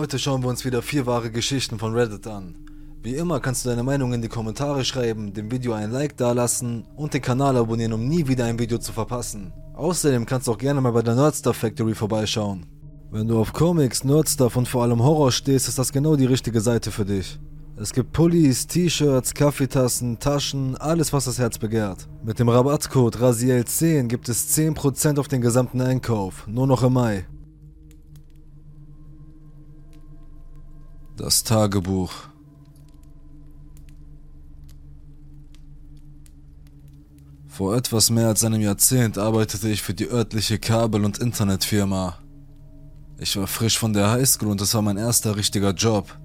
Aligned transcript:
Heute 0.00 0.18
schauen 0.18 0.42
wir 0.42 0.48
uns 0.48 0.64
wieder 0.64 0.80
vier 0.80 1.04
wahre 1.04 1.30
Geschichten 1.30 1.78
von 1.78 1.92
Reddit 1.92 2.26
an. 2.26 2.54
Wie 3.02 3.16
immer 3.16 3.38
kannst 3.38 3.66
du 3.66 3.68
deine 3.68 3.82
Meinung 3.82 4.14
in 4.14 4.22
die 4.22 4.30
Kommentare 4.30 4.82
schreiben, 4.82 5.34
dem 5.34 5.50
Video 5.50 5.74
ein 5.74 5.90
Like 5.90 6.16
dalassen 6.16 6.86
und 6.96 7.12
den 7.12 7.20
Kanal 7.20 7.58
abonnieren, 7.58 7.92
um 7.92 8.08
nie 8.08 8.26
wieder 8.26 8.46
ein 8.46 8.58
Video 8.58 8.78
zu 8.78 8.94
verpassen. 8.94 9.52
Außerdem 9.74 10.24
kannst 10.24 10.48
du 10.48 10.52
auch 10.52 10.56
gerne 10.56 10.80
mal 10.80 10.92
bei 10.92 11.02
der 11.02 11.16
Nerdstuff 11.16 11.54
Factory 11.54 11.94
vorbeischauen. 11.94 12.64
Wenn 13.10 13.28
du 13.28 13.38
auf 13.38 13.52
Comics, 13.52 14.02
Nerdstuff 14.02 14.56
und 14.56 14.68
vor 14.68 14.84
allem 14.84 15.02
Horror 15.02 15.32
stehst, 15.32 15.68
ist 15.68 15.78
das 15.78 15.92
genau 15.92 16.16
die 16.16 16.24
richtige 16.24 16.62
Seite 16.62 16.90
für 16.90 17.04
dich. 17.04 17.38
Es 17.76 17.92
gibt 17.92 18.12
Pullis, 18.12 18.66
T-Shirts, 18.68 19.34
Kaffeetassen, 19.34 20.18
Taschen, 20.18 20.78
alles 20.78 21.12
was 21.12 21.26
das 21.26 21.38
Herz 21.38 21.58
begehrt. 21.58 22.08
Mit 22.24 22.38
dem 22.38 22.48
Rabattcode 22.48 23.18
RASIEL10 23.18 24.04
gibt 24.04 24.30
es 24.30 24.56
10% 24.56 25.20
auf 25.20 25.28
den 25.28 25.42
gesamten 25.42 25.82
Einkauf, 25.82 26.46
nur 26.46 26.66
noch 26.66 26.84
im 26.84 26.94
Mai. 26.94 27.26
Das 31.20 31.44
Tagebuch 31.44 32.10
Vor 37.46 37.76
etwas 37.76 38.08
mehr 38.08 38.28
als 38.28 38.42
einem 38.42 38.62
Jahrzehnt 38.62 39.18
arbeitete 39.18 39.68
ich 39.68 39.82
für 39.82 39.92
die 39.92 40.08
örtliche 40.08 40.58
Kabel- 40.58 41.04
und 41.04 41.18
Internetfirma. 41.18 42.18
Ich 43.18 43.36
war 43.36 43.46
frisch 43.46 43.78
von 43.78 43.92
der 43.92 44.10
Highschool 44.10 44.48
und 44.48 44.62
es 44.62 44.72
war 44.72 44.80
mein 44.80 44.96
erster 44.96 45.36
richtiger 45.36 45.72
Job. 45.74 46.18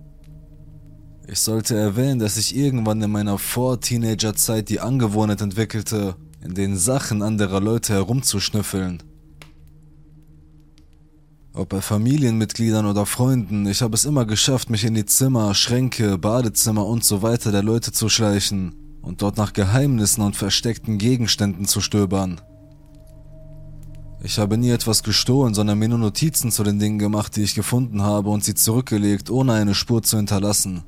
Ich 1.27 1.41
sollte 1.41 1.75
erwähnen, 1.75 2.19
dass 2.19 2.37
ich 2.37 2.55
irgendwann 2.55 3.01
in 3.01 3.11
meiner 3.11 3.37
Vor-Teenager-Zeit 3.37 4.69
die 4.69 4.79
Angewohnheit 4.79 5.41
entwickelte, 5.41 6.15
in 6.39 6.53
den 6.53 6.77
Sachen 6.77 7.21
anderer 7.21 7.59
Leute 7.59 7.91
herumzuschnüffeln. 7.91 9.03
Ob 11.57 11.69
bei 11.69 11.79
Familienmitgliedern 11.79 12.85
oder 12.85 13.05
Freunden, 13.05 13.65
ich 13.65 13.81
habe 13.81 13.95
es 13.95 14.03
immer 14.03 14.25
geschafft, 14.25 14.69
mich 14.69 14.83
in 14.83 14.93
die 14.93 15.05
Zimmer, 15.05 15.53
Schränke, 15.53 16.17
Badezimmer 16.17 16.85
und 16.85 17.05
so 17.05 17.21
weiter 17.21 17.53
der 17.53 17.63
Leute 17.63 17.93
zu 17.93 18.09
schleichen 18.09 18.75
und 19.01 19.21
dort 19.21 19.37
nach 19.37 19.53
Geheimnissen 19.53 20.21
und 20.21 20.35
versteckten 20.35 20.97
Gegenständen 20.97 21.65
zu 21.65 21.79
stöbern. 21.79 22.41
Ich 24.21 24.37
habe 24.37 24.57
nie 24.57 24.71
etwas 24.71 25.01
gestohlen, 25.01 25.53
sondern 25.53 25.79
mir 25.79 25.87
nur 25.87 25.99
Notizen 25.99 26.51
zu 26.51 26.63
den 26.63 26.77
Dingen 26.77 26.99
gemacht, 26.99 27.37
die 27.37 27.43
ich 27.43 27.55
gefunden 27.55 28.01
habe 28.01 28.31
und 28.31 28.43
sie 28.43 28.55
zurückgelegt, 28.55 29.29
ohne 29.29 29.53
eine 29.53 29.75
Spur 29.75 30.03
zu 30.03 30.17
hinterlassen. 30.17 30.83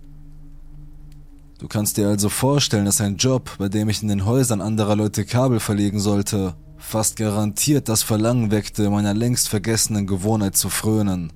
Du 1.59 1.69
kannst 1.69 1.95
dir 1.95 2.09
also 2.09 2.27
vorstellen, 2.27 2.85
dass 2.85 2.99
ein 2.99 3.15
Job, 3.15 3.51
bei 3.57 3.69
dem 3.69 3.87
ich 3.87 4.01
in 4.01 4.09
den 4.09 4.25
Häusern 4.25 4.59
anderer 4.59 4.97
Leute 4.97 5.23
Kabel 5.23 5.61
verlegen 5.61 6.01
sollte, 6.01 6.55
fast 6.87 7.17
garantiert 7.17 7.89
das 7.89 8.01
Verlangen 8.01 8.49
weckte, 8.49 8.89
meiner 8.89 9.13
längst 9.13 9.49
vergessenen 9.49 10.07
Gewohnheit 10.07 10.55
zu 10.55 10.69
frönen. 10.69 11.33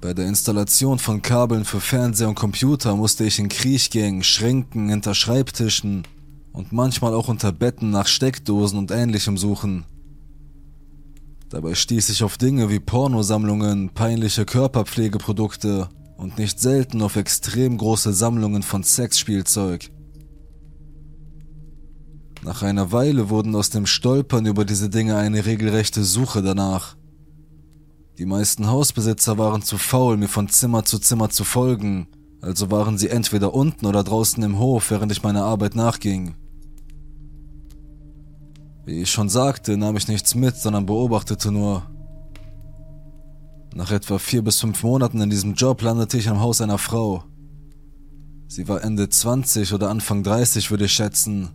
Bei 0.00 0.14
der 0.14 0.26
Installation 0.28 1.00
von 1.00 1.20
Kabeln 1.20 1.64
für 1.64 1.80
Fernseher 1.80 2.28
und 2.28 2.36
Computer 2.36 2.94
musste 2.94 3.24
ich 3.24 3.40
in 3.40 3.48
Kriechgängen, 3.48 4.22
Schränken, 4.22 4.88
hinter 4.88 5.14
Schreibtischen 5.14 6.04
und 6.52 6.72
manchmal 6.72 7.12
auch 7.12 7.28
unter 7.28 7.50
Betten 7.50 7.90
nach 7.90 8.06
Steckdosen 8.06 8.78
und 8.78 8.92
ähnlichem 8.92 9.36
suchen. 9.36 9.84
Dabei 11.48 11.74
stieß 11.74 12.08
ich 12.10 12.22
auf 12.22 12.38
Dinge 12.38 12.70
wie 12.70 12.78
Pornosammlungen, 12.78 13.90
peinliche 13.90 14.44
Körperpflegeprodukte 14.44 15.88
und 16.16 16.38
nicht 16.38 16.60
selten 16.60 17.02
auf 17.02 17.16
extrem 17.16 17.76
große 17.76 18.12
Sammlungen 18.12 18.62
von 18.62 18.84
Sexspielzeug. 18.84 19.90
Nach 22.42 22.62
einer 22.62 22.90
Weile 22.90 23.28
wurden 23.28 23.54
aus 23.54 23.68
dem 23.68 23.84
Stolpern 23.84 24.46
über 24.46 24.64
diese 24.64 24.88
Dinge 24.88 25.16
eine 25.16 25.44
regelrechte 25.44 26.04
Suche 26.04 26.42
danach. 26.42 26.96
Die 28.16 28.24
meisten 28.24 28.66
Hausbesitzer 28.66 29.36
waren 29.36 29.62
zu 29.62 29.76
faul, 29.76 30.16
mir 30.16 30.28
von 30.28 30.48
Zimmer 30.48 30.84
zu 30.84 30.98
Zimmer 30.98 31.28
zu 31.28 31.44
folgen, 31.44 32.08
also 32.40 32.70
waren 32.70 32.96
sie 32.96 33.10
entweder 33.10 33.52
unten 33.52 33.84
oder 33.84 34.02
draußen 34.02 34.42
im 34.42 34.58
Hof, 34.58 34.90
während 34.90 35.12
ich 35.12 35.22
meiner 35.22 35.44
Arbeit 35.44 35.74
nachging. 35.74 36.34
Wie 38.86 39.02
ich 39.02 39.10
schon 39.10 39.28
sagte, 39.28 39.76
nahm 39.76 39.96
ich 39.96 40.08
nichts 40.08 40.34
mit, 40.34 40.56
sondern 40.56 40.86
beobachtete 40.86 41.52
nur. 41.52 41.82
Nach 43.74 43.90
etwa 43.90 44.18
vier 44.18 44.42
bis 44.42 44.60
fünf 44.60 44.82
Monaten 44.82 45.20
in 45.20 45.30
diesem 45.30 45.54
Job 45.54 45.82
landete 45.82 46.16
ich 46.16 46.28
am 46.28 46.40
Haus 46.40 46.60
einer 46.60 46.78
Frau. 46.78 47.24
Sie 48.48 48.66
war 48.66 48.82
Ende 48.82 49.08
20 49.08 49.74
oder 49.74 49.90
Anfang 49.90 50.22
30, 50.22 50.70
würde 50.70 50.86
ich 50.86 50.92
schätzen. 50.92 51.50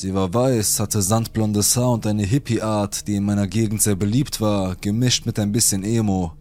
Sie 0.00 0.14
war 0.14 0.32
weiß, 0.32 0.80
hatte 0.80 1.02
sandblondes 1.02 1.76
Haar 1.76 1.90
und 1.90 2.06
eine 2.06 2.22
Hippie-Art, 2.22 3.06
die 3.06 3.16
in 3.16 3.24
meiner 3.24 3.46
Gegend 3.46 3.82
sehr 3.82 3.96
beliebt 3.96 4.40
war, 4.40 4.74
gemischt 4.76 5.26
mit 5.26 5.38
ein 5.38 5.52
bisschen 5.52 5.84
Emo. 5.84 6.32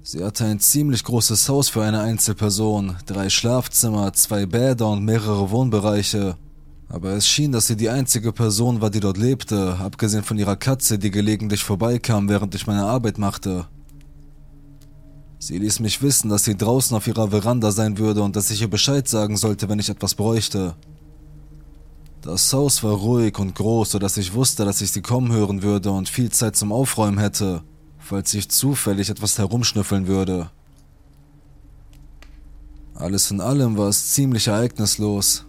Sie 0.00 0.22
hatte 0.22 0.44
ein 0.44 0.60
ziemlich 0.60 1.02
großes 1.02 1.48
Haus 1.48 1.68
für 1.68 1.82
eine 1.82 1.98
Einzelperson, 1.98 2.96
drei 3.06 3.28
Schlafzimmer, 3.28 4.12
zwei 4.12 4.46
Bäder 4.46 4.88
und 4.88 5.04
mehrere 5.04 5.50
Wohnbereiche. 5.50 6.36
Aber 6.88 7.10
es 7.14 7.26
schien, 7.26 7.50
dass 7.50 7.66
sie 7.66 7.76
die 7.76 7.90
einzige 7.90 8.32
Person 8.32 8.80
war, 8.80 8.90
die 8.90 9.00
dort 9.00 9.16
lebte, 9.16 9.76
abgesehen 9.80 10.22
von 10.22 10.38
ihrer 10.38 10.54
Katze, 10.54 10.96
die 10.96 11.10
gelegentlich 11.10 11.64
vorbeikam, 11.64 12.28
während 12.28 12.54
ich 12.54 12.68
meine 12.68 12.84
Arbeit 12.84 13.18
machte. 13.18 13.66
Sie 15.40 15.58
ließ 15.58 15.80
mich 15.80 16.00
wissen, 16.02 16.28
dass 16.28 16.44
sie 16.44 16.56
draußen 16.56 16.96
auf 16.96 17.08
ihrer 17.08 17.30
Veranda 17.30 17.72
sein 17.72 17.98
würde 17.98 18.22
und 18.22 18.36
dass 18.36 18.52
ich 18.52 18.60
ihr 18.60 18.70
Bescheid 18.70 19.08
sagen 19.08 19.36
sollte, 19.36 19.68
wenn 19.68 19.80
ich 19.80 19.88
etwas 19.88 20.14
bräuchte. 20.14 20.76
Das 22.22 22.52
Haus 22.52 22.82
war 22.82 22.92
ruhig 22.92 23.38
und 23.38 23.54
groß, 23.54 23.92
sodass 23.92 24.18
ich 24.18 24.34
wusste, 24.34 24.66
dass 24.66 24.82
ich 24.82 24.92
sie 24.92 25.00
kommen 25.00 25.32
hören 25.32 25.62
würde 25.62 25.90
und 25.90 26.08
viel 26.08 26.30
Zeit 26.30 26.54
zum 26.54 26.70
Aufräumen 26.70 27.18
hätte, 27.18 27.62
falls 27.98 28.34
ich 28.34 28.50
zufällig 28.50 29.08
etwas 29.08 29.38
herumschnüffeln 29.38 30.06
würde. 30.06 30.50
Alles 32.94 33.30
in 33.30 33.40
allem 33.40 33.78
war 33.78 33.88
es 33.88 34.10
ziemlich 34.10 34.48
ereignislos. 34.48 35.46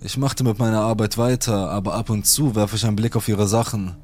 Ich 0.00 0.16
machte 0.16 0.44
mit 0.44 0.60
meiner 0.60 0.82
Arbeit 0.82 1.18
weiter, 1.18 1.70
aber 1.70 1.94
ab 1.94 2.08
und 2.08 2.24
zu 2.24 2.54
warf 2.54 2.74
ich 2.74 2.86
einen 2.86 2.94
Blick 2.94 3.16
auf 3.16 3.26
ihre 3.26 3.48
Sachen. 3.48 3.96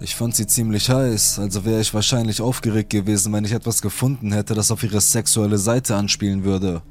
Ich 0.00 0.14
fand 0.14 0.36
sie 0.36 0.46
ziemlich 0.46 0.90
heiß, 0.90 1.40
also 1.40 1.64
wäre 1.64 1.80
ich 1.80 1.92
wahrscheinlich 1.92 2.40
aufgeregt 2.40 2.90
gewesen, 2.90 3.32
wenn 3.32 3.44
ich 3.44 3.52
etwas 3.52 3.82
gefunden 3.82 4.30
hätte, 4.30 4.54
das 4.54 4.70
auf 4.70 4.84
ihre 4.84 5.00
sexuelle 5.00 5.58
Seite 5.58 5.96
anspielen 5.96 6.44
würde. 6.44 6.82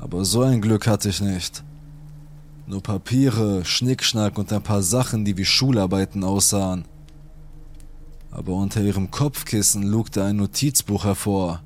Aber 0.00 0.24
so 0.24 0.42
ein 0.42 0.60
Glück 0.60 0.88
hatte 0.88 1.10
ich 1.10 1.20
nicht. 1.20 1.62
Nur 2.66 2.82
Papiere, 2.82 3.64
Schnickschnack 3.64 4.38
und 4.38 4.52
ein 4.52 4.62
paar 4.62 4.82
Sachen, 4.82 5.24
die 5.24 5.36
wie 5.36 5.44
Schularbeiten 5.44 6.24
aussahen. 6.24 6.86
Aber 8.30 8.54
unter 8.54 8.82
ihrem 8.82 9.10
Kopfkissen 9.10 9.82
lugte 9.82 10.24
ein 10.24 10.36
Notizbuch 10.36 11.04
hervor. 11.04 11.62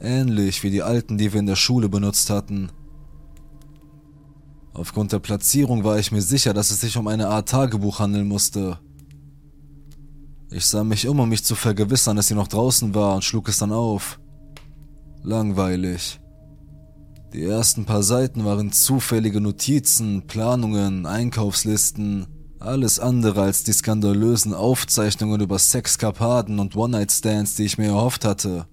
Ähnlich 0.00 0.62
wie 0.62 0.70
die 0.70 0.82
alten, 0.82 1.18
die 1.18 1.32
wir 1.32 1.40
in 1.40 1.46
der 1.46 1.56
Schule 1.56 1.90
benutzt 1.90 2.30
hatten. 2.30 2.70
Aufgrund 4.72 5.12
der 5.12 5.18
Platzierung 5.18 5.84
war 5.84 5.98
ich 5.98 6.12
mir 6.12 6.22
sicher, 6.22 6.54
dass 6.54 6.70
es 6.70 6.80
sich 6.80 6.96
um 6.96 7.06
eine 7.06 7.28
Art 7.28 7.50
Tagebuch 7.50 7.98
handeln 7.98 8.26
musste. 8.26 8.78
Ich 10.50 10.64
sah 10.64 10.82
mich 10.82 11.06
um, 11.06 11.20
um 11.20 11.28
mich 11.28 11.44
zu 11.44 11.54
vergewissern, 11.54 12.16
dass 12.16 12.28
sie 12.28 12.34
noch 12.34 12.48
draußen 12.48 12.94
war 12.94 13.14
und 13.14 13.24
schlug 13.24 13.48
es 13.48 13.58
dann 13.58 13.72
auf. 13.72 14.18
Langweilig. 15.22 16.18
Die 17.32 17.44
ersten 17.44 17.84
paar 17.84 18.02
Seiten 18.02 18.44
waren 18.44 18.72
zufällige 18.72 19.40
Notizen, 19.40 20.26
Planungen, 20.26 21.06
Einkaufslisten, 21.06 22.26
alles 22.58 22.98
andere 22.98 23.42
als 23.42 23.62
die 23.62 23.72
skandalösen 23.72 24.52
Aufzeichnungen 24.52 25.40
über 25.40 25.58
Sexkapaden 25.58 26.58
und 26.58 26.74
One-Night-Stands, 26.74 27.54
die 27.54 27.64
ich 27.64 27.78
mir 27.78 27.88
erhofft 27.88 28.24
hatte. 28.24 28.66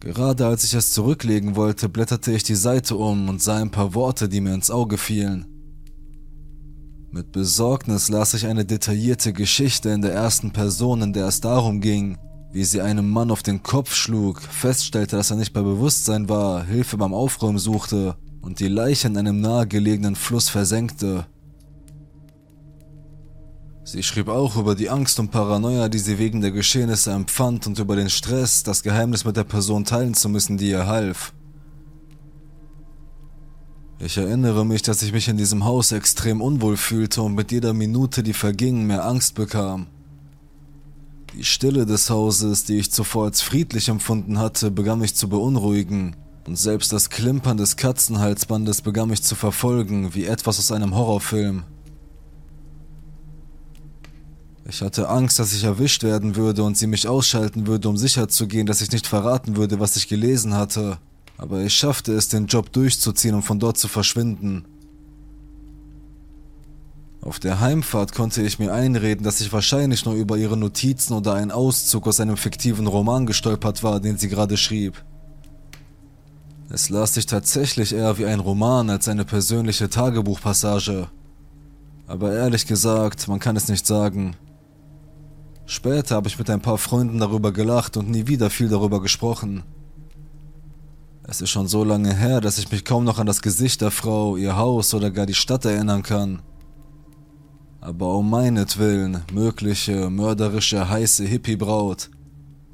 Gerade 0.00 0.46
als 0.46 0.64
ich 0.64 0.74
es 0.74 0.90
zurücklegen 0.90 1.54
wollte, 1.54 1.88
blätterte 1.88 2.32
ich 2.32 2.42
die 2.42 2.56
Seite 2.56 2.96
um 2.96 3.28
und 3.28 3.40
sah 3.40 3.58
ein 3.58 3.70
paar 3.70 3.94
Worte, 3.94 4.28
die 4.28 4.40
mir 4.40 4.54
ins 4.54 4.72
Auge 4.72 4.98
fielen. 4.98 5.46
Mit 7.12 7.30
Besorgnis 7.30 8.08
las 8.08 8.34
ich 8.34 8.46
eine 8.46 8.64
detaillierte 8.64 9.32
Geschichte 9.32 9.90
in 9.90 10.02
der 10.02 10.12
ersten 10.12 10.52
Person, 10.52 11.02
in 11.02 11.12
der 11.12 11.28
es 11.28 11.40
darum 11.40 11.80
ging, 11.80 12.18
wie 12.52 12.64
sie 12.64 12.82
einem 12.82 13.08
Mann 13.08 13.30
auf 13.30 13.42
den 13.42 13.62
Kopf 13.62 13.94
schlug, 13.94 14.42
feststellte, 14.42 15.16
dass 15.16 15.30
er 15.30 15.36
nicht 15.36 15.52
bei 15.52 15.62
Bewusstsein 15.62 16.28
war, 16.28 16.64
Hilfe 16.64 16.98
beim 16.98 17.14
Aufräumen 17.14 17.58
suchte 17.58 18.16
und 18.42 18.60
die 18.60 18.68
Leiche 18.68 19.08
in 19.08 19.16
einem 19.16 19.40
nahegelegenen 19.40 20.16
Fluss 20.16 20.50
versenkte. 20.50 21.26
Sie 23.84 24.02
schrieb 24.02 24.28
auch 24.28 24.56
über 24.56 24.74
die 24.74 24.90
Angst 24.90 25.18
und 25.18 25.30
Paranoia, 25.30 25.88
die 25.88 25.98
sie 25.98 26.18
wegen 26.18 26.40
der 26.40 26.52
Geschehnisse 26.52 27.12
empfand 27.12 27.66
und 27.66 27.78
über 27.78 27.96
den 27.96 28.10
Stress, 28.10 28.62
das 28.62 28.82
Geheimnis 28.82 29.24
mit 29.24 29.36
der 29.36 29.44
Person 29.44 29.84
teilen 29.84 30.14
zu 30.14 30.28
müssen, 30.28 30.56
die 30.58 30.70
ihr 30.70 30.86
half. 30.86 31.32
Ich 33.98 34.16
erinnere 34.18 34.66
mich, 34.66 34.82
dass 34.82 35.02
ich 35.02 35.12
mich 35.12 35.28
in 35.28 35.36
diesem 35.36 35.64
Haus 35.64 35.92
extrem 35.92 36.40
unwohl 36.40 36.76
fühlte 36.76 37.22
und 37.22 37.34
mit 37.34 37.50
jeder 37.52 37.72
Minute, 37.72 38.22
die 38.22 38.32
verging, 38.32 38.86
mehr 38.86 39.04
Angst 39.04 39.36
bekam. 39.36 39.86
Die 41.34 41.44
Stille 41.44 41.86
des 41.86 42.10
Hauses, 42.10 42.64
die 42.64 42.76
ich 42.76 42.92
zuvor 42.92 43.24
als 43.24 43.40
friedlich 43.40 43.88
empfunden 43.88 44.38
hatte, 44.38 44.70
begann 44.70 44.98
mich 44.98 45.14
zu 45.14 45.28
beunruhigen, 45.28 46.14
und 46.46 46.58
selbst 46.58 46.92
das 46.92 47.08
Klimpern 47.08 47.56
des 47.56 47.76
Katzenhalsbandes 47.76 48.82
begann 48.82 49.08
mich 49.08 49.22
zu 49.22 49.34
verfolgen, 49.34 50.14
wie 50.14 50.26
etwas 50.26 50.58
aus 50.58 50.72
einem 50.72 50.94
Horrorfilm. 50.94 51.62
Ich 54.68 54.82
hatte 54.82 55.08
Angst, 55.08 55.38
dass 55.38 55.54
ich 55.54 55.64
erwischt 55.64 56.02
werden 56.02 56.36
würde 56.36 56.64
und 56.64 56.76
sie 56.76 56.86
mich 56.86 57.08
ausschalten 57.08 57.66
würde, 57.66 57.88
um 57.88 57.96
sicherzugehen, 57.96 58.66
dass 58.66 58.80
ich 58.80 58.92
nicht 58.92 59.06
verraten 59.06 59.56
würde, 59.56 59.80
was 59.80 59.96
ich 59.96 60.08
gelesen 60.08 60.54
hatte. 60.54 60.98
Aber 61.38 61.62
ich 61.62 61.74
schaffte 61.74 62.12
es, 62.12 62.28
den 62.28 62.46
Job 62.46 62.72
durchzuziehen 62.72 63.34
und 63.34 63.42
von 63.42 63.58
dort 63.58 63.78
zu 63.78 63.88
verschwinden. 63.88 64.64
Auf 67.22 67.38
der 67.38 67.60
Heimfahrt 67.60 68.12
konnte 68.12 68.42
ich 68.42 68.58
mir 68.58 68.72
einreden, 68.72 69.22
dass 69.22 69.40
ich 69.40 69.52
wahrscheinlich 69.52 70.04
nur 70.04 70.14
über 70.14 70.36
ihre 70.36 70.56
Notizen 70.56 71.14
oder 71.14 71.34
einen 71.34 71.52
Auszug 71.52 72.08
aus 72.08 72.18
einem 72.18 72.36
fiktiven 72.36 72.88
Roman 72.88 73.26
gestolpert 73.26 73.84
war, 73.84 74.00
den 74.00 74.18
sie 74.18 74.28
gerade 74.28 74.56
schrieb. 74.56 75.04
Es 76.68 76.88
las 76.88 77.14
sich 77.14 77.26
tatsächlich 77.26 77.94
eher 77.94 78.18
wie 78.18 78.26
ein 78.26 78.40
Roman 78.40 78.90
als 78.90 79.06
eine 79.06 79.24
persönliche 79.24 79.88
Tagebuchpassage. 79.88 81.08
Aber 82.08 82.32
ehrlich 82.32 82.66
gesagt, 82.66 83.28
man 83.28 83.38
kann 83.38 83.54
es 83.54 83.68
nicht 83.68 83.86
sagen. 83.86 84.34
Später 85.64 86.16
habe 86.16 86.26
ich 86.26 86.38
mit 86.38 86.50
ein 86.50 86.60
paar 86.60 86.78
Freunden 86.78 87.20
darüber 87.20 87.52
gelacht 87.52 87.96
und 87.96 88.10
nie 88.10 88.26
wieder 88.26 88.50
viel 88.50 88.68
darüber 88.68 89.00
gesprochen. 89.00 89.62
Es 91.22 91.40
ist 91.40 91.50
schon 91.50 91.68
so 91.68 91.84
lange 91.84 92.12
her, 92.16 92.40
dass 92.40 92.58
ich 92.58 92.72
mich 92.72 92.84
kaum 92.84 93.04
noch 93.04 93.20
an 93.20 93.28
das 93.28 93.42
Gesicht 93.42 93.80
der 93.80 93.92
Frau, 93.92 94.36
ihr 94.36 94.56
Haus 94.56 94.92
oder 94.92 95.12
gar 95.12 95.26
die 95.26 95.34
Stadt 95.34 95.64
erinnern 95.64 96.02
kann. 96.02 96.42
Aber 97.82 98.14
um 98.14 98.30
meinetwillen, 98.30 99.24
mögliche, 99.32 100.08
mörderische, 100.08 100.88
heiße 100.88 101.24
Hippie-Braut, 101.24 102.10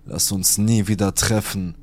lass 0.05 0.31
uns 0.33 0.59
nie 0.59 0.87
wieder 0.87 1.15
treffen. 1.15 1.75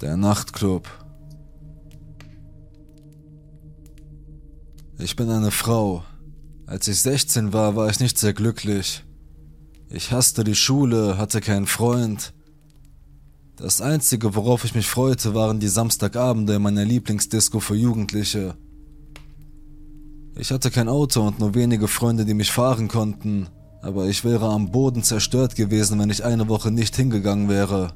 Der 0.00 0.16
Nachtclub. 0.16 0.88
Ich 5.00 5.16
bin 5.16 5.28
eine 5.28 5.50
Frau. 5.50 6.04
Als 6.66 6.86
ich 6.86 7.00
16 7.00 7.52
war, 7.52 7.74
war 7.74 7.90
ich 7.90 7.98
nicht 7.98 8.16
sehr 8.16 8.32
glücklich. 8.32 9.04
Ich 9.90 10.12
hasste 10.12 10.44
die 10.44 10.54
Schule, 10.54 11.18
hatte 11.18 11.40
keinen 11.40 11.66
Freund 11.66 12.32
das 13.58 13.80
Einzige, 13.80 14.34
worauf 14.34 14.64
ich 14.64 14.74
mich 14.74 14.86
freute, 14.86 15.34
waren 15.34 15.58
die 15.58 15.68
Samstagabende 15.68 16.54
in 16.54 16.62
meiner 16.62 16.84
Lieblingsdisco 16.84 17.60
für 17.60 17.74
Jugendliche. 17.74 18.54
Ich 20.36 20.52
hatte 20.52 20.70
kein 20.70 20.88
Auto 20.88 21.22
und 21.22 21.40
nur 21.40 21.54
wenige 21.54 21.88
Freunde, 21.88 22.24
die 22.24 22.34
mich 22.34 22.52
fahren 22.52 22.86
konnten, 22.86 23.48
aber 23.82 24.06
ich 24.06 24.24
wäre 24.24 24.48
am 24.48 24.70
Boden 24.70 25.02
zerstört 25.02 25.56
gewesen, 25.56 25.98
wenn 25.98 26.10
ich 26.10 26.24
eine 26.24 26.48
Woche 26.48 26.70
nicht 26.70 26.94
hingegangen 26.94 27.48
wäre. 27.48 27.94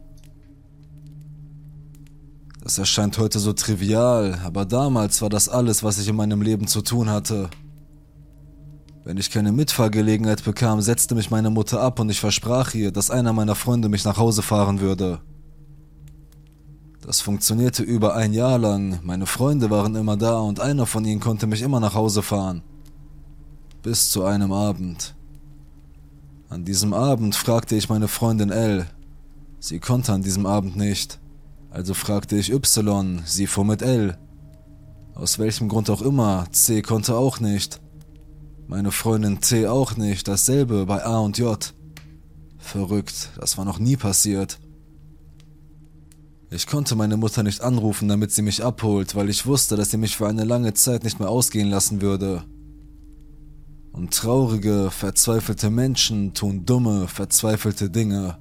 Das 2.60 2.78
erscheint 2.78 3.18
heute 3.18 3.38
so 3.38 3.52
trivial, 3.52 4.40
aber 4.44 4.64
damals 4.64 5.22
war 5.22 5.28
das 5.28 5.48
alles, 5.48 5.82
was 5.84 5.98
ich 5.98 6.08
in 6.08 6.16
meinem 6.16 6.42
Leben 6.42 6.66
zu 6.66 6.82
tun 6.82 7.08
hatte. 7.08 7.50
Wenn 9.04 9.16
ich 9.16 9.30
keine 9.30 9.52
Mitfahrgelegenheit 9.52 10.44
bekam, 10.44 10.80
setzte 10.80 11.14
mich 11.14 11.30
meine 11.30 11.50
Mutter 11.50 11.80
ab 11.80 11.98
und 12.00 12.10
ich 12.10 12.20
versprach 12.20 12.74
ihr, 12.74 12.92
dass 12.92 13.10
einer 13.10 13.32
meiner 13.32 13.56
Freunde 13.56 13.88
mich 13.88 14.04
nach 14.04 14.16
Hause 14.16 14.42
fahren 14.42 14.80
würde. 14.80 15.20
Das 17.02 17.20
funktionierte 17.20 17.82
über 17.82 18.14
ein 18.14 18.32
Jahr 18.32 18.58
lang. 18.58 19.00
Meine 19.02 19.26
Freunde 19.26 19.70
waren 19.70 19.96
immer 19.96 20.16
da 20.16 20.38
und 20.38 20.60
einer 20.60 20.86
von 20.86 21.04
ihnen 21.04 21.20
konnte 21.20 21.48
mich 21.48 21.60
immer 21.60 21.80
nach 21.80 21.94
Hause 21.94 22.22
fahren. 22.22 22.62
Bis 23.82 24.12
zu 24.12 24.24
einem 24.24 24.52
Abend. 24.52 25.16
An 26.48 26.64
diesem 26.64 26.94
Abend 26.94 27.34
fragte 27.34 27.74
ich 27.74 27.88
meine 27.88 28.06
Freundin 28.06 28.50
L. 28.50 28.86
Sie 29.58 29.80
konnte 29.80 30.12
an 30.12 30.22
diesem 30.22 30.46
Abend 30.46 30.76
nicht. 30.76 31.18
Also 31.70 31.92
fragte 31.92 32.36
ich 32.36 32.52
Y, 32.52 33.22
sie 33.24 33.48
fuhr 33.48 33.64
mit 33.64 33.82
L. 33.82 34.16
Aus 35.14 35.40
welchem 35.40 35.68
Grund 35.68 35.90
auch 35.90 36.02
immer, 36.02 36.46
C 36.52 36.82
konnte 36.82 37.16
auch 37.16 37.40
nicht. 37.40 37.80
Meine 38.68 38.92
Freundin 38.92 39.42
C 39.42 39.66
auch 39.66 39.96
nicht, 39.96 40.28
dasselbe 40.28 40.86
bei 40.86 41.04
A 41.04 41.18
und 41.18 41.36
J. 41.36 41.74
Verrückt, 42.58 43.30
das 43.40 43.58
war 43.58 43.64
noch 43.64 43.80
nie 43.80 43.96
passiert. 43.96 44.60
Ich 46.54 46.66
konnte 46.66 46.96
meine 46.96 47.16
Mutter 47.16 47.42
nicht 47.42 47.62
anrufen, 47.62 48.08
damit 48.08 48.30
sie 48.30 48.42
mich 48.42 48.62
abholt, 48.62 49.14
weil 49.14 49.30
ich 49.30 49.46
wusste, 49.46 49.74
dass 49.74 49.90
sie 49.90 49.96
mich 49.96 50.18
für 50.18 50.28
eine 50.28 50.44
lange 50.44 50.74
Zeit 50.74 51.02
nicht 51.02 51.18
mehr 51.18 51.30
ausgehen 51.30 51.70
lassen 51.70 52.02
würde. 52.02 52.44
Und 53.92 54.12
traurige, 54.12 54.90
verzweifelte 54.90 55.70
Menschen 55.70 56.34
tun 56.34 56.66
dumme, 56.66 57.08
verzweifelte 57.08 57.88
Dinge. 57.88 58.36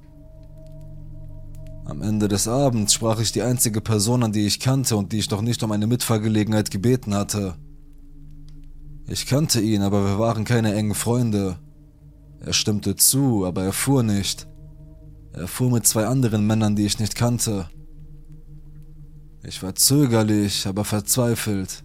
Am 1.86 2.02
Ende 2.02 2.28
des 2.28 2.48
Abends 2.48 2.92
sprach 2.92 3.18
ich 3.18 3.32
die 3.32 3.40
einzige 3.40 3.80
Person 3.80 4.22
an, 4.22 4.32
die 4.32 4.46
ich 4.46 4.60
kannte 4.60 4.94
und 4.98 5.12
die 5.12 5.18
ich 5.18 5.30
noch 5.30 5.40
nicht 5.40 5.62
um 5.62 5.72
eine 5.72 5.86
Mitfahrgelegenheit 5.86 6.70
gebeten 6.70 7.14
hatte. 7.14 7.54
Ich 9.08 9.24
kannte 9.24 9.62
ihn, 9.62 9.80
aber 9.80 10.04
wir 10.04 10.18
waren 10.18 10.44
keine 10.44 10.74
engen 10.74 10.94
Freunde. 10.94 11.58
Er 12.40 12.52
stimmte 12.52 12.94
zu, 12.94 13.46
aber 13.46 13.64
er 13.64 13.72
fuhr 13.72 14.02
nicht. 14.02 14.46
Er 15.32 15.48
fuhr 15.48 15.70
mit 15.70 15.86
zwei 15.86 16.06
anderen 16.06 16.46
Männern, 16.46 16.76
die 16.76 16.84
ich 16.84 16.98
nicht 16.98 17.14
kannte. 17.14 17.70
Ich 19.44 19.62
war 19.62 19.74
zögerlich, 19.74 20.66
aber 20.66 20.84
verzweifelt. 20.84 21.82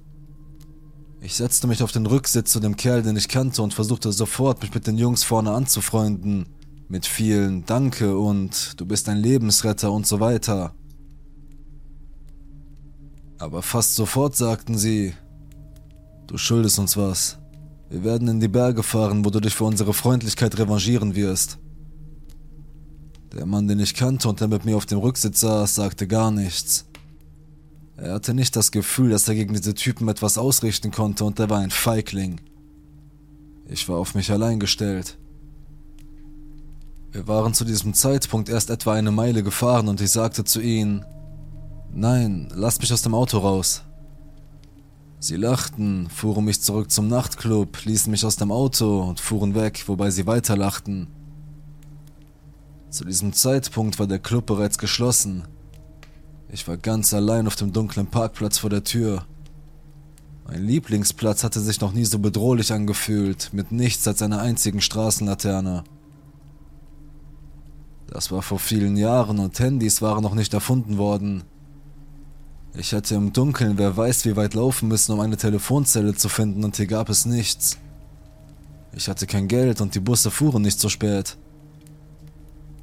Ich 1.22 1.36
setzte 1.36 1.66
mich 1.66 1.82
auf 1.82 1.92
den 1.92 2.06
Rücksitz 2.06 2.52
zu 2.52 2.60
dem 2.60 2.78
Kerl, 2.78 3.02
den 3.02 3.18
ich 3.18 3.28
kannte, 3.28 3.64
und 3.64 3.74
versuchte 3.74 4.12
sofort, 4.12 4.62
mich 4.62 4.74
mit 4.74 4.86
den 4.86 4.98
Jungs 4.98 5.24
vorne 5.24 5.52
anzufreunden. 5.52 6.46
Mit 6.88 7.06
vielen 7.06 7.66
Danke 7.66 8.18
und 8.18 8.80
du 8.80 8.86
bist 8.86 9.10
ein 9.10 9.18
Lebensretter 9.18 9.92
und 9.92 10.06
so 10.06 10.20
weiter. 10.20 10.74
Aber 13.40 13.62
fast 13.62 13.96
sofort 13.96 14.36
sagten 14.36 14.78
sie, 14.78 15.14
du 16.28 16.38
schuldest 16.38 16.80
uns 16.80 16.96
was. 16.96 17.40
Wir 17.90 18.04
werden 18.04 18.28
in 18.28 18.40
die 18.40 18.48
Berge 18.48 18.84
fahren, 18.84 19.26
wo 19.26 19.32
du 19.32 19.40
dich 19.40 19.56
für 19.56 19.64
unsere 19.64 19.94
Freundlichkeit 19.94 20.58
revanchieren 20.58 21.16
wirst. 21.16 21.58
Der 23.34 23.46
Mann, 23.46 23.68
den 23.68 23.80
ich 23.80 23.96
kannte 23.96 24.30
und 24.30 24.40
der 24.40 24.48
mit 24.48 24.64
mir 24.64 24.78
auf 24.78 24.86
dem 24.86 25.00
Rücksitz 25.00 25.40
saß, 25.42 25.76
sagte 25.76 26.08
gar 26.08 26.32
nichts. 26.32 26.86
Er 27.98 28.14
hatte 28.14 28.36
nicht 28.36 28.56
das 28.56 28.72
Gefühl, 28.72 29.10
dass 29.10 29.28
er 29.28 29.34
gegen 29.34 29.56
diese 29.56 29.74
Typen 29.74 30.08
etwas 30.08 30.38
ausrichten 30.38 30.92
konnte 30.92 31.26
und 31.26 31.40
er 31.40 31.50
war 31.50 31.60
ein 31.60 31.72
Feigling. 31.72 32.40
Ich 33.66 33.90
war 33.90 33.98
auf 33.98 34.14
mich 34.14 34.32
allein 34.32 34.60
gestellt. 34.60 35.18
Wir 37.12 37.28
waren 37.28 37.56
zu 37.56 37.66
diesem 37.66 37.96
Zeitpunkt 37.96 38.50
erst 38.50 38.70
etwa 38.70 38.94
eine 38.94 39.12
Meile 39.12 39.42
gefahren 39.42 39.88
und 39.88 40.00
ich 40.00 40.12
sagte 40.12 40.44
zu 40.44 40.62
ihnen, 40.62 41.04
Nein, 41.92 42.50
lasst 42.54 42.82
mich 42.82 42.94
aus 42.94 43.02
dem 43.02 43.16
Auto 43.16 43.40
raus. 43.40 43.82
Sie 45.20 45.36
lachten, 45.36 46.10
fuhren 46.12 46.46
mich 46.46 46.62
zurück 46.62 46.92
zum 46.92 47.08
Nachtclub, 47.08 47.84
ließen 47.86 48.12
mich 48.12 48.24
aus 48.24 48.36
dem 48.36 48.52
Auto 48.52 49.02
und 49.02 49.20
fuhren 49.20 49.56
weg, 49.56 49.84
wobei 49.88 50.12
sie 50.12 50.28
weiter 50.28 50.56
lachten. 50.56 51.08
Zu 52.92 53.04
diesem 53.04 53.34
Zeitpunkt 53.34 53.98
war 53.98 54.06
der 54.06 54.20
Club 54.20 54.46
bereits 54.46 54.78
geschlossen. 54.78 55.46
Ich 56.50 56.68
war 56.68 56.78
ganz 56.78 57.14
allein 57.14 57.48
auf 57.48 57.56
dem 57.56 57.74
dunklen 57.74 58.08
Parkplatz 58.08 58.58
vor 58.58 58.70
der 58.70 58.84
Tür. 58.84 59.26
Mein 60.48 60.64
Lieblingsplatz 60.64 61.44
hatte 61.44 61.60
sich 61.60 61.82
noch 61.82 61.92
nie 61.92 62.06
so 62.06 62.20
bedrohlich 62.20 62.72
angefühlt, 62.72 63.50
mit 63.52 63.74
nichts 63.74 64.08
als 64.08 64.22
einer 64.22 64.40
einzigen 64.40 64.80
Straßenlaterne. 64.80 65.84
Das 68.08 68.32
war 68.32 68.42
vor 68.42 68.60
vielen 68.60 68.96
Jahren 68.96 69.40
und 69.40 69.60
Handys 69.60 70.02
waren 70.02 70.24
noch 70.24 70.36
nicht 70.36 70.54
erfunden 70.54 70.98
worden. 70.98 71.44
Ich 72.74 72.94
hätte 72.94 73.16
im 73.16 73.34
Dunkeln 73.34 73.78
wer 73.78 73.98
weiß 73.98 74.24
wie 74.24 74.38
weit 74.38 74.54
laufen 74.54 74.88
müssen, 74.88 75.12
um 75.12 75.20
eine 75.20 75.36
Telefonzelle 75.36 76.16
zu 76.16 76.30
finden 76.30 76.64
und 76.64 76.78
hier 76.78 76.88
gab 76.88 77.10
es 77.10 77.26
nichts. 77.26 77.78
Ich 78.94 79.10
hatte 79.10 79.28
kein 79.28 79.50
Geld 79.50 79.82
und 79.82 79.96
die 79.96 80.00
Busse 80.00 80.32
fuhren 80.32 80.62
nicht 80.62 80.80
so 80.80 80.88
spät. 80.88 81.36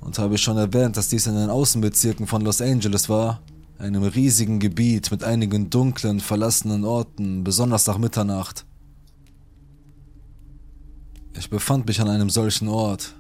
Und 0.01 0.19
habe 0.19 0.35
ich 0.35 0.43
schon 0.43 0.59
erwähnt, 0.59 0.99
dass 0.99 1.09
dies 1.09 1.27
in 1.27 1.35
den 1.35 1.49
Außenbezirken 1.49 2.27
von 2.27 2.43
Los 2.43 2.61
Angeles 2.61 3.09
war? 3.09 3.41
Einem 3.79 4.03
riesigen 4.03 4.61
Gebiet 4.61 5.11
mit 5.11 5.25
einigen 5.25 5.71
dunklen, 5.71 6.21
verlassenen 6.21 6.85
Orten, 6.85 7.45
besonders 7.45 7.87
nach 7.87 7.99
Mitternacht. 7.99 8.65
Ich 11.37 11.51
befand 11.51 11.87
mich 11.87 12.01
an 12.01 12.09
einem 12.09 12.31
solchen 12.31 12.69
Ort. 12.69 13.17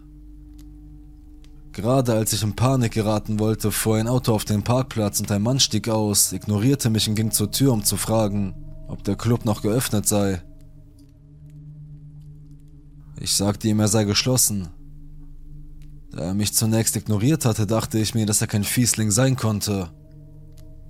Gerade 1.73 2.15
als 2.15 2.33
ich 2.33 2.45
in 2.45 2.55
Panik 2.55 2.93
geraten 2.93 3.41
wollte, 3.41 3.73
fuhr 3.73 3.97
ein 3.97 4.07
Auto 4.07 4.33
auf 4.33 4.45
den 4.45 4.63
Parkplatz 4.63 5.19
und 5.19 5.33
ein 5.33 5.43
Mann 5.43 5.59
stieg 5.59 5.89
aus, 5.89 6.33
ignorierte 6.33 6.89
mich 6.89 7.09
und 7.09 7.17
ging 7.17 7.33
zur 7.33 7.51
Tür, 7.51 7.73
um 7.73 7.83
zu 7.83 7.97
fragen, 7.97 8.55
ob 8.87 9.03
der 9.03 9.17
Club 9.17 9.45
noch 9.45 9.63
geöffnet 9.63 10.07
sei. 10.07 10.41
Ich 13.19 13.33
sagte 13.33 13.67
ihm, 13.67 13.81
er 13.81 13.89
sei 13.89 14.05
geschlossen. 14.05 14.69
Da 16.13 16.21
er 16.21 16.35
mich 16.35 16.55
zunächst 16.55 16.95
ignoriert 16.95 17.45
hatte, 17.45 17.67
dachte 17.67 17.99
ich 17.99 18.15
mir, 18.15 18.27
dass 18.27 18.41
er 18.41 18.47
kein 18.47 18.63
Fiesling 18.63 19.11
sein 19.11 19.35
konnte. 19.35 19.91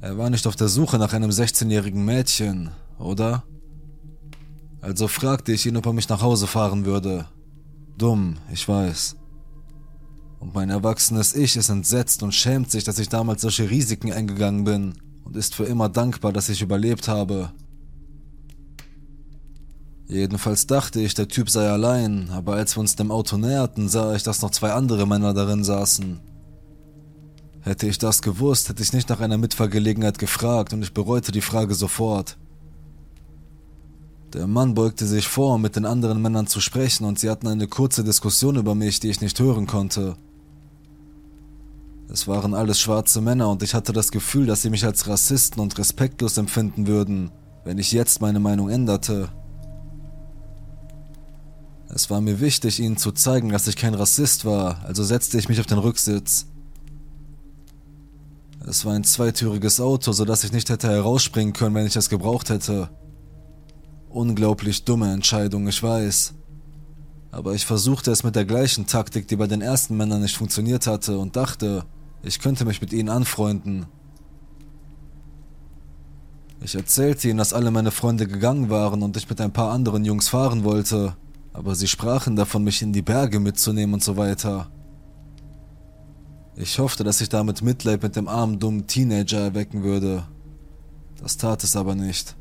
Er 0.05 0.19
war 0.19 0.29
nicht 0.29 0.47
auf 0.47 0.55
der 0.55 0.69
Suche 0.69 0.99
nach 0.99 1.15
einem 1.15 1.31
16-jährigen 1.31 2.05
Mädchen, 2.05 2.69
oder? 2.99 3.43
Also 4.83 5.09
fragte 5.09 5.51
ich 5.51 5.65
ihn, 5.65 5.79
ob 5.79 5.87
er 5.87 5.95
mich 5.95 6.11
nach 6.11 6.21
Hause 6.21 6.47
fahren 6.47 6.85
würde. 6.85 7.27
Dumm, 7.97 8.37
ich 8.53 8.69
weiß. 8.69 9.17
Und 10.41 10.53
mein 10.53 10.69
erwachsenes 10.69 11.35
Ich 11.35 11.57
ist 11.57 11.71
entsetzt 11.71 12.23
und 12.23 12.33
schämt 12.33 12.71
sich, 12.71 12.85
dass 12.85 12.99
ich 12.99 13.09
damals 13.09 13.41
solche 13.41 13.71
Risiken 13.71 14.13
eingegangen 14.13 14.65
bin 14.65 14.93
und 15.25 15.39
ist 15.39 15.55
für 15.55 15.65
immer 15.65 15.89
dankbar, 15.89 16.35
dass 16.35 16.51
ich 16.51 16.61
überlebt 16.61 17.09
habe. 17.09 17.55
Jedenfalls 20.07 20.67
dachte 20.67 21.01
ich, 21.01 21.15
der 21.15 21.29
Typ 21.29 21.49
sei 21.49 21.67
allein, 21.67 22.29
aber 22.29 22.57
als 22.57 22.77
wir 22.77 22.81
uns 22.81 22.95
dem 22.95 23.11
Auto 23.11 23.39
näherten, 23.39 23.89
sah 23.89 24.15
ich, 24.15 24.23
dass 24.23 24.43
noch 24.43 24.51
zwei 24.51 24.75
andere 24.75 25.07
Männer 25.07 25.33
darin 25.33 25.65
saßen. 25.65 26.34
Hätte 27.65 27.87
ich 27.87 27.97
das 27.97 28.21
gewusst, 28.21 28.69
hätte 28.69 28.83
ich 28.83 28.93
nicht 28.93 29.09
nach 29.09 29.21
einer 29.21 29.39
Mitfahrgelegenheit 29.39 30.19
gefragt 30.19 30.75
und 30.75 30.83
ich 30.83 30.93
bereute 30.93 31.33
die 31.33 31.41
Frage 31.41 31.75
sofort. 31.75 32.37
Der 34.35 34.47
Mann 34.47 34.75
beugte 34.75 35.07
sich 35.07 35.27
vor, 35.27 35.55
um 35.55 35.63
mit 35.63 35.75
den 35.75 35.87
anderen 35.87 36.21
Männern 36.21 36.47
zu 36.47 36.61
sprechen 36.61 37.07
und 37.07 37.19
sie 37.19 37.31
hatten 37.31 37.49
eine 37.49 37.67
kurze 37.67 38.05
Diskussion 38.05 38.57
über 38.57 38.75
mich, 38.75 39.01
die 39.01 39.09
ich 39.09 39.23
nicht 39.23 39.41
hören 39.41 39.67
konnte. 39.67 40.17
Es 42.11 42.29
waren 42.29 42.53
alles 42.53 42.79
schwarze 42.81 43.23
Männer 43.23 43.49
und 43.49 43.63
ich 43.63 43.73
hatte 43.73 43.95
das 43.95 44.11
Gefühl, 44.11 44.45
dass 44.45 44.61
sie 44.61 44.69
mich 44.69 44.85
als 44.85 45.09
Rassisten 45.09 45.63
und 45.63 45.79
respektlos 45.79 46.37
empfinden 46.37 46.87
würden, 46.87 47.31
wenn 47.65 47.79
ich 47.79 47.93
jetzt 47.93 48.21
meine 48.21 48.41
Meinung 48.41 48.69
änderte. 48.69 49.31
Es 51.89 52.11
war 52.11 52.21
mir 52.21 52.41
wichtig, 52.41 52.79
ihnen 52.79 52.99
zu 52.99 53.11
zeigen, 53.13 53.49
dass 53.49 53.69
ich 53.69 53.77
kein 53.77 53.95
Rassist 53.95 54.45
war, 54.45 54.85
also 54.85 55.03
setzte 55.03 55.39
ich 55.39 55.49
mich 55.49 55.61
auf 55.61 55.67
den 55.67 55.79
Rücksitz. 55.79 56.47
Es 58.67 58.87
war 58.87 58.95
ein 58.95 59.05
zweitüriges 59.05 59.79
Auto, 59.79 60.13
sodass 60.13 60.43
ich 60.43 60.53
nicht 60.53 60.71
hätte 60.71 60.89
herausspringen 60.89 61.53
können, 61.53 61.75
wenn 61.75 61.87
ich 61.87 61.97
es 61.97 62.09
gebraucht 62.09 62.49
hätte. 62.49 62.89
Unglaublich 64.09 64.85
dumme 64.85 65.13
Entscheidung, 65.13 65.69
ich 65.69 65.83
weiß. 65.83 66.35
Aber 67.31 67.55
ich 67.55 67.67
versuchte 67.67 68.11
es 68.11 68.25
mit 68.25 68.37
der 68.37 68.47
gleichen 68.47 68.87
Taktik, 68.87 69.29
die 69.29 69.37
bei 69.37 69.47
den 69.47 69.61
ersten 69.61 69.97
Männern 69.97 70.23
nicht 70.23 70.37
funktioniert 70.37 70.87
hatte, 70.87 71.19
und 71.19 71.37
dachte, 71.37 71.85
ich 72.23 72.39
könnte 72.39 72.65
mich 72.65 72.81
mit 72.81 72.95
ihnen 72.95 73.11
anfreunden. 73.11 73.87
Ich 76.63 76.75
erzählte 76.75 77.29
ihnen, 77.29 77.39
dass 77.39 77.53
alle 77.53 77.71
meine 77.71 77.91
Freunde 77.91 78.27
gegangen 78.27 78.71
waren 78.71 79.03
und 79.03 79.17
ich 79.19 79.29
mit 79.29 79.43
ein 79.43 79.53
paar 79.53 79.73
anderen 79.73 80.07
Jungs 80.07 80.31
fahren 80.31 80.65
wollte, 80.65 81.17
aber 81.53 81.75
sie 81.75 81.89
sprachen 81.89 82.35
davon, 82.35 82.65
mich 82.65 82.81
in 82.81 82.95
die 82.95 83.03
Berge 83.03 83.41
mitzunehmen 83.41 83.95
und 83.95 84.03
so 84.03 84.17
weiter. 84.17 84.71
Ich 86.57 86.79
hoffte, 86.79 87.03
dass 87.03 87.21
ich 87.21 87.29
damit 87.29 87.63
Mitleid 87.63 88.03
mit 88.03 88.15
dem 88.17 88.29
armen, 88.29 88.61
dummen 88.61 88.87
Teenager 88.87 89.41
erwecken 89.41 89.83
würde. 89.83 90.25
Das 91.21 91.37
tat 91.37 91.65
es 91.65 91.75
aber 91.75 91.95
nicht. 91.95 92.37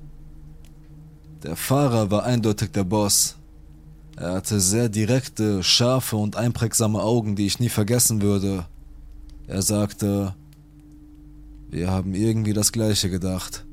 Der 1.42 1.56
Fahrer 1.56 2.12
war 2.12 2.24
eindeutig 2.24 2.72
der 2.72 2.84
Boss. 2.84 3.38
Er 4.16 4.36
hatte 4.36 4.60
sehr 4.60 4.90
direkte, 4.90 5.64
scharfe 5.64 6.16
und 6.16 6.36
einprägsame 6.36 7.02
Augen, 7.02 7.36
die 7.36 7.48
ich 7.48 7.60
nie 7.60 7.70
vergessen 7.70 8.22
würde. 8.22 8.66
Er 9.48 9.62
sagte, 9.62 10.36
wir 11.70 11.90
haben 11.90 12.14
irgendwie 12.14 12.54
das 12.54 12.72
gleiche 12.72 13.10
gedacht. 13.10 13.66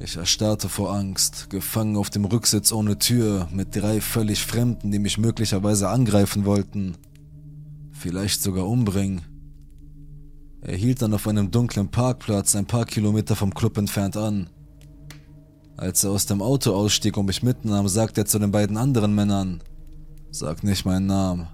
Ich 0.00 0.16
erstarrte 0.16 0.68
vor 0.68 0.92
Angst, 0.92 1.48
gefangen 1.48 1.96
auf 1.96 2.10
dem 2.10 2.24
Rücksitz 2.24 2.72
ohne 2.72 2.98
Tür, 2.98 3.48
mit 3.52 3.76
drei 3.76 4.00
völlig 4.00 4.44
Fremden, 4.44 4.90
die 4.90 4.98
mich 4.98 5.16
möglicherweise 5.16 5.88
angreifen 5.88 6.44
wollten. 6.44 6.96
Vielleicht 8.02 8.42
sogar 8.42 8.66
umbringen. 8.66 9.20
Er 10.60 10.76
hielt 10.76 11.02
dann 11.02 11.14
auf 11.14 11.28
einem 11.28 11.52
dunklen 11.52 11.88
Parkplatz 11.88 12.56
ein 12.56 12.66
paar 12.66 12.84
Kilometer 12.84 13.36
vom 13.36 13.54
Club 13.54 13.78
entfernt 13.78 14.16
an. 14.16 14.50
Als 15.76 16.02
er 16.02 16.10
aus 16.10 16.26
dem 16.26 16.42
Auto 16.42 16.74
ausstieg 16.74 17.16
und 17.16 17.26
mich 17.26 17.44
mitnahm, 17.44 17.86
sagte 17.86 18.22
er 18.22 18.26
zu 18.26 18.40
den 18.40 18.50
beiden 18.50 18.76
anderen 18.76 19.14
Männern, 19.14 19.62
Sag 20.32 20.64
nicht 20.64 20.84
meinen 20.84 21.06
Namen. 21.06 21.46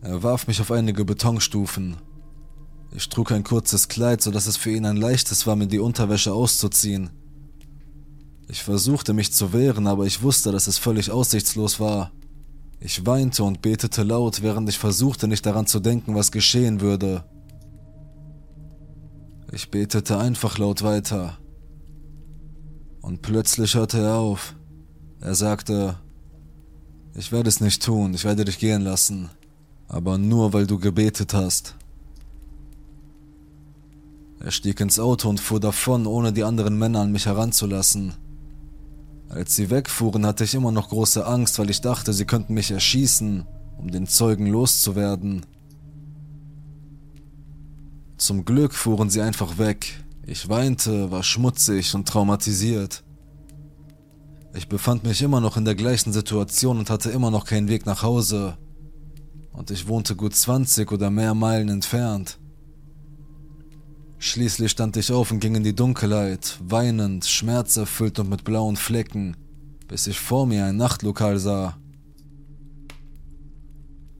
Er 0.00 0.24
warf 0.24 0.48
mich 0.48 0.60
auf 0.60 0.72
einige 0.72 1.04
Betonstufen, 1.04 1.94
ich 2.96 3.08
trug 3.08 3.30
ein 3.30 3.44
kurzes 3.44 3.86
Kleid, 3.86 4.22
so 4.22 4.32
dass 4.32 4.48
es 4.48 4.56
für 4.56 4.72
ihn 4.72 4.86
ein 4.86 4.96
leichtes 4.96 5.46
war, 5.46 5.54
mir 5.54 5.68
die 5.68 5.78
Unterwäsche 5.78 6.32
auszuziehen. 6.32 7.10
Ich 8.48 8.64
versuchte 8.64 9.12
mich 9.12 9.32
zu 9.32 9.52
wehren, 9.52 9.86
aber 9.86 10.04
ich 10.04 10.20
wusste, 10.22 10.50
dass 10.50 10.66
es 10.66 10.78
völlig 10.78 11.12
aussichtslos 11.12 11.78
war. 11.78 12.10
Ich 12.80 13.06
weinte 13.06 13.42
und 13.42 13.62
betete 13.62 14.02
laut, 14.02 14.42
während 14.42 14.68
ich 14.68 14.78
versuchte, 14.78 15.28
nicht 15.28 15.46
daran 15.46 15.66
zu 15.66 15.80
denken, 15.80 16.14
was 16.14 16.30
geschehen 16.30 16.80
würde. 16.80 17.24
Ich 19.52 19.70
betete 19.70 20.18
einfach 20.18 20.58
laut 20.58 20.82
weiter. 20.82 21.38
Und 23.00 23.22
plötzlich 23.22 23.74
hörte 23.74 24.00
er 24.00 24.16
auf. 24.16 24.54
Er 25.20 25.34
sagte, 25.34 25.96
ich 27.14 27.32
werde 27.32 27.48
es 27.48 27.60
nicht 27.60 27.82
tun, 27.82 28.12
ich 28.12 28.24
werde 28.24 28.44
dich 28.44 28.58
gehen 28.58 28.82
lassen, 28.82 29.30
aber 29.88 30.18
nur 30.18 30.52
weil 30.52 30.66
du 30.66 30.78
gebetet 30.78 31.32
hast. 31.32 31.76
Er 34.40 34.50
stieg 34.50 34.80
ins 34.80 34.98
Auto 34.98 35.30
und 35.30 35.40
fuhr 35.40 35.60
davon, 35.60 36.06
ohne 36.06 36.32
die 36.32 36.44
anderen 36.44 36.78
Männer 36.78 37.00
an 37.00 37.12
mich 37.12 37.24
heranzulassen. 37.24 38.14
Als 39.28 39.56
sie 39.56 39.70
wegfuhren, 39.70 40.24
hatte 40.24 40.44
ich 40.44 40.54
immer 40.54 40.72
noch 40.72 40.88
große 40.88 41.26
Angst, 41.26 41.58
weil 41.58 41.70
ich 41.70 41.80
dachte, 41.80 42.12
sie 42.12 42.24
könnten 42.24 42.54
mich 42.54 42.70
erschießen, 42.70 43.44
um 43.78 43.90
den 43.90 44.06
Zeugen 44.06 44.46
loszuwerden. 44.46 45.44
Zum 48.16 48.44
Glück 48.44 48.74
fuhren 48.74 49.10
sie 49.10 49.20
einfach 49.20 49.58
weg. 49.58 50.04
Ich 50.24 50.48
weinte, 50.48 51.10
war 51.10 51.22
schmutzig 51.22 51.94
und 51.94 52.08
traumatisiert. 52.08 53.04
Ich 54.54 54.68
befand 54.68 55.04
mich 55.04 55.20
immer 55.20 55.40
noch 55.40 55.56
in 55.56 55.66
der 55.66 55.74
gleichen 55.74 56.12
Situation 56.12 56.78
und 56.78 56.88
hatte 56.88 57.10
immer 57.10 57.30
noch 57.30 57.44
keinen 57.44 57.68
Weg 57.68 57.84
nach 57.84 58.02
Hause. 58.02 58.56
Und 59.52 59.70
ich 59.70 59.86
wohnte 59.86 60.16
gut 60.16 60.34
20 60.34 60.90
oder 60.92 61.10
mehr 61.10 61.34
Meilen 61.34 61.68
entfernt. 61.68 62.38
Schließlich 64.18 64.70
stand 64.70 64.96
ich 64.96 65.12
auf 65.12 65.30
und 65.30 65.40
ging 65.40 65.54
in 65.54 65.62
die 65.62 65.74
Dunkelheit, 65.74 66.58
weinend, 66.60 67.26
schmerzerfüllt 67.26 68.18
und 68.18 68.30
mit 68.30 68.44
blauen 68.44 68.76
Flecken, 68.76 69.36
bis 69.88 70.06
ich 70.06 70.18
vor 70.18 70.46
mir 70.46 70.64
ein 70.64 70.76
Nachtlokal 70.76 71.38
sah. 71.38 71.76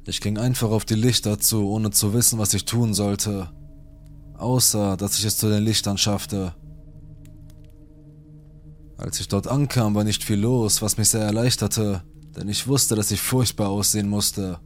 Ich 0.04 0.20
ging 0.20 0.38
einfach 0.38 0.70
auf 0.70 0.84
die 0.84 0.94
Lichter 0.94 1.38
zu, 1.38 1.68
ohne 1.68 1.90
zu 1.90 2.12
wissen, 2.12 2.38
was 2.38 2.54
ich 2.54 2.64
tun 2.64 2.94
sollte, 2.94 3.50
außer 4.36 4.96
dass 4.96 5.18
ich 5.18 5.24
es 5.24 5.38
zu 5.38 5.48
den 5.48 5.64
Lichtern 5.64 5.98
schaffte. 5.98 6.54
Als 8.98 9.18
ich 9.18 9.28
dort 9.28 9.48
ankam, 9.48 9.94
war 9.94 10.04
nicht 10.04 10.22
viel 10.22 10.38
los, 10.38 10.80
was 10.82 10.96
mich 10.96 11.08
sehr 11.08 11.22
erleichterte, 11.22 12.02
denn 12.36 12.48
ich 12.48 12.68
wusste, 12.68 12.94
dass 12.94 13.10
ich 13.10 13.20
furchtbar 13.20 13.68
aussehen 13.68 14.08
musste. 14.08 14.60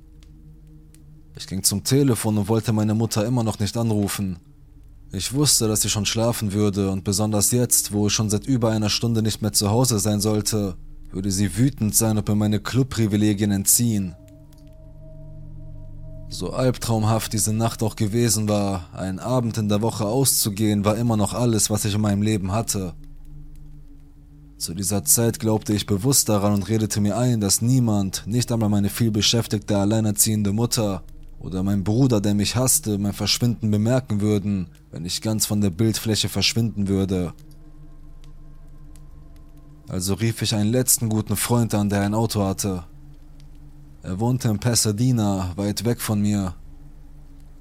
Ich 1.36 1.46
ging 1.46 1.62
zum 1.62 1.84
Telefon 1.84 2.36
und 2.36 2.48
wollte 2.48 2.72
meine 2.72 2.94
Mutter 2.94 3.24
immer 3.24 3.44
noch 3.44 3.60
nicht 3.60 3.76
anrufen. 3.76 4.38
Ich 5.12 5.32
wusste, 5.32 5.66
dass 5.66 5.80
sie 5.80 5.90
schon 5.90 6.06
schlafen 6.06 6.52
würde 6.52 6.90
und 6.90 7.02
besonders 7.02 7.50
jetzt, 7.50 7.90
wo 7.92 8.06
ich 8.06 8.12
schon 8.12 8.30
seit 8.30 8.46
über 8.46 8.70
einer 8.70 8.90
Stunde 8.90 9.22
nicht 9.22 9.42
mehr 9.42 9.52
zu 9.52 9.68
Hause 9.70 9.98
sein 9.98 10.20
sollte, 10.20 10.76
würde 11.10 11.32
sie 11.32 11.56
wütend 11.56 11.96
sein 11.96 12.16
und 12.16 12.28
mir 12.28 12.36
meine 12.36 12.60
Clubprivilegien 12.60 13.50
entziehen. 13.50 14.14
So 16.28 16.52
albtraumhaft 16.52 17.32
diese 17.32 17.52
Nacht 17.52 17.82
auch 17.82 17.96
gewesen 17.96 18.48
war, 18.48 18.88
ein 18.92 19.18
Abend 19.18 19.58
in 19.58 19.68
der 19.68 19.82
Woche 19.82 20.04
auszugehen, 20.04 20.84
war 20.84 20.96
immer 20.96 21.16
noch 21.16 21.34
alles, 21.34 21.70
was 21.70 21.84
ich 21.84 21.96
in 21.96 22.00
meinem 22.00 22.22
Leben 22.22 22.52
hatte. 22.52 22.94
Zu 24.58 24.74
dieser 24.74 25.04
Zeit 25.04 25.40
glaubte 25.40 25.72
ich 25.72 25.86
bewusst 25.86 26.28
daran 26.28 26.54
und 26.54 26.68
redete 26.68 27.00
mir 27.00 27.16
ein, 27.16 27.40
dass 27.40 27.62
niemand, 27.62 28.22
nicht 28.26 28.52
einmal 28.52 28.68
meine 28.68 28.90
vielbeschäftigte 28.90 29.76
alleinerziehende 29.76 30.52
Mutter, 30.52 31.02
oder 31.40 31.62
mein 31.62 31.82
Bruder, 31.82 32.20
der 32.20 32.34
mich 32.34 32.54
hasste, 32.54 32.98
mein 32.98 33.14
Verschwinden 33.14 33.70
bemerken 33.70 34.20
würden, 34.20 34.68
wenn 34.90 35.06
ich 35.06 35.22
ganz 35.22 35.46
von 35.46 35.60
der 35.60 35.70
Bildfläche 35.70 36.28
verschwinden 36.28 36.86
würde. 36.86 37.32
Also 39.88 40.14
rief 40.14 40.42
ich 40.42 40.54
einen 40.54 40.70
letzten 40.70 41.08
guten 41.08 41.36
Freund 41.36 41.74
an, 41.74 41.88
der 41.88 42.02
ein 42.02 42.14
Auto 42.14 42.44
hatte. 42.44 42.84
Er 44.02 44.20
wohnte 44.20 44.48
in 44.48 44.60
Pasadena, 44.60 45.52
weit 45.56 45.84
weg 45.84 46.00
von 46.00 46.20
mir. 46.20 46.54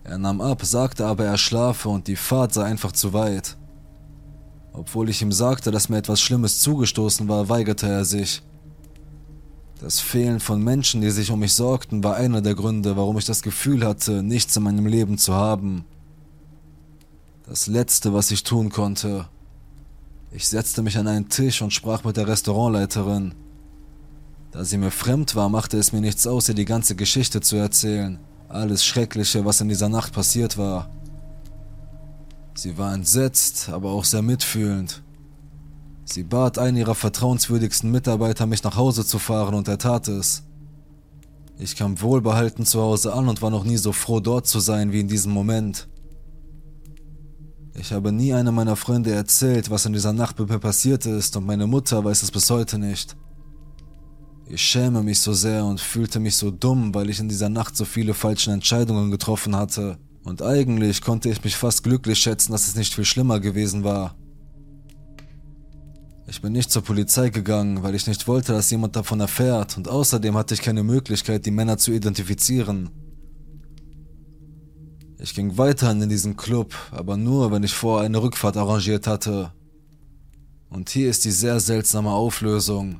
Er 0.03 0.17
nahm 0.17 0.41
ab, 0.41 0.63
sagte 0.63 1.05
aber, 1.05 1.25
er 1.25 1.37
schlafe 1.37 1.89
und 1.89 2.07
die 2.07 2.15
Fahrt 2.15 2.53
sei 2.53 2.65
einfach 2.65 2.91
zu 2.91 3.13
weit. 3.13 3.57
Obwohl 4.73 5.09
ich 5.09 5.21
ihm 5.21 5.31
sagte, 5.31 5.71
dass 5.71 5.89
mir 5.89 5.97
etwas 5.97 6.21
Schlimmes 6.21 6.59
zugestoßen 6.59 7.27
war, 7.27 7.49
weigerte 7.49 7.87
er 7.87 8.05
sich. 8.05 8.41
Das 9.79 10.01
Fehlen 10.01 10.41
von 10.41 10.61
Menschen, 10.61 10.99
die 10.99 11.09
sich 11.09 11.31
um 11.31 11.39
mich 11.39 11.53
sorgten, 11.53 12.03
war 12.03 12.17
einer 12.17 12.41
der 12.41 12.53
Gründe, 12.53 12.97
warum 12.97 13.17
ich 13.17 13.23
das 13.23 13.41
Gefühl 13.41 13.85
hatte, 13.85 14.21
nichts 14.23 14.57
in 14.57 14.63
meinem 14.63 14.85
Leben 14.85 15.17
zu 15.17 15.33
haben. 15.33 15.85
Das 17.47 17.65
Letzte, 17.67 18.13
was 18.13 18.29
ich 18.29 18.43
tun 18.43 18.69
konnte. 18.69 19.29
Ich 20.31 20.49
setzte 20.49 20.81
mich 20.81 20.97
an 20.97 21.07
einen 21.07 21.29
Tisch 21.29 21.61
und 21.61 21.71
sprach 21.71 22.03
mit 22.03 22.17
der 22.17 22.27
Restaurantleiterin. 22.27 23.35
Da 24.51 24.65
sie 24.65 24.77
mir 24.77 24.91
fremd 24.91 25.35
war, 25.35 25.47
machte 25.47 25.77
es 25.77 25.93
mir 25.93 26.01
nichts 26.01 26.27
aus, 26.27 26.49
ihr 26.49 26.55
die 26.55 26.65
ganze 26.65 26.95
Geschichte 26.95 27.39
zu 27.39 27.55
erzählen. 27.55 28.19
Alles 28.49 28.83
Schreckliche, 28.83 29.45
was 29.45 29.61
in 29.61 29.69
dieser 29.69 29.89
Nacht 29.89 30.11
passiert 30.11 30.57
war. 30.57 30.89
Sie 32.53 32.77
war 32.77 32.93
entsetzt, 32.93 33.69
aber 33.69 33.91
auch 33.91 34.03
sehr 34.03 34.23
mitfühlend. 34.23 35.03
Sie 36.11 36.23
bat 36.23 36.57
einen 36.57 36.77
ihrer 36.77 36.95
vertrauenswürdigsten 36.95 37.91
Mitarbeiter, 37.91 38.47
mich 38.47 38.63
nach 38.63 38.75
Hause 38.75 39.05
zu 39.05 39.19
fahren, 39.19 39.53
und 39.53 39.67
er 39.67 39.77
tat 39.77 40.07
es. 40.07 40.43
Ich 41.59 41.75
kam 41.75 42.01
wohlbehalten 42.01 42.65
zu 42.65 42.81
Hause 42.81 43.13
an 43.13 43.29
und 43.29 43.43
war 43.43 43.51
noch 43.51 43.63
nie 43.63 43.77
so 43.77 43.91
froh, 43.91 44.19
dort 44.19 44.47
zu 44.47 44.59
sein 44.59 44.91
wie 44.91 45.01
in 45.01 45.07
diesem 45.07 45.31
Moment. 45.31 45.87
Ich 47.75 47.93
habe 47.93 48.11
nie 48.11 48.33
einem 48.33 48.55
meiner 48.55 48.75
Freunde 48.75 49.11
erzählt, 49.11 49.69
was 49.69 49.85
in 49.85 49.93
dieser 49.93 50.11
Nacht 50.11 50.39
mit 50.39 50.49
mir 50.49 50.57
passiert 50.57 51.05
ist 51.05 51.37
und 51.37 51.45
meine 51.45 51.67
Mutter 51.67 52.03
weiß 52.03 52.23
es 52.23 52.31
bis 52.31 52.49
heute 52.49 52.79
nicht. 52.79 53.15
Ich 54.47 54.63
schäme 54.63 55.03
mich 55.03 55.21
so 55.21 55.33
sehr 55.33 55.63
und 55.63 55.79
fühlte 55.79 56.19
mich 56.19 56.37
so 56.37 56.49
dumm, 56.49 56.95
weil 56.95 57.11
ich 57.11 57.19
in 57.19 57.29
dieser 57.29 57.49
Nacht 57.49 57.77
so 57.77 57.85
viele 57.85 58.15
falsche 58.15 58.51
Entscheidungen 58.51 59.11
getroffen 59.11 59.55
hatte. 59.55 59.99
Und 60.23 60.41
eigentlich 60.41 61.03
konnte 61.03 61.29
ich 61.29 61.43
mich 61.43 61.55
fast 61.55 61.83
glücklich 61.83 62.17
schätzen, 62.17 62.51
dass 62.51 62.67
es 62.67 62.75
nicht 62.75 62.95
viel 62.95 63.05
schlimmer 63.05 63.39
gewesen 63.39 63.83
war. 63.83 64.15
Ich 66.29 66.41
bin 66.41 66.53
nicht 66.53 66.69
zur 66.69 66.83
Polizei 66.83 67.29
gegangen, 67.29 67.81
weil 67.81 67.95
ich 67.95 68.05
nicht 68.05 68.27
wollte, 68.27 68.53
dass 68.53 68.69
jemand 68.69 68.95
davon 68.95 69.19
erfährt 69.19 69.77
und 69.77 69.87
außerdem 69.87 70.37
hatte 70.37 70.53
ich 70.53 70.61
keine 70.61 70.83
Möglichkeit, 70.83 71.43
die 71.47 71.51
Männer 71.51 71.79
zu 71.79 71.91
identifizieren. 71.91 72.91
Ich 75.17 75.33
ging 75.33 75.57
weiterhin 75.57 76.03
in 76.03 76.09
diesen 76.09 76.37
Club, 76.37 76.75
aber 76.91 77.17
nur, 77.17 77.51
wenn 77.51 77.63
ich 77.63 77.73
vorher 77.73 78.05
eine 78.05 78.21
Rückfahrt 78.21 78.57
arrangiert 78.57 79.07
hatte. 79.07 79.51
Und 80.69 80.91
hier 80.91 81.09
ist 81.09 81.25
die 81.25 81.31
sehr 81.31 81.59
seltsame 81.59 82.11
Auflösung. 82.11 82.99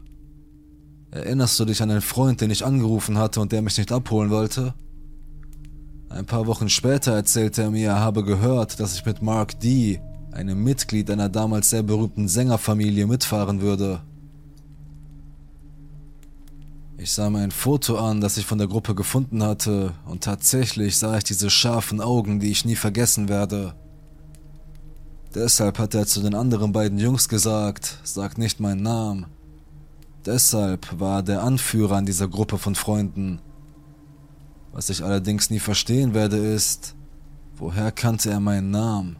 Erinnerst 1.12 1.60
du 1.60 1.66
dich 1.66 1.84
an 1.84 1.92
einen 1.92 2.02
Freund, 2.02 2.42
den 2.42 2.50
ich 2.50 2.66
angerufen 2.66 3.20
hatte 3.20 3.42
und 3.42 3.52
der 3.52 3.62
mich 3.62 3.78
nicht 3.78 3.92
abholen 3.92 4.32
wollte? 4.32 4.74
Ein 6.10 6.26
paar 6.26 6.48
Wochen 6.48 6.68
später 6.68 7.14
erzählte 7.14 7.62
er 7.62 7.72
mir, 7.72 7.90
er 7.90 8.00
habe 8.00 8.24
gehört, 8.24 8.80
dass 8.80 8.96
ich 8.96 9.06
mit 9.06 9.22
Mark 9.22 9.60
D., 9.60 10.02
einem 10.40 10.64
Mitglied 10.64 11.12
einer 11.12 11.28
damals 11.28 11.70
sehr 11.70 11.84
berühmten 11.84 12.30
Sängerfamilie, 12.30 13.06
mitfahren 13.08 13.60
würde. 13.60 14.02
Ich 16.98 17.12
sah 17.12 17.30
mir 17.30 17.40
ein 17.40 17.52
Foto 17.52 17.98
an, 17.98 18.22
das 18.22 18.38
ich 18.38 18.46
von 18.46 18.58
der 18.58 18.68
Gruppe 18.68 18.96
gefunden 18.96 19.44
hatte, 19.44 19.94
und 20.06 20.24
tatsächlich 20.24 20.98
sah 20.98 21.18
ich 21.18 21.26
diese 21.26 21.50
scharfen 21.50 22.00
Augen, 22.00 22.40
die 22.40 22.52
ich 22.52 22.64
nie 22.64 22.78
vergessen 22.78 23.28
werde. 23.28 23.74
Deshalb 25.36 25.78
hat 25.78 25.94
er 25.94 26.08
zu 26.08 26.22
den 26.22 26.36
anderen 26.36 26.72
beiden 26.72 27.00
Jungs 27.00 27.28
gesagt, 27.28 28.00
sag 28.04 28.38
nicht 28.38 28.62
meinen 28.62 28.82
Namen. 28.82 29.26
Deshalb 30.26 31.00
war 31.00 31.20
er 31.20 31.24
der 31.24 31.44
Anführer 31.44 31.98
an 31.98 32.06
dieser 32.06 32.30
Gruppe 32.30 32.58
von 32.58 32.76
Freunden. 32.76 33.40
Was 34.72 34.90
ich 34.90 35.04
allerdings 35.04 35.50
nie 35.50 35.60
verstehen 35.60 36.14
werde 36.14 36.38
ist, 36.38 36.96
woher 37.58 37.92
kannte 37.92 38.30
er 38.30 38.40
meinen 38.40 38.72
Namen? 38.72 39.18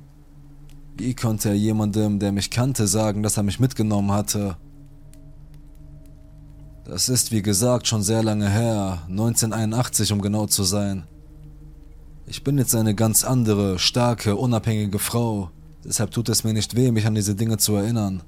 Wie 1.00 1.16
konnte 1.16 1.48
er 1.48 1.56
jemandem, 1.56 2.20
der 2.20 2.34
mich 2.34 2.52
kannte, 2.52 2.86
sagen, 2.86 3.24
dass 3.24 3.38
er 3.38 3.44
mich 3.44 3.58
mitgenommen 3.58 4.12
hatte? 4.12 4.58
Das 6.84 7.08
ist 7.08 7.32
wie 7.32 7.42
gesagt 7.42 7.88
schon 7.88 8.04
sehr 8.04 8.22
lange 8.22 8.50
her, 8.50 9.04
1981 9.08 10.12
um 10.12 10.22
genau 10.22 10.46
zu 10.48 10.64
sein. 10.66 11.08
Ich 12.28 12.44
bin 12.44 12.58
jetzt 12.58 12.76
eine 12.76 12.96
ganz 12.96 13.24
andere, 13.24 13.80
starke, 13.80 14.36
unabhängige 14.36 15.00
Frau, 15.00 15.52
deshalb 15.86 16.12
tut 16.12 16.28
es 16.28 16.44
mir 16.44 16.52
nicht 16.52 16.76
weh, 16.76 16.92
mich 16.92 17.08
an 17.08 17.16
diese 17.16 17.34
Dinge 17.34 17.58
zu 17.58 17.76
erinnern. 17.76 18.22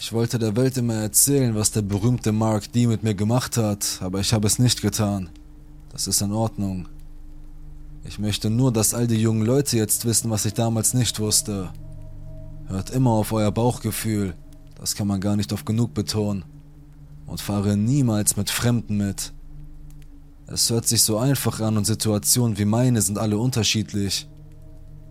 Ich 0.00 0.14
wollte 0.14 0.38
der 0.38 0.56
Welt 0.56 0.78
immer 0.78 0.94
erzählen, 0.94 1.54
was 1.54 1.70
der 1.70 1.82
berühmte 1.82 2.32
Mark 2.32 2.72
D 2.72 2.86
mit 2.86 3.02
mir 3.02 3.14
gemacht 3.14 3.58
hat, 3.58 3.98
aber 4.00 4.20
ich 4.20 4.32
habe 4.32 4.46
es 4.46 4.58
nicht 4.58 4.80
getan. 4.80 5.28
Das 5.92 6.06
ist 6.06 6.22
in 6.22 6.32
Ordnung. 6.32 6.88
Ich 8.06 8.18
möchte 8.18 8.50
nur, 8.50 8.70
dass 8.72 8.94
all 8.94 9.06
die 9.06 9.20
jungen 9.20 9.44
Leute 9.44 9.76
jetzt 9.76 10.04
wissen, 10.04 10.30
was 10.30 10.44
ich 10.44 10.54
damals 10.54 10.94
nicht 10.94 11.18
wusste. 11.20 11.70
Hört 12.66 12.90
immer 12.90 13.10
auf 13.10 13.32
euer 13.32 13.50
Bauchgefühl, 13.50 14.34
das 14.78 14.94
kann 14.94 15.06
man 15.06 15.20
gar 15.20 15.36
nicht 15.36 15.52
oft 15.52 15.64
genug 15.64 15.94
betonen. 15.94 16.44
Und 17.26 17.40
fahre 17.40 17.76
niemals 17.76 18.36
mit 18.36 18.50
Fremden 18.50 18.98
mit. 18.98 19.32
Es 20.46 20.68
hört 20.68 20.86
sich 20.86 21.02
so 21.02 21.16
einfach 21.16 21.60
an 21.60 21.78
und 21.78 21.86
Situationen 21.86 22.58
wie 22.58 22.66
meine 22.66 23.00
sind 23.00 23.18
alle 23.18 23.38
unterschiedlich. 23.38 24.28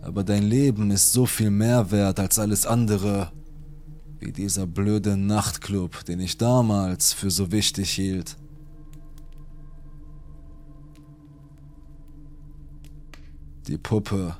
Aber 0.00 0.22
dein 0.22 0.44
Leben 0.44 0.92
ist 0.92 1.12
so 1.12 1.26
viel 1.26 1.50
mehr 1.50 1.90
wert 1.90 2.20
als 2.20 2.38
alles 2.38 2.66
andere 2.66 3.32
wie 4.20 4.32
dieser 4.32 4.66
blöde 4.66 5.16
Nachtclub, 5.16 6.04
den 6.04 6.20
ich 6.20 6.38
damals 6.38 7.12
für 7.12 7.30
so 7.30 7.50
wichtig 7.50 7.90
hielt. 7.90 8.36
Die 13.66 13.78
Puppe. 13.78 14.36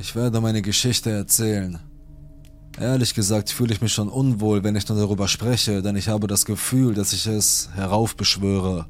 Ich 0.00 0.16
werde 0.16 0.40
meine 0.40 0.62
Geschichte 0.62 1.10
erzählen. 1.10 1.78
Ehrlich 2.78 3.14
gesagt 3.14 3.50
fühle 3.50 3.74
ich 3.74 3.82
mich 3.82 3.92
schon 3.92 4.08
unwohl, 4.08 4.64
wenn 4.64 4.74
ich 4.74 4.88
nur 4.88 4.98
darüber 4.98 5.28
spreche, 5.28 5.82
denn 5.82 5.96
ich 5.96 6.08
habe 6.08 6.26
das 6.26 6.44
Gefühl, 6.44 6.94
dass 6.94 7.12
ich 7.12 7.26
es 7.26 7.68
heraufbeschwöre. 7.74 8.86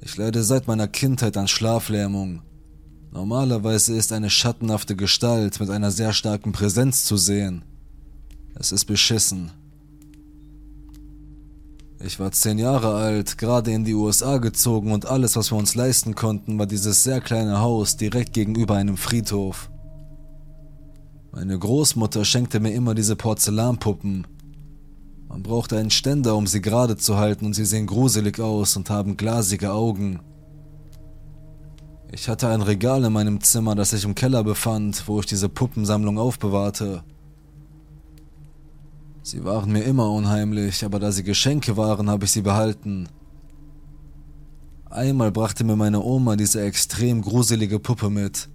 Ich 0.00 0.16
leide 0.16 0.42
seit 0.42 0.66
meiner 0.66 0.88
Kindheit 0.88 1.36
an 1.36 1.46
Schlaflähmung 1.46 2.42
Normalerweise 3.12 3.94
ist 3.94 4.10
eine 4.10 4.30
schattenhafte 4.30 4.96
Gestalt 4.96 5.60
mit 5.60 5.68
einer 5.68 5.90
sehr 5.90 6.14
starken 6.14 6.52
Präsenz 6.52 7.04
zu 7.04 7.18
sehen. 7.18 7.62
Es 8.54 8.72
ist 8.72 8.86
beschissen. 8.86 9.50
Ich 12.04 12.18
war 12.18 12.32
zehn 12.32 12.58
Jahre 12.58 12.94
alt, 12.94 13.38
gerade 13.38 13.70
in 13.70 13.84
die 13.84 13.94
USA 13.94 14.38
gezogen 14.38 14.90
und 14.90 15.06
alles, 15.06 15.36
was 15.36 15.52
wir 15.52 15.58
uns 15.58 15.76
leisten 15.76 16.16
konnten, 16.16 16.58
war 16.58 16.66
dieses 16.66 17.04
sehr 17.04 17.20
kleine 17.20 17.60
Haus 17.60 17.96
direkt 17.96 18.32
gegenüber 18.32 18.74
einem 18.74 18.96
Friedhof. 18.96 19.70
Meine 21.30 21.56
Großmutter 21.56 22.24
schenkte 22.24 22.58
mir 22.58 22.72
immer 22.72 22.96
diese 22.96 23.14
Porzellanpuppen. 23.14 24.26
Man 25.28 25.44
brauchte 25.44 25.78
einen 25.78 25.90
Ständer, 25.90 26.34
um 26.34 26.48
sie 26.48 26.60
gerade 26.60 26.96
zu 26.96 27.18
halten 27.18 27.46
und 27.46 27.54
sie 27.54 27.64
sehen 27.64 27.86
gruselig 27.86 28.40
aus 28.40 28.76
und 28.76 28.90
haben 28.90 29.16
glasige 29.16 29.72
Augen. 29.72 30.18
Ich 32.10 32.28
hatte 32.28 32.48
ein 32.48 32.62
Regal 32.62 33.04
in 33.04 33.12
meinem 33.12 33.40
Zimmer, 33.40 33.76
das 33.76 33.90
sich 33.90 34.04
im 34.04 34.16
Keller 34.16 34.42
befand, 34.42 35.06
wo 35.06 35.20
ich 35.20 35.26
diese 35.26 35.48
Puppensammlung 35.48 36.18
aufbewahrte. 36.18 37.04
Sie 39.22 39.44
waren 39.44 39.70
mir 39.70 39.84
immer 39.84 40.10
unheimlich, 40.10 40.84
aber 40.84 40.98
da 40.98 41.12
sie 41.12 41.22
Geschenke 41.22 41.76
waren, 41.76 42.10
habe 42.10 42.24
ich 42.24 42.32
sie 42.32 42.42
behalten. 42.42 43.08
Einmal 44.90 45.30
brachte 45.30 45.64
mir 45.64 45.76
meine 45.76 46.02
Oma 46.02 46.36
diese 46.36 46.62
extrem 46.62 47.22
gruselige 47.22 47.78
Puppe 47.78 48.10
mit. 48.10 48.48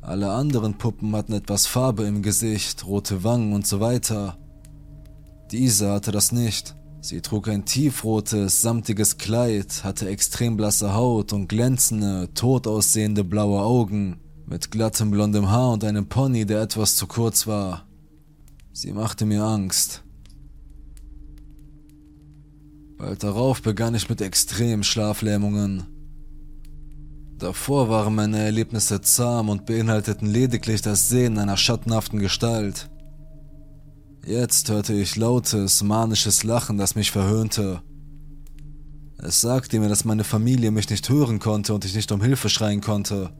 Alle 0.00 0.32
anderen 0.32 0.78
Puppen 0.78 1.14
hatten 1.14 1.34
etwas 1.34 1.66
Farbe 1.66 2.04
im 2.04 2.22
Gesicht, 2.22 2.86
rote 2.86 3.24
Wangen 3.24 3.52
und 3.52 3.66
so 3.66 3.78
weiter. 3.78 4.38
Diese 5.50 5.90
hatte 5.90 6.12
das 6.12 6.32
nicht. 6.32 6.74
Sie 7.00 7.20
trug 7.20 7.48
ein 7.48 7.64
tiefrotes, 7.64 8.62
samtiges 8.62 9.18
Kleid, 9.18 9.84
hatte 9.84 10.08
extrem 10.08 10.56
blasse 10.56 10.94
Haut 10.94 11.32
und 11.32 11.48
glänzende, 11.48 12.28
tot 12.34 12.66
aussehende 12.66 13.22
blaue 13.22 13.60
Augen, 13.60 14.20
mit 14.46 14.70
glattem 14.70 15.10
blondem 15.10 15.50
Haar 15.50 15.72
und 15.72 15.84
einem 15.84 16.08
Pony, 16.08 16.46
der 16.46 16.62
etwas 16.62 16.96
zu 16.96 17.06
kurz 17.06 17.46
war. 17.46 17.87
Sie 18.80 18.92
machte 18.92 19.26
mir 19.26 19.42
Angst. 19.42 20.04
Bald 22.96 23.24
darauf 23.24 23.60
begann 23.60 23.96
ich 23.96 24.08
mit 24.08 24.20
extremen 24.20 24.84
Schlaflähmungen. 24.84 25.88
Davor 27.38 27.88
waren 27.88 28.14
meine 28.14 28.38
Erlebnisse 28.38 29.00
zahm 29.00 29.48
und 29.48 29.66
beinhalteten 29.66 30.28
lediglich 30.28 30.80
das 30.80 31.08
Sehen 31.08 31.38
einer 31.38 31.56
schattenhaften 31.56 32.20
Gestalt. 32.20 32.88
Jetzt 34.24 34.70
hörte 34.70 34.94
ich 34.94 35.16
lautes, 35.16 35.82
manisches 35.82 36.44
Lachen, 36.44 36.78
das 36.78 36.94
mich 36.94 37.10
verhöhnte. 37.10 37.82
Es 39.20 39.40
sagte 39.40 39.80
mir, 39.80 39.88
dass 39.88 40.04
meine 40.04 40.22
Familie 40.22 40.70
mich 40.70 40.88
nicht 40.88 41.08
hören 41.08 41.40
konnte 41.40 41.74
und 41.74 41.84
ich 41.84 41.96
nicht 41.96 42.12
um 42.12 42.22
Hilfe 42.22 42.48
schreien 42.48 42.80
konnte. 42.80 43.32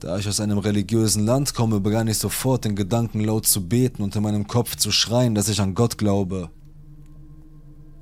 Da 0.00 0.16
ich 0.16 0.28
aus 0.28 0.38
einem 0.38 0.58
religiösen 0.58 1.26
Land 1.26 1.54
komme, 1.54 1.80
begann 1.80 2.06
ich 2.06 2.18
sofort 2.18 2.64
den 2.64 2.76
Gedanken 2.76 3.20
laut 3.20 3.46
zu 3.46 3.66
beten 3.66 4.02
und 4.02 4.14
in 4.14 4.22
meinem 4.22 4.46
Kopf 4.46 4.76
zu 4.76 4.92
schreien, 4.92 5.34
dass 5.34 5.48
ich 5.48 5.60
an 5.60 5.74
Gott 5.74 5.98
glaube. 5.98 6.50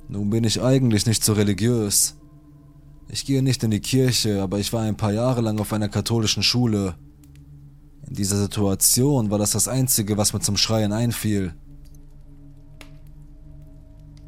Nun 0.08 0.28
bin 0.28 0.44
ich 0.44 0.62
eigentlich 0.62 1.06
nicht 1.06 1.24
so 1.24 1.32
religiös. 1.32 2.16
Ich 3.08 3.24
gehe 3.24 3.42
nicht 3.42 3.62
in 3.64 3.70
die 3.70 3.80
Kirche, 3.80 4.42
aber 4.42 4.58
ich 4.58 4.72
war 4.74 4.82
ein 4.82 4.98
paar 4.98 5.12
Jahre 5.12 5.40
lang 5.40 5.58
auf 5.58 5.72
einer 5.72 5.88
katholischen 5.88 6.42
Schule. 6.42 6.96
In 8.06 8.14
dieser 8.14 8.36
Situation 8.36 9.30
war 9.30 9.38
das 9.38 9.52
das 9.52 9.66
Einzige, 9.66 10.18
was 10.18 10.34
mir 10.34 10.40
zum 10.40 10.58
Schreien 10.58 10.92
einfiel. 10.92 11.54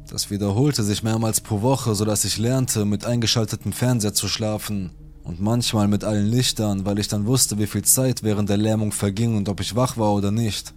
Das 0.09 0.31
wiederholte 0.31 0.83
sich 0.83 1.03
mehrmals 1.03 1.39
pro 1.39 1.61
Woche, 1.61 1.93
sodass 1.93 2.25
ich 2.25 2.39
lernte, 2.39 2.83
mit 2.83 3.05
eingeschaltetem 3.05 3.73
Fernseher 3.73 4.15
zu 4.15 4.27
schlafen 4.27 4.89
und 5.29 5.39
manchmal 5.39 5.87
mit 5.87 6.03
allen 6.03 6.25
Lichtern, 6.25 6.87
weil 6.87 6.97
ich 6.97 7.07
dann 7.07 7.27
wusste, 7.27 7.59
wie 7.59 7.67
viel 7.67 7.83
Zeit 7.83 8.23
während 8.23 8.49
der 8.49 8.57
Lähmung 8.57 8.91
verging 8.91 9.37
und 9.37 9.47
ob 9.47 9.59
ich 9.59 9.75
wach 9.75 9.95
war 9.95 10.13
oder 10.13 10.31
nicht. 10.31 10.73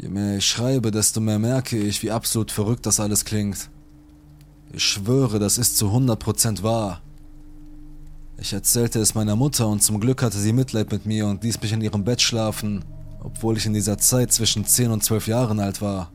Je 0.00 0.08
mehr 0.08 0.38
ich 0.38 0.46
schreibe, 0.46 0.90
desto 0.90 1.20
mehr 1.20 1.38
merke 1.38 1.76
ich, 1.76 2.02
wie 2.02 2.10
absolut 2.10 2.50
verrückt 2.50 2.86
das 2.86 2.98
alles 2.98 3.26
klingt. 3.26 3.68
Ich 4.72 4.82
schwöre, 4.84 5.38
das 5.38 5.58
ist 5.58 5.76
zu 5.76 5.88
100% 5.88 6.62
wahr. 6.62 7.02
Ich 8.38 8.54
erzählte 8.54 9.00
es 9.00 9.14
meiner 9.14 9.36
Mutter 9.36 9.68
und 9.68 9.82
zum 9.82 10.00
Glück 10.00 10.22
hatte 10.22 10.38
sie 10.38 10.54
Mitleid 10.54 10.92
mit 10.92 11.04
mir 11.04 11.26
und 11.26 11.44
ließ 11.44 11.60
mich 11.60 11.72
in 11.74 11.82
ihrem 11.82 12.04
Bett 12.04 12.22
schlafen, 12.22 12.86
obwohl 13.22 13.58
ich 13.58 13.66
in 13.66 13.74
dieser 13.74 13.98
Zeit 13.98 14.32
zwischen 14.32 14.64
10 14.64 14.92
und 14.92 15.04
12 15.04 15.26
Jahren 15.26 15.60
alt 15.60 15.82
war. 15.82 16.10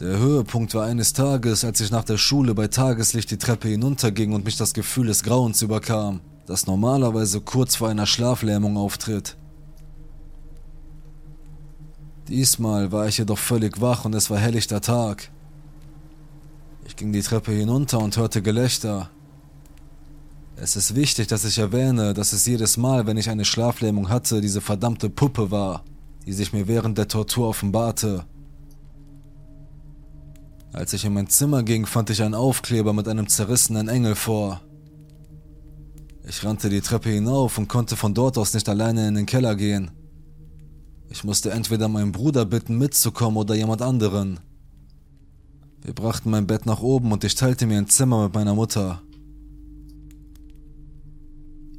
Der 0.00 0.16
Höhepunkt 0.16 0.74
war 0.74 0.86
eines 0.86 1.12
Tages, 1.12 1.64
als 1.64 1.80
ich 1.80 1.90
nach 1.90 2.04
der 2.04 2.18
Schule 2.18 2.54
bei 2.54 2.68
Tageslicht 2.68 3.32
die 3.32 3.36
Treppe 3.36 3.66
hinunterging 3.66 4.32
und 4.32 4.44
mich 4.44 4.56
das 4.56 4.72
Gefühl 4.72 5.08
des 5.08 5.24
Grauens 5.24 5.60
überkam, 5.60 6.20
das 6.46 6.68
normalerweise 6.68 7.40
kurz 7.40 7.74
vor 7.74 7.88
einer 7.88 8.06
Schlaflähmung 8.06 8.76
auftritt. 8.76 9.36
Diesmal 12.28 12.92
war 12.92 13.08
ich 13.08 13.18
jedoch 13.18 13.38
völlig 13.38 13.80
wach 13.80 14.04
und 14.04 14.14
es 14.14 14.30
war 14.30 14.38
helllichter 14.38 14.80
Tag. 14.80 15.32
Ich 16.86 16.94
ging 16.94 17.12
die 17.12 17.22
Treppe 17.22 17.50
hinunter 17.50 17.98
und 17.98 18.16
hörte 18.16 18.40
Gelächter. 18.40 19.10
Es 20.54 20.76
ist 20.76 20.94
wichtig, 20.94 21.26
dass 21.26 21.44
ich 21.44 21.58
erwähne, 21.58 22.14
dass 22.14 22.32
es 22.32 22.46
jedes 22.46 22.76
Mal, 22.76 23.06
wenn 23.06 23.16
ich 23.16 23.30
eine 23.30 23.44
Schlaflähmung 23.44 24.08
hatte, 24.10 24.40
diese 24.40 24.60
verdammte 24.60 25.10
Puppe 25.10 25.50
war, 25.50 25.82
die 26.24 26.32
sich 26.32 26.52
mir 26.52 26.68
während 26.68 26.98
der 26.98 27.08
Tortur 27.08 27.48
offenbarte. 27.48 28.26
Als 30.72 30.92
ich 30.92 31.04
in 31.04 31.14
mein 31.14 31.28
Zimmer 31.28 31.62
ging, 31.62 31.86
fand 31.86 32.10
ich 32.10 32.22
einen 32.22 32.34
Aufkleber 32.34 32.92
mit 32.92 33.08
einem 33.08 33.28
zerrissenen 33.28 33.88
Engel 33.88 34.14
vor. 34.14 34.60
Ich 36.26 36.44
rannte 36.44 36.68
die 36.68 36.82
Treppe 36.82 37.08
hinauf 37.08 37.56
und 37.56 37.68
konnte 37.68 37.96
von 37.96 38.12
dort 38.12 38.36
aus 38.36 38.52
nicht 38.52 38.68
alleine 38.68 39.08
in 39.08 39.14
den 39.14 39.26
Keller 39.26 39.56
gehen. 39.56 39.90
Ich 41.08 41.24
musste 41.24 41.50
entweder 41.50 41.88
meinen 41.88 42.12
Bruder 42.12 42.44
bitten, 42.44 42.76
mitzukommen 42.76 43.38
oder 43.38 43.54
jemand 43.54 43.80
anderen. 43.80 44.40
Wir 45.80 45.94
brachten 45.94 46.28
mein 46.28 46.46
Bett 46.46 46.66
nach 46.66 46.82
oben 46.82 47.12
und 47.12 47.24
ich 47.24 47.34
teilte 47.34 47.66
mir 47.66 47.78
ein 47.78 47.88
Zimmer 47.88 48.24
mit 48.24 48.34
meiner 48.34 48.54
Mutter. 48.54 49.00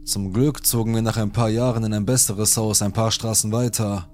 Zum 0.04 0.34
Glück 0.34 0.66
zogen 0.66 0.96
wir 0.96 1.04
nach 1.04 1.18
ein 1.18 1.32
paar 1.32 1.50
Jahren 1.50 1.84
in 1.84 1.94
ein 1.94 2.06
besseres 2.06 2.58
Haus 2.58 2.82
ein 2.82 2.94
paar 2.94 3.12
Straßen 3.12 3.52
weiter. 3.52 4.10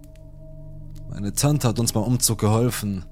Meine 1.09 1.31
Tante 1.31 1.69
hat 1.69 1.79
uns 1.79 1.93
beim 1.93 2.03
Umzug 2.03 2.39
geholfen. 2.39 3.05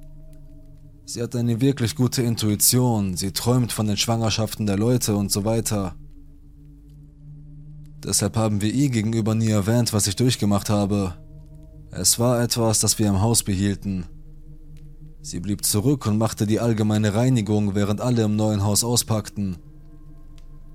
Sie 1.06 1.22
hat 1.22 1.36
eine 1.36 1.60
wirklich 1.60 1.96
gute 1.96 2.22
Intuition, 2.22 3.18
sie 3.18 3.32
träumt 3.32 3.74
von 3.74 3.88
den 3.88 3.98
Schwangerschaften 3.98 4.66
der 4.66 4.78
Leute 4.78 5.16
und 5.16 5.32
so 5.32 5.44
weiter. 5.44 5.96
Deshalb 8.04 8.38
haben 8.38 8.62
wir 8.62 8.74
ihr 8.74 8.90
gegenüber 8.90 9.36
nie 9.36 9.50
erwähnt, 9.50 9.94
was 9.94 10.08
ich 10.08 10.16
durchgemacht 10.16 10.70
habe. 10.70 11.16
Es 11.92 12.20
war 12.20 12.42
etwas, 12.42 12.80
das 12.80 13.00
wir 13.00 13.08
im 13.08 13.22
Haus 13.22 13.44
behielten. 13.44 14.06
Sie 15.22 15.40
blieb 15.40 15.64
zurück 15.64 16.06
und 16.06 16.18
machte 16.18 16.46
die 16.48 16.60
allgemeine 16.60 17.14
Reinigung, 17.14 17.76
während 17.76 18.02
alle 18.02 18.24
im 18.24 18.36
neuen 18.36 18.64
Haus 18.64 18.84
auspackten. 18.84 19.58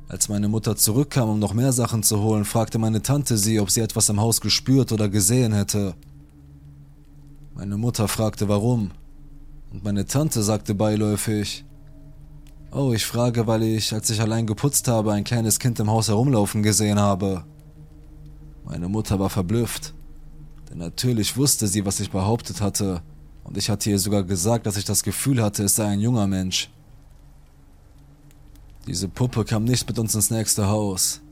Als 0.08 0.28
meine 0.30 0.48
Mutter 0.48 0.76
zurückkam, 0.76 1.28
um 1.28 1.38
noch 1.38 1.52
mehr 1.52 1.72
Sachen 1.72 2.02
zu 2.02 2.20
holen, 2.20 2.46
fragte 2.46 2.78
meine 2.78 3.02
Tante 3.02 3.36
sie, 3.36 3.60
ob 3.60 3.70
sie 3.70 3.80
etwas 3.80 4.08
im 4.08 4.20
Haus 4.20 4.40
gespürt 4.40 4.90
oder 4.92 5.08
gesehen 5.10 5.52
hätte. 5.52 5.94
Meine 7.54 7.76
Mutter 7.76 8.08
fragte 8.08 8.48
warum. 8.48 8.90
Und 9.70 9.84
meine 9.84 10.06
Tante 10.06 10.42
sagte 10.42 10.74
beiläufig, 10.74 11.64
Oh, 12.70 12.92
ich 12.92 13.06
frage, 13.06 13.46
weil 13.46 13.62
ich, 13.62 13.94
als 13.94 14.10
ich 14.10 14.20
allein 14.20 14.46
geputzt 14.46 14.88
habe, 14.88 15.12
ein 15.12 15.24
kleines 15.24 15.58
Kind 15.58 15.80
im 15.80 15.90
Haus 15.90 16.08
herumlaufen 16.08 16.62
gesehen 16.62 16.98
habe. 16.98 17.44
Meine 18.64 18.88
Mutter 18.88 19.18
war 19.18 19.30
verblüfft. 19.30 19.94
Denn 20.68 20.78
natürlich 20.78 21.36
wusste 21.38 21.66
sie, 21.66 21.86
was 21.86 22.00
ich 22.00 22.10
behauptet 22.10 22.60
hatte, 22.60 23.02
und 23.44 23.56
ich 23.56 23.70
hatte 23.70 23.88
ihr 23.88 23.98
sogar 23.98 24.22
gesagt, 24.24 24.66
dass 24.66 24.76
ich 24.76 24.84
das 24.84 25.02
Gefühl 25.02 25.42
hatte, 25.42 25.64
es 25.64 25.76
sei 25.76 25.86
ein 25.86 26.00
junger 26.00 26.26
Mensch. 26.26 26.68
Diese 28.86 29.08
Puppe 29.08 29.46
kam 29.46 29.64
nicht 29.64 29.88
mit 29.88 29.98
uns 29.98 30.14
ins 30.14 30.30
nächste 30.30 30.68
Haus. 30.68 31.22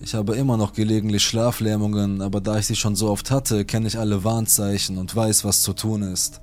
Ich 0.00 0.14
habe 0.14 0.36
immer 0.36 0.56
noch 0.56 0.72
gelegentlich 0.72 1.22
Schlaflähmungen, 1.24 2.22
aber 2.22 2.40
da 2.40 2.58
ich 2.58 2.66
sie 2.66 2.76
schon 2.76 2.96
so 2.96 3.10
oft 3.10 3.30
hatte, 3.30 3.66
kenne 3.66 3.88
ich 3.88 3.98
alle 3.98 4.24
Warnzeichen 4.24 4.96
und 4.96 5.14
weiß, 5.14 5.44
was 5.44 5.60
zu 5.60 5.74
tun 5.74 6.00
ist. 6.00 6.40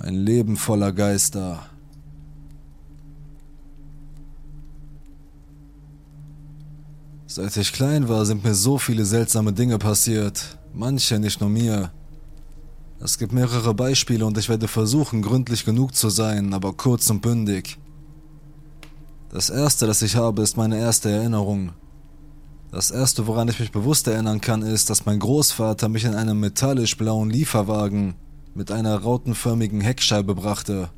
Ein 0.00 0.14
Leben 0.14 0.56
voller 0.56 0.92
Geister. 0.92 1.66
Seit 7.26 7.56
ich 7.56 7.72
klein 7.72 8.08
war, 8.08 8.24
sind 8.24 8.44
mir 8.44 8.54
so 8.54 8.78
viele 8.78 9.04
seltsame 9.04 9.52
Dinge 9.52 9.78
passiert. 9.78 10.56
Manche 10.72 11.18
nicht 11.18 11.40
nur 11.40 11.50
mir. 11.50 11.90
Es 13.00 13.18
gibt 13.18 13.32
mehrere 13.32 13.74
Beispiele 13.74 14.24
und 14.24 14.38
ich 14.38 14.48
werde 14.48 14.68
versuchen, 14.68 15.20
gründlich 15.20 15.64
genug 15.64 15.96
zu 15.96 16.10
sein, 16.10 16.54
aber 16.54 16.74
kurz 16.74 17.10
und 17.10 17.20
bündig. 17.20 17.76
Das 19.30 19.50
erste, 19.50 19.88
das 19.88 20.02
ich 20.02 20.14
habe, 20.14 20.42
ist 20.42 20.56
meine 20.56 20.78
erste 20.78 21.10
Erinnerung. 21.10 21.72
Das 22.70 22.92
erste, 22.92 23.26
woran 23.26 23.48
ich 23.48 23.58
mich 23.58 23.72
bewusst 23.72 24.06
erinnern 24.06 24.40
kann, 24.40 24.62
ist, 24.62 24.90
dass 24.90 25.06
mein 25.06 25.18
Großvater 25.18 25.88
mich 25.88 26.04
in 26.04 26.14
einem 26.14 26.38
metallisch 26.38 26.96
blauen 26.96 27.30
Lieferwagen 27.30 28.14
mit 28.58 28.72
einer 28.72 28.96
rautenförmigen 28.96 29.80
Heckscheibe 29.80 30.34
brachte. 30.34 30.90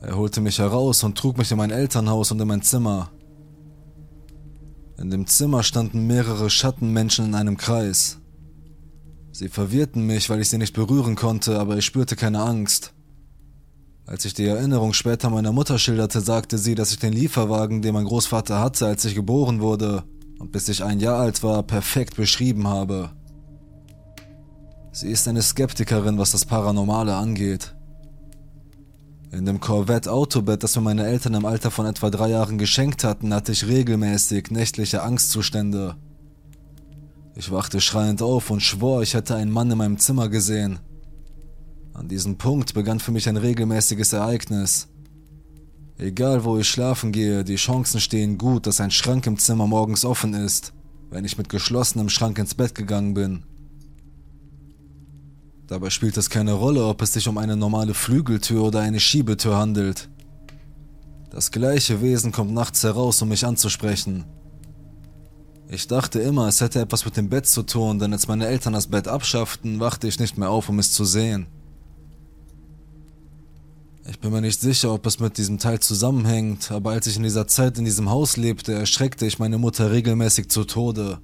Er 0.00 0.16
holte 0.16 0.40
mich 0.40 0.58
heraus 0.58 1.04
und 1.04 1.18
trug 1.18 1.36
mich 1.36 1.50
in 1.50 1.58
mein 1.58 1.70
Elternhaus 1.70 2.32
und 2.32 2.40
in 2.40 2.48
mein 2.48 2.62
Zimmer. 2.62 3.10
In 4.96 5.10
dem 5.10 5.26
Zimmer 5.26 5.64
standen 5.64 6.06
mehrere 6.06 6.48
Schattenmenschen 6.48 7.26
in 7.26 7.34
einem 7.34 7.58
Kreis. 7.58 8.20
Sie 9.32 9.50
verwirrten 9.50 10.06
mich, 10.06 10.30
weil 10.30 10.40
ich 10.40 10.48
sie 10.48 10.56
nicht 10.56 10.74
berühren 10.74 11.14
konnte, 11.14 11.60
aber 11.60 11.76
ich 11.76 11.84
spürte 11.84 12.16
keine 12.16 12.40
Angst. 12.40 12.94
Als 14.06 14.24
ich 14.24 14.32
die 14.32 14.46
Erinnerung 14.46 14.94
später 14.94 15.28
meiner 15.28 15.52
Mutter 15.52 15.78
schilderte, 15.78 16.22
sagte 16.22 16.56
sie, 16.56 16.74
dass 16.74 16.90
ich 16.90 17.00
den 17.00 17.12
Lieferwagen, 17.12 17.82
den 17.82 17.92
mein 17.92 18.06
Großvater 18.06 18.60
hatte, 18.60 18.86
als 18.86 19.04
ich 19.04 19.14
geboren 19.14 19.60
wurde 19.60 20.04
und 20.38 20.52
bis 20.52 20.70
ich 20.70 20.82
ein 20.82 21.00
Jahr 21.00 21.18
alt 21.18 21.42
war, 21.42 21.62
perfekt 21.62 22.16
beschrieben 22.16 22.66
habe. 22.66 23.10
Sie 24.94 25.08
ist 25.08 25.26
eine 25.26 25.40
Skeptikerin, 25.40 26.18
was 26.18 26.32
das 26.32 26.44
Paranormale 26.44 27.16
angeht. 27.16 27.74
In 29.30 29.46
dem 29.46 29.58
Corvette 29.58 30.12
Autobett, 30.12 30.62
das 30.62 30.76
mir 30.76 30.82
meine 30.82 31.06
Eltern 31.06 31.32
im 31.32 31.46
Alter 31.46 31.70
von 31.70 31.86
etwa 31.86 32.10
drei 32.10 32.28
Jahren 32.28 32.58
geschenkt 32.58 33.02
hatten, 33.02 33.32
hatte 33.32 33.52
ich 33.52 33.66
regelmäßig 33.66 34.50
nächtliche 34.50 35.02
Angstzustände. 35.02 35.96
Ich 37.34 37.50
wachte 37.50 37.80
schreiend 37.80 38.20
auf 38.20 38.50
und 38.50 38.60
schwor, 38.60 39.00
ich 39.00 39.14
hätte 39.14 39.34
einen 39.34 39.50
Mann 39.50 39.70
in 39.70 39.78
meinem 39.78 39.98
Zimmer 39.98 40.28
gesehen. 40.28 40.78
An 41.94 42.08
diesem 42.08 42.36
Punkt 42.36 42.74
begann 42.74 43.00
für 43.00 43.12
mich 43.12 43.26
ein 43.30 43.38
regelmäßiges 43.38 44.12
Ereignis. 44.12 44.88
Egal 45.96 46.44
wo 46.44 46.58
ich 46.58 46.68
schlafen 46.68 47.12
gehe, 47.12 47.44
die 47.44 47.56
Chancen 47.56 47.98
stehen 47.98 48.36
gut, 48.36 48.66
dass 48.66 48.82
ein 48.82 48.90
Schrank 48.90 49.26
im 49.26 49.38
Zimmer 49.38 49.66
morgens 49.66 50.04
offen 50.04 50.34
ist, 50.34 50.74
wenn 51.10 51.24
ich 51.24 51.38
mit 51.38 51.48
geschlossenem 51.48 52.10
Schrank 52.10 52.38
ins 52.38 52.54
Bett 52.54 52.74
gegangen 52.74 53.14
bin. 53.14 53.44
Dabei 55.72 55.88
spielt 55.88 56.18
es 56.18 56.28
keine 56.28 56.52
Rolle, 56.52 56.84
ob 56.84 57.00
es 57.00 57.14
sich 57.14 57.26
um 57.28 57.38
eine 57.38 57.56
normale 57.56 57.94
Flügeltür 57.94 58.62
oder 58.62 58.80
eine 58.80 59.00
Schiebetür 59.00 59.56
handelt. 59.56 60.10
Das 61.30 61.50
gleiche 61.50 62.02
Wesen 62.02 62.30
kommt 62.30 62.52
nachts 62.52 62.84
heraus, 62.84 63.22
um 63.22 63.30
mich 63.30 63.46
anzusprechen. 63.46 64.26
Ich 65.70 65.86
dachte 65.86 66.20
immer, 66.20 66.46
es 66.46 66.60
hätte 66.60 66.78
etwas 66.78 67.06
mit 67.06 67.16
dem 67.16 67.30
Bett 67.30 67.46
zu 67.46 67.62
tun, 67.62 67.98
denn 67.98 68.12
als 68.12 68.28
meine 68.28 68.48
Eltern 68.48 68.74
das 68.74 68.88
Bett 68.88 69.08
abschafften, 69.08 69.80
wachte 69.80 70.06
ich 70.08 70.20
nicht 70.20 70.36
mehr 70.36 70.50
auf, 70.50 70.68
um 70.68 70.78
es 70.78 70.92
zu 70.92 71.06
sehen. 71.06 71.46
Ich 74.06 74.20
bin 74.20 74.30
mir 74.30 74.42
nicht 74.42 74.60
sicher, 74.60 74.92
ob 74.92 75.06
es 75.06 75.20
mit 75.20 75.38
diesem 75.38 75.56
Teil 75.56 75.80
zusammenhängt, 75.80 76.70
aber 76.70 76.90
als 76.90 77.06
ich 77.06 77.16
in 77.16 77.22
dieser 77.22 77.46
Zeit 77.46 77.78
in 77.78 77.86
diesem 77.86 78.10
Haus 78.10 78.36
lebte, 78.36 78.74
erschreckte 78.74 79.24
ich 79.24 79.38
meine 79.38 79.56
Mutter 79.56 79.90
regelmäßig 79.90 80.50
zu 80.50 80.64
Tode. 80.64 81.22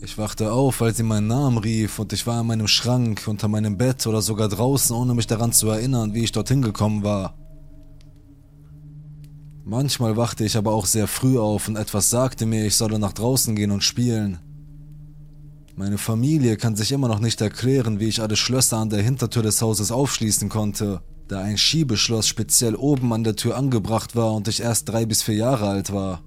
Ich 0.00 0.18
wachte 0.18 0.52
auf, 0.52 0.80
weil 0.80 0.94
sie 0.94 1.02
meinen 1.02 1.26
Namen 1.26 1.56
rief 1.56 1.98
und 1.98 2.12
ich 2.12 2.26
war 2.26 2.40
in 2.40 2.46
meinem 2.46 2.68
Schrank, 2.68 3.22
unter 3.26 3.48
meinem 3.48 3.78
Bett 3.78 4.06
oder 4.06 4.20
sogar 4.20 4.48
draußen, 4.48 4.94
ohne 4.94 5.14
mich 5.14 5.26
daran 5.26 5.52
zu 5.52 5.68
erinnern, 5.68 6.12
wie 6.12 6.24
ich 6.24 6.32
dorthin 6.32 6.60
gekommen 6.60 7.02
war. 7.02 7.34
Manchmal 9.64 10.16
wachte 10.16 10.44
ich 10.44 10.56
aber 10.56 10.72
auch 10.72 10.86
sehr 10.86 11.08
früh 11.08 11.38
auf 11.38 11.66
und 11.66 11.76
etwas 11.76 12.10
sagte 12.10 12.44
mir, 12.46 12.66
ich 12.66 12.76
solle 12.76 12.98
nach 12.98 13.14
draußen 13.14 13.56
gehen 13.56 13.70
und 13.70 13.82
spielen. 13.82 14.38
Meine 15.74 15.98
Familie 15.98 16.56
kann 16.56 16.76
sich 16.76 16.92
immer 16.92 17.08
noch 17.08 17.18
nicht 17.18 17.40
erklären, 17.40 17.98
wie 17.98 18.08
ich 18.08 18.20
alle 18.20 18.36
Schlösser 18.36 18.76
an 18.76 18.90
der 18.90 19.02
Hintertür 19.02 19.42
des 19.42 19.60
Hauses 19.62 19.90
aufschließen 19.90 20.48
konnte, 20.48 21.00
da 21.26 21.40
ein 21.40 21.58
Schiebeschloss 21.58 22.28
speziell 22.28 22.76
oben 22.76 23.12
an 23.12 23.24
der 23.24 23.34
Tür 23.34 23.56
angebracht 23.56 24.14
war 24.14 24.32
und 24.34 24.46
ich 24.46 24.60
erst 24.60 24.88
drei 24.88 25.06
bis 25.06 25.22
vier 25.22 25.36
Jahre 25.36 25.68
alt 25.68 25.92
war. 25.92 26.22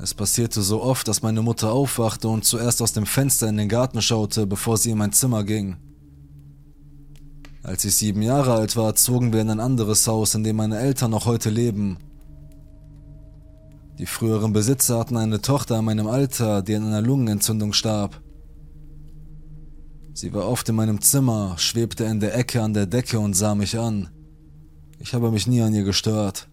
Es 0.00 0.14
passierte 0.14 0.62
so 0.62 0.80
oft, 0.80 1.08
dass 1.08 1.22
meine 1.22 1.42
Mutter 1.42 1.72
aufwachte 1.72 2.28
und 2.28 2.44
zuerst 2.44 2.80
aus 2.82 2.92
dem 2.92 3.04
Fenster 3.04 3.48
in 3.48 3.56
den 3.56 3.68
Garten 3.68 4.00
schaute, 4.00 4.46
bevor 4.46 4.78
sie 4.78 4.90
in 4.90 4.98
mein 4.98 5.12
Zimmer 5.12 5.42
ging. 5.42 5.76
Als 7.64 7.84
ich 7.84 7.96
sieben 7.96 8.22
Jahre 8.22 8.54
alt 8.54 8.76
war, 8.76 8.94
zogen 8.94 9.32
wir 9.32 9.40
in 9.40 9.50
ein 9.50 9.60
anderes 9.60 10.06
Haus, 10.06 10.36
in 10.36 10.44
dem 10.44 10.56
meine 10.56 10.78
Eltern 10.78 11.10
noch 11.10 11.26
heute 11.26 11.50
leben. 11.50 11.98
Die 13.98 14.06
früheren 14.06 14.52
Besitzer 14.52 15.00
hatten 15.00 15.16
eine 15.16 15.40
Tochter 15.40 15.80
in 15.80 15.84
meinem 15.84 16.06
Alter, 16.06 16.62
die 16.62 16.76
an 16.76 16.86
einer 16.86 17.02
Lungenentzündung 17.02 17.72
starb. 17.72 18.22
Sie 20.14 20.32
war 20.32 20.48
oft 20.48 20.68
in 20.68 20.76
meinem 20.76 21.00
Zimmer, 21.00 21.54
schwebte 21.58 22.04
in 22.04 22.20
der 22.20 22.36
Ecke 22.36 22.62
an 22.62 22.72
der 22.72 22.86
Decke 22.86 23.18
und 23.18 23.34
sah 23.34 23.56
mich 23.56 23.76
an. 23.76 24.08
Ich 25.00 25.12
habe 25.14 25.32
mich 25.32 25.48
nie 25.48 25.60
an 25.60 25.74
ihr 25.74 25.84
gestört. 25.84 26.48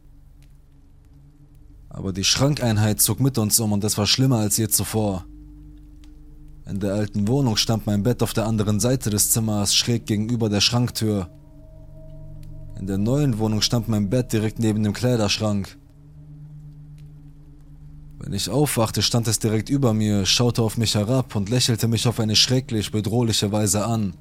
Aber 1.96 2.12
die 2.12 2.26
Schrankeinheit 2.26 3.00
zog 3.00 3.22
mit 3.22 3.38
uns 3.38 3.58
um 3.62 3.72
und 3.72 3.82
es 3.86 3.98
war 3.98 4.06
schlimmer 4.06 4.40
als 4.40 4.58
je 4.58 4.68
zuvor. 4.68 5.24
In 6.68 6.82
der 6.82 6.94
alten 6.94 7.26
Wohnung 7.30 7.56
stand 7.56 7.86
mein 7.86 8.04
Bett 8.04 8.22
auf 8.22 8.34
der 8.34 8.48
anderen 8.48 8.82
Seite 8.82 9.10
des 9.10 9.32
Zimmers, 9.32 9.74
schräg 9.74 10.06
gegenüber 10.06 10.50
der 10.50 10.60
Schranktür. 10.60 11.30
In 12.78 12.86
der 12.86 12.98
neuen 12.98 13.40
Wohnung 13.40 13.62
stand 13.62 13.88
mein 13.88 14.10
Bett 14.10 14.34
direkt 14.34 14.60
neben 14.60 14.84
dem 14.84 14.92
Kleiderschrank. 14.92 15.78
Wenn 18.20 18.34
ich 18.34 18.50
aufwachte, 18.50 19.02
stand 19.02 19.30
es 19.30 19.40
direkt 19.40 19.70
über 19.70 19.94
mir, 19.94 20.26
schaute 20.26 20.64
auf 20.64 20.78
mich 20.78 20.96
herab 20.96 21.34
und 21.34 21.50
lächelte 21.50 21.88
mich 21.88 22.10
auf 22.10 22.20
eine 22.20 22.36
schrecklich 22.36 22.92
bedrohliche 22.92 23.54
Weise 23.54 23.86
an. 23.86 24.16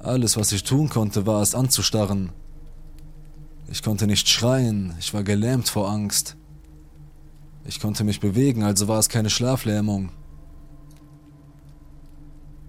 Alles, 0.00 0.36
was 0.36 0.50
ich 0.50 0.64
tun 0.64 0.88
konnte, 0.88 1.26
war 1.26 1.42
es 1.42 1.54
anzustarren. 1.54 2.32
Ich 3.70 3.82
konnte 3.82 4.06
nicht 4.06 4.28
schreien, 4.28 4.94
ich 4.98 5.12
war 5.12 5.22
gelähmt 5.22 5.68
vor 5.68 5.90
Angst. 5.90 6.36
Ich 7.66 7.80
konnte 7.80 8.02
mich 8.02 8.18
bewegen, 8.18 8.62
also 8.62 8.88
war 8.88 8.98
es 8.98 9.10
keine 9.10 9.28
Schlaflähmung. 9.28 10.10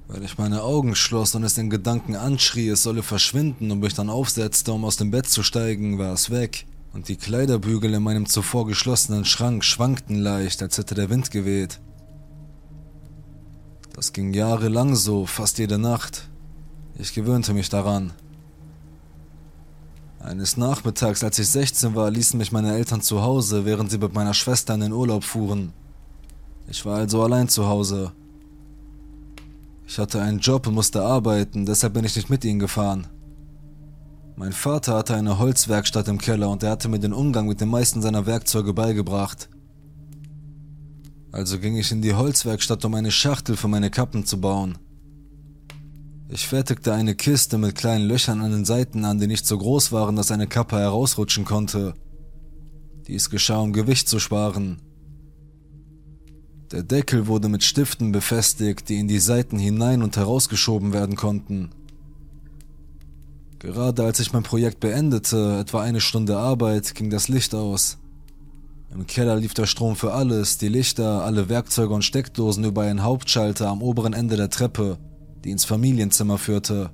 Weil 0.10 0.24
ich 0.24 0.38
meine 0.38 0.64
Augen 0.64 0.96
schloss 0.96 1.36
und 1.36 1.44
es 1.44 1.54
den 1.54 1.70
Gedanken 1.70 2.16
anschrie, 2.16 2.68
es 2.68 2.84
solle 2.84 3.02
verschwinden 3.02 3.72
und 3.72 3.80
mich 3.80 3.94
dann 3.94 4.10
aufsetzte, 4.10 4.74
um 4.74 4.84
aus 4.84 4.98
dem 4.98 5.12
Bett 5.12 5.28
zu 5.28 5.42
steigen, 5.42 6.00
war 6.00 6.14
es 6.14 6.32
weg, 6.32 6.66
und 6.92 7.08
die 7.08 7.16
Kleiderbügel 7.16 7.94
in 7.94 8.04
meinem 8.04 8.26
zuvor 8.26 8.66
geschlossenen 8.68 9.24
Schrank 9.24 9.64
schwankten 9.64 10.18
leicht, 10.18 10.62
als 10.62 10.78
hätte 10.78 10.96
der 10.96 11.10
Wind 11.10 11.32
geweht. 11.32 11.80
Das 13.94 14.12
ging 14.12 14.34
jahrelang 14.34 14.96
so, 14.96 15.26
fast 15.26 15.60
jede 15.60 15.78
Nacht. 15.78 16.28
Ich 16.96 17.14
gewöhnte 17.14 17.54
mich 17.54 17.70
daran. 17.70 18.12
Eines 20.20 20.58
Nachmittags, 20.58 21.24
als 21.24 21.40
ich 21.40 21.48
16 21.48 21.96
war, 21.96 22.12
ließen 22.12 22.38
mich 22.38 22.52
meine 22.52 22.74
Eltern 22.74 23.02
zu 23.02 23.22
Hause, 23.22 23.64
während 23.66 23.90
sie 23.90 23.98
mit 23.98 24.14
meiner 24.14 24.34
Schwester 24.34 24.74
in 24.74 24.82
den 24.82 24.92
Urlaub 24.92 25.24
fuhren. 25.24 25.72
Ich 26.68 26.86
war 26.86 26.98
also 26.98 27.24
allein 27.24 27.48
zu 27.48 27.68
Hause. 27.68 28.12
Ich 29.88 29.98
hatte 29.98 30.22
einen 30.22 30.40
Job 30.40 30.68
und 30.68 30.76
musste 30.76 31.02
arbeiten, 31.02 31.66
deshalb 31.66 31.94
bin 31.94 32.06
ich 32.06 32.16
nicht 32.16 32.30
mit 32.30 32.44
ihnen 32.44 32.60
gefahren. 32.60 33.08
Mein 34.36 34.54
Vater 34.54 34.96
hatte 34.96 35.16
eine 35.16 35.40
Holzwerkstatt 35.40 36.08
im 36.10 36.18
Keller 36.18 36.50
und 36.50 36.64
er 36.64 36.72
hatte 36.72 36.90
mir 36.90 37.00
den 37.00 37.14
Umgang 37.14 37.48
mit 37.48 37.60
den 37.60 37.70
meisten 37.70 38.02
seiner 38.02 38.26
Werkzeuge 38.26 38.74
beigebracht. 38.74 39.50
Also 41.32 41.60
ging 41.60 41.78
ich 41.78 41.92
in 41.92 42.02
die 42.02 42.14
Holzwerkstatt, 42.14 42.84
um 42.86 42.94
eine 42.94 43.12
Schachtel 43.12 43.56
für 43.56 43.68
meine 43.68 43.90
Kappen 43.90 44.26
zu 44.26 44.40
bauen. 44.40 44.78
Ich 46.32 46.48
fertigte 46.48 46.94
eine 46.94 47.16
Kiste 47.16 47.58
mit 47.58 47.74
kleinen 47.74 48.08
Löchern 48.08 48.42
an 48.42 48.52
den 48.52 48.64
Seiten 48.64 49.04
an, 49.04 49.20
die 49.20 49.26
nicht 49.26 49.48
so 49.48 49.58
groß 49.58 49.92
waren, 49.92 50.16
dass 50.16 50.30
eine 50.30 50.46
Kappe 50.46 50.78
herausrutschen 50.78 51.44
konnte. 51.44 51.96
Dies 53.08 53.32
geschah, 53.32 53.58
um 53.58 53.74
Gewicht 53.74 54.08
zu 54.08 54.20
sparen. 54.20 54.80
Der 56.72 56.84
Deckel 56.84 57.26
wurde 57.26 57.50
mit 57.50 57.64
Stiften 57.64 58.12
befestigt, 58.12 58.90
die 58.90 59.00
in 59.00 59.08
die 59.08 59.18
Seiten 59.18 59.58
hinein 59.58 60.04
und 60.04 60.18
herausgeschoben 60.18 60.94
werden 60.94 61.16
konnten. 61.16 61.72
Gerade 63.58 64.04
als 64.04 64.20
ich 64.20 64.32
mein 64.32 64.44
Projekt 64.44 64.80
beendete, 64.80 65.58
etwa 65.60 65.82
eine 65.82 66.00
Stunde 66.00 66.38
Arbeit, 66.38 66.94
ging 66.94 67.10
das 67.10 67.28
Licht 67.28 67.56
aus. 67.56 67.98
Im 68.94 69.08
Keller 69.08 69.36
lief 69.36 69.56
der 69.56 69.66
Strom 69.66 69.96
für 69.96 70.14
alles, 70.14 70.60
die 70.60 70.70
Lichter, 70.70 71.24
alle 71.24 71.50
Werkzeuge 71.50 71.94
und 71.94 72.04
Steckdosen 72.04 72.66
über 72.66 72.84
einen 72.84 73.02
Hauptschalter 73.02 73.68
am 73.68 73.82
oberen 73.82 74.14
Ende 74.14 74.38
der 74.38 74.52
Treppe, 74.52 75.00
die 75.44 75.52
ins 75.52 75.66
Familienzimmer 75.66 76.38
führte. 76.38 76.92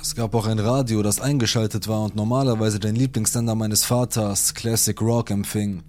Es 0.00 0.14
gab 0.14 0.34
auch 0.34 0.46
ein 0.46 0.58
Radio, 0.58 1.02
das 1.02 1.20
eingeschaltet 1.20 1.86
war 1.86 2.04
und 2.04 2.16
normalerweise 2.16 2.80
den 2.80 2.96
Lieblingssender 2.96 3.54
meines 3.54 3.84
Vaters, 3.84 4.52
Classic 4.52 5.00
Rock, 5.00 5.30
empfing. 5.30 5.82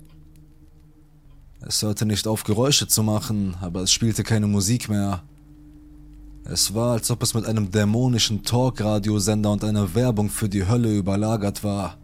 Es 1.66 1.82
hörte 1.82 2.06
nicht 2.06 2.28
auf, 2.28 2.44
Geräusche 2.44 2.88
zu 2.88 3.04
machen, 3.04 3.56
aber 3.62 3.82
es 3.82 3.92
spielte 3.92 4.24
keine 4.24 4.48
Musik 4.48 4.90
mehr. 4.90 5.24
Es 6.46 6.74
war, 6.74 6.92
als 6.92 7.10
ob 7.10 7.24
es 7.24 7.34
mit 7.34 7.46
einem 7.46 7.72
dämonischen 7.72 8.44
Talk-Radiosender 8.44 9.52
und 9.52 9.64
einer 9.64 9.96
Werbung 9.96 10.30
für 10.30 10.50
die 10.50 10.68
Hölle 10.68 10.94
überlagert 10.96 11.64
war. 11.64 11.98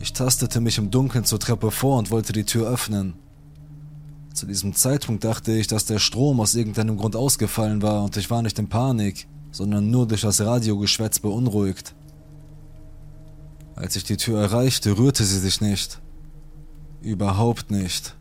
Ich 0.00 0.12
tastete 0.14 0.60
mich 0.60 0.78
im 0.78 0.90
Dunkeln 0.90 1.24
zur 1.24 1.38
Treppe 1.38 1.70
vor 1.70 1.98
und 1.98 2.10
wollte 2.10 2.32
die 2.32 2.44
Tür 2.44 2.68
öffnen. 2.68 3.14
Zu 4.34 4.46
diesem 4.46 4.74
Zeitpunkt 4.74 5.22
dachte 5.22 5.52
ich, 5.52 5.68
dass 5.68 5.84
der 5.86 6.00
Strom 6.00 6.40
aus 6.40 6.56
irgendeinem 6.56 6.96
Grund 6.96 7.14
ausgefallen 7.14 7.82
war 7.82 8.02
und 8.02 8.16
ich 8.16 8.28
war 8.30 8.42
nicht 8.42 8.58
in 8.58 8.68
Panik, 8.68 9.28
sondern 9.52 9.90
nur 9.90 10.08
durch 10.08 10.22
das 10.22 10.40
Radiogeschwätz 10.40 11.20
beunruhigt. 11.20 11.94
Als 13.76 13.94
ich 13.94 14.02
die 14.02 14.16
Tür 14.16 14.40
erreichte, 14.40 14.98
rührte 14.98 15.22
sie 15.22 15.38
sich 15.38 15.60
nicht. 15.60 16.00
Überhaupt 17.00 17.70
nicht. 17.70 18.16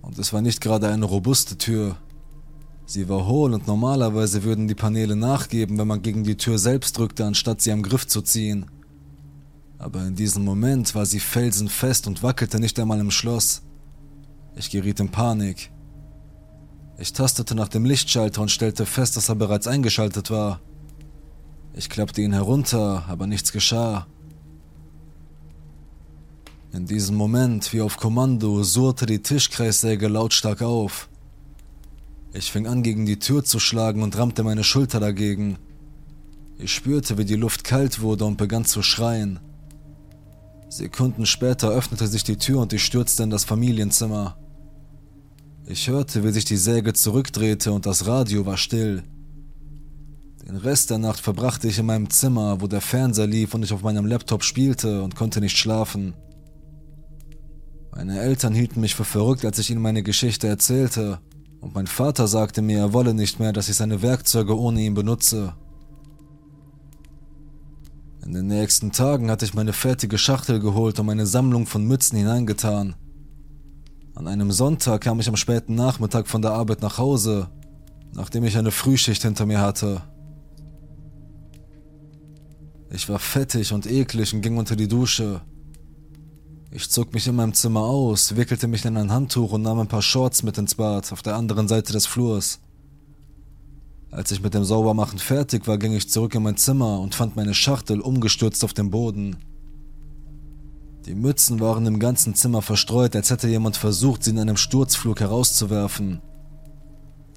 Und 0.00 0.18
es 0.18 0.32
war 0.32 0.40
nicht 0.40 0.62
gerade 0.62 0.88
eine 0.88 1.04
robuste 1.04 1.58
Tür. 1.58 1.98
Sie 2.86 3.10
war 3.10 3.26
hohl 3.26 3.52
und 3.52 3.66
normalerweise 3.66 4.42
würden 4.42 4.68
die 4.68 4.74
Paneele 4.74 5.16
nachgeben, 5.16 5.76
wenn 5.76 5.86
man 5.86 6.00
gegen 6.00 6.24
die 6.24 6.38
Tür 6.38 6.58
selbst 6.58 6.96
drückte, 6.96 7.26
anstatt 7.26 7.60
sie 7.60 7.72
am 7.72 7.82
Griff 7.82 8.06
zu 8.06 8.22
ziehen. 8.22 8.64
Aber 9.76 10.06
in 10.06 10.14
diesem 10.14 10.46
Moment 10.46 10.94
war 10.94 11.04
sie 11.04 11.20
felsenfest 11.20 12.06
und 12.06 12.22
wackelte 12.22 12.58
nicht 12.58 12.80
einmal 12.80 13.00
im 13.00 13.10
Schloss. 13.10 13.60
Ich 14.58 14.70
geriet 14.70 14.98
in 14.98 15.08
Panik. 15.08 15.70
Ich 16.98 17.12
tastete 17.12 17.54
nach 17.54 17.68
dem 17.68 17.84
Lichtschalter 17.84 18.42
und 18.42 18.50
stellte 18.50 18.86
fest, 18.86 19.16
dass 19.16 19.28
er 19.28 19.36
bereits 19.36 19.68
eingeschaltet 19.68 20.32
war. 20.32 20.60
Ich 21.74 21.88
klappte 21.88 22.22
ihn 22.22 22.32
herunter, 22.32 23.04
aber 23.06 23.28
nichts 23.28 23.52
geschah. 23.52 24.08
In 26.72 26.86
diesem 26.86 27.14
Moment, 27.14 27.72
wie 27.72 27.80
auf 27.80 27.98
Kommando, 27.98 28.64
surrte 28.64 29.06
die 29.06 29.22
Tischkreissäge 29.22 30.08
lautstark 30.08 30.60
auf. 30.60 31.08
Ich 32.32 32.50
fing 32.50 32.66
an, 32.66 32.82
gegen 32.82 33.06
die 33.06 33.20
Tür 33.20 33.44
zu 33.44 33.60
schlagen 33.60 34.02
und 34.02 34.18
rammte 34.18 34.42
meine 34.42 34.64
Schulter 34.64 34.98
dagegen. 34.98 35.56
Ich 36.58 36.74
spürte, 36.74 37.16
wie 37.16 37.24
die 37.24 37.36
Luft 37.36 37.62
kalt 37.62 38.00
wurde 38.00 38.24
und 38.24 38.36
begann 38.36 38.64
zu 38.64 38.82
schreien. 38.82 39.38
Sekunden 40.68 41.26
später 41.26 41.70
öffnete 41.70 42.08
sich 42.08 42.24
die 42.24 42.38
Tür 42.38 42.58
und 42.60 42.72
ich 42.72 42.84
stürzte 42.84 43.22
in 43.22 43.30
das 43.30 43.44
Familienzimmer. 43.44 44.36
Ich 45.70 45.86
hörte, 45.86 46.24
wie 46.24 46.30
sich 46.30 46.46
die 46.46 46.56
Säge 46.56 46.94
zurückdrehte 46.94 47.72
und 47.74 47.84
das 47.84 48.06
Radio 48.06 48.46
war 48.46 48.56
still. 48.56 49.02
Den 50.46 50.56
Rest 50.56 50.88
der 50.88 50.96
Nacht 50.96 51.20
verbrachte 51.20 51.68
ich 51.68 51.78
in 51.78 51.84
meinem 51.84 52.08
Zimmer, 52.08 52.62
wo 52.62 52.66
der 52.66 52.80
Fernseher 52.80 53.26
lief 53.26 53.52
und 53.52 53.62
ich 53.62 53.74
auf 53.74 53.82
meinem 53.82 54.06
Laptop 54.06 54.44
spielte 54.44 55.02
und 55.02 55.14
konnte 55.14 55.42
nicht 55.42 55.58
schlafen. 55.58 56.14
Meine 57.94 58.18
Eltern 58.18 58.54
hielten 58.54 58.80
mich 58.80 58.94
für 58.94 59.04
verrückt, 59.04 59.44
als 59.44 59.58
ich 59.58 59.70
ihnen 59.70 59.82
meine 59.82 60.02
Geschichte 60.02 60.48
erzählte, 60.48 61.20
und 61.60 61.74
mein 61.74 61.86
Vater 61.86 62.28
sagte 62.28 62.62
mir, 62.62 62.78
er 62.78 62.92
wolle 62.94 63.12
nicht 63.12 63.38
mehr, 63.38 63.52
dass 63.52 63.68
ich 63.68 63.76
seine 63.76 64.00
Werkzeuge 64.00 64.58
ohne 64.58 64.80
ihn 64.80 64.94
benutze. 64.94 65.52
In 68.24 68.32
den 68.32 68.46
nächsten 68.46 68.90
Tagen 68.90 69.30
hatte 69.30 69.44
ich 69.44 69.52
meine 69.52 69.74
fertige 69.74 70.16
Schachtel 70.16 70.60
geholt 70.60 70.98
und 70.98 71.04
meine 71.04 71.26
Sammlung 71.26 71.66
von 71.66 71.84
Mützen 71.84 72.16
hineingetan. 72.16 72.94
An 74.18 74.26
einem 74.26 74.50
Sonntag 74.50 75.02
kam 75.02 75.20
ich 75.20 75.28
am 75.28 75.36
späten 75.36 75.76
Nachmittag 75.76 76.26
von 76.26 76.42
der 76.42 76.50
Arbeit 76.50 76.82
nach 76.82 76.98
Hause, 76.98 77.50
nachdem 78.12 78.42
ich 78.42 78.58
eine 78.58 78.72
Frühschicht 78.72 79.22
hinter 79.22 79.46
mir 79.46 79.60
hatte. 79.60 80.02
Ich 82.90 83.08
war 83.08 83.20
fettig 83.20 83.72
und 83.72 83.86
eklig 83.86 84.34
und 84.34 84.40
ging 84.40 84.56
unter 84.56 84.74
die 84.74 84.88
Dusche. 84.88 85.40
Ich 86.72 86.90
zog 86.90 87.14
mich 87.14 87.28
in 87.28 87.36
meinem 87.36 87.54
Zimmer 87.54 87.82
aus, 87.82 88.34
wickelte 88.34 88.66
mich 88.66 88.84
in 88.84 88.96
ein 88.96 89.12
Handtuch 89.12 89.52
und 89.52 89.62
nahm 89.62 89.78
ein 89.78 89.86
paar 89.86 90.02
Shorts 90.02 90.42
mit 90.42 90.58
ins 90.58 90.74
Bad 90.74 91.12
auf 91.12 91.22
der 91.22 91.36
anderen 91.36 91.68
Seite 91.68 91.92
des 91.92 92.06
Flurs. 92.06 92.58
Als 94.10 94.32
ich 94.32 94.42
mit 94.42 94.52
dem 94.52 94.64
Saubermachen 94.64 95.20
fertig 95.20 95.68
war, 95.68 95.78
ging 95.78 95.92
ich 95.92 96.10
zurück 96.10 96.34
in 96.34 96.42
mein 96.42 96.56
Zimmer 96.56 96.98
und 96.98 97.14
fand 97.14 97.36
meine 97.36 97.54
Schachtel 97.54 98.00
umgestürzt 98.00 98.64
auf 98.64 98.74
dem 98.74 98.90
Boden. 98.90 99.36
Die 101.08 101.14
Mützen 101.14 101.58
waren 101.58 101.86
im 101.86 102.00
ganzen 102.00 102.34
Zimmer 102.34 102.60
verstreut, 102.60 103.16
als 103.16 103.30
hätte 103.30 103.48
jemand 103.48 103.78
versucht, 103.78 104.22
sie 104.22 104.30
in 104.30 104.38
einem 104.38 104.58
Sturzflug 104.58 105.20
herauszuwerfen. 105.20 106.20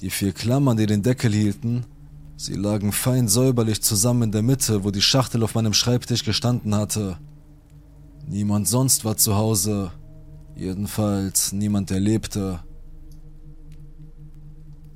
Die 0.01 0.09
vier 0.09 0.33
Klammern, 0.33 0.75
die 0.75 0.87
den 0.87 1.03
Deckel 1.03 1.31
hielten, 1.31 1.85
sie 2.35 2.55
lagen 2.55 2.91
fein 2.91 3.29
säuberlich 3.29 3.81
zusammen 3.81 4.23
in 4.23 4.31
der 4.33 4.41
Mitte, 4.41 4.83
wo 4.83 4.91
die 4.91 5.01
Schachtel 5.01 5.41
auf 5.41 5.55
meinem 5.55 5.71
Schreibtisch 5.71 6.25
gestanden 6.25 6.75
hatte. 6.75 7.17
Niemand 8.27 8.67
sonst 8.67 9.05
war 9.05 9.15
zu 9.15 9.37
Hause. 9.37 9.93
Jedenfalls 10.53 11.53
niemand, 11.53 11.91
der 11.91 12.01
lebte. 12.01 12.59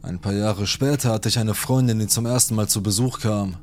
Ein 0.02 0.20
paar 0.20 0.34
Jahre 0.34 0.68
später 0.68 1.14
hatte 1.14 1.30
ich 1.30 1.40
eine 1.40 1.54
Freundin, 1.54 2.00
die 2.00 2.08
zum 2.08 2.26
ersten 2.26 2.56
Mal 2.56 2.68
zu 2.68 2.84
Besuch 2.84 3.22
kam. 3.22 3.56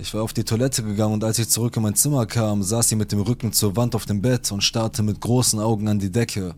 Ich 0.00 0.14
war 0.14 0.22
auf 0.22 0.32
die 0.32 0.44
Toilette 0.44 0.84
gegangen 0.84 1.14
und 1.14 1.24
als 1.24 1.40
ich 1.40 1.48
zurück 1.48 1.76
in 1.76 1.82
mein 1.82 1.96
Zimmer 1.96 2.24
kam, 2.26 2.62
saß 2.62 2.88
sie 2.88 2.94
mit 2.94 3.10
dem 3.10 3.20
Rücken 3.20 3.52
zur 3.52 3.74
Wand 3.74 3.96
auf 3.96 4.06
dem 4.06 4.22
Bett 4.22 4.52
und 4.52 4.62
starrte 4.62 5.02
mit 5.02 5.20
großen 5.20 5.58
Augen 5.58 5.88
an 5.88 5.98
die 5.98 6.12
Decke. 6.12 6.54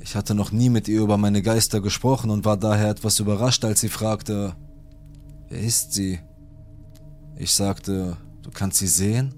Ich 0.00 0.16
hatte 0.16 0.34
noch 0.34 0.50
nie 0.50 0.68
mit 0.68 0.88
ihr 0.88 1.00
über 1.00 1.16
meine 1.16 1.42
Geister 1.42 1.80
gesprochen 1.80 2.30
und 2.30 2.44
war 2.44 2.56
daher 2.56 2.90
etwas 2.90 3.20
überrascht, 3.20 3.64
als 3.64 3.80
sie 3.80 3.88
fragte, 3.88 4.56
wer 5.48 5.60
ist 5.60 5.92
sie? 5.92 6.18
Ich 7.36 7.52
sagte, 7.52 8.16
du 8.42 8.50
kannst 8.50 8.78
sie 8.78 8.88
sehen? 8.88 9.34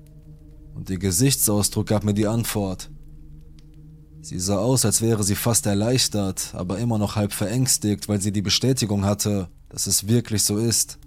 Und 0.74 0.88
ihr 0.88 0.98
Gesichtsausdruck 0.98 1.86
gab 1.86 2.04
mir 2.04 2.14
die 2.14 2.26
Antwort. 2.26 2.90
Sie 4.22 4.38
sah 4.38 4.58
aus, 4.58 4.84
als 4.84 5.02
wäre 5.02 5.22
sie 5.22 5.34
fast 5.34 5.66
erleichtert, 5.66 6.54
aber 6.54 6.78
immer 6.78 6.98
noch 6.98 7.16
halb 7.16 7.32
verängstigt, 7.32 8.08
weil 8.08 8.20
sie 8.20 8.32
die 8.32 8.42
Bestätigung 8.42 9.04
hatte, 9.04 9.48
dass 9.68 9.86
es 9.86 10.06
wirklich 10.06 10.44
so 10.44 10.56
ist. 10.56 10.98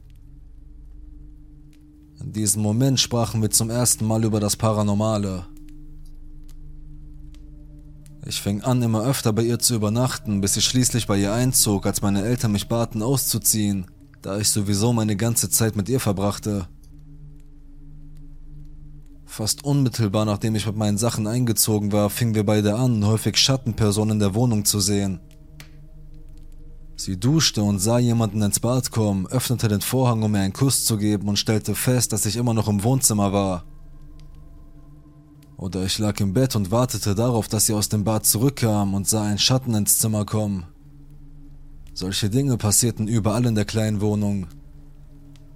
In 2.23 2.34
diesem 2.34 2.62
Moment 2.62 2.99
sprachen 2.99 3.41
wir 3.41 3.49
zum 3.49 3.69
ersten 3.69 4.05
Mal 4.05 4.23
über 4.23 4.39
das 4.39 4.55
Paranormale. 4.55 5.45
Ich 8.27 8.39
fing 8.39 8.62
an, 8.62 8.81
immer 8.84 9.03
öfter 9.03 9.34
bei 9.34 9.41
ihr 9.41 9.57
zu 9.57 9.73
übernachten, 9.73 10.39
bis 10.39 10.55
ich 10.55 10.65
schließlich 10.65 11.07
bei 11.07 11.17
ihr 11.17 11.34
einzog, 11.34 11.88
als 11.88 12.03
meine 12.03 12.23
Eltern 12.23 12.51
mich 12.51 12.67
baten 12.67 13.01
auszuziehen, 13.01 13.88
da 14.21 14.38
ich 14.38 14.49
sowieso 14.49 14.93
meine 14.93 15.15
ganze 15.15 15.49
Zeit 15.49 15.75
mit 15.75 15.89
ihr 15.89 15.99
verbrachte. 15.99 16.67
Fast 19.25 19.63
unmittelbar 19.63 20.25
nachdem 20.25 20.55
ich 20.55 20.67
mit 20.67 20.75
meinen 20.75 20.99
Sachen 20.99 21.25
eingezogen 21.25 21.91
war, 21.91 22.12
fingen 22.12 22.36
wir 22.36 22.45
beide 22.45 22.75
an, 22.75 23.03
häufig 23.05 23.38
Schattenpersonen 23.38 24.17
in 24.17 24.19
der 24.19 24.36
Wohnung 24.36 24.65
zu 24.65 24.79
sehen. 24.79 25.19
Sie 27.04 27.20
duschte 27.20 27.64
und 27.64 27.80
sah 27.80 27.98
jemanden 27.98 28.44
ins 28.44 28.60
Bad 28.60 28.92
kommen, 28.92 29.26
öffnete 29.26 29.68
den 29.68 29.82
Vorhang, 29.82 30.22
um 30.22 30.34
mir 30.34 30.42
einen 30.42 30.54
Kuss 30.54 30.86
zu 30.86 30.98
geben 30.98 31.30
und 31.30 31.40
stellte 31.40 31.74
fest, 31.74 32.14
dass 32.14 32.28
ich 32.28 32.36
immer 32.36 32.54
noch 32.54 32.68
im 32.68 32.84
Wohnzimmer 32.84 33.34
war. 33.34 33.64
Oder 35.58 35.84
ich 35.84 35.98
lag 35.98 36.20
im 36.20 36.34
Bett 36.34 36.56
und 36.56 36.70
wartete 36.70 37.16
darauf, 37.16 37.48
dass 37.48 37.66
sie 37.66 37.74
aus 37.74 37.90
dem 37.90 38.04
Bad 38.04 38.28
zurückkam 38.28 38.94
und 38.94 39.08
sah 39.08 39.24
einen 39.24 39.40
Schatten 39.40 39.74
ins 39.74 39.98
Zimmer 39.98 40.26
kommen. 40.26 40.66
Solche 41.96 42.30
Dinge 42.30 42.58
passierten 42.58 43.08
überall 43.08 43.48
in 43.48 43.56
der 43.56 43.66
kleinen 43.66 44.00
Wohnung. 44.00 44.46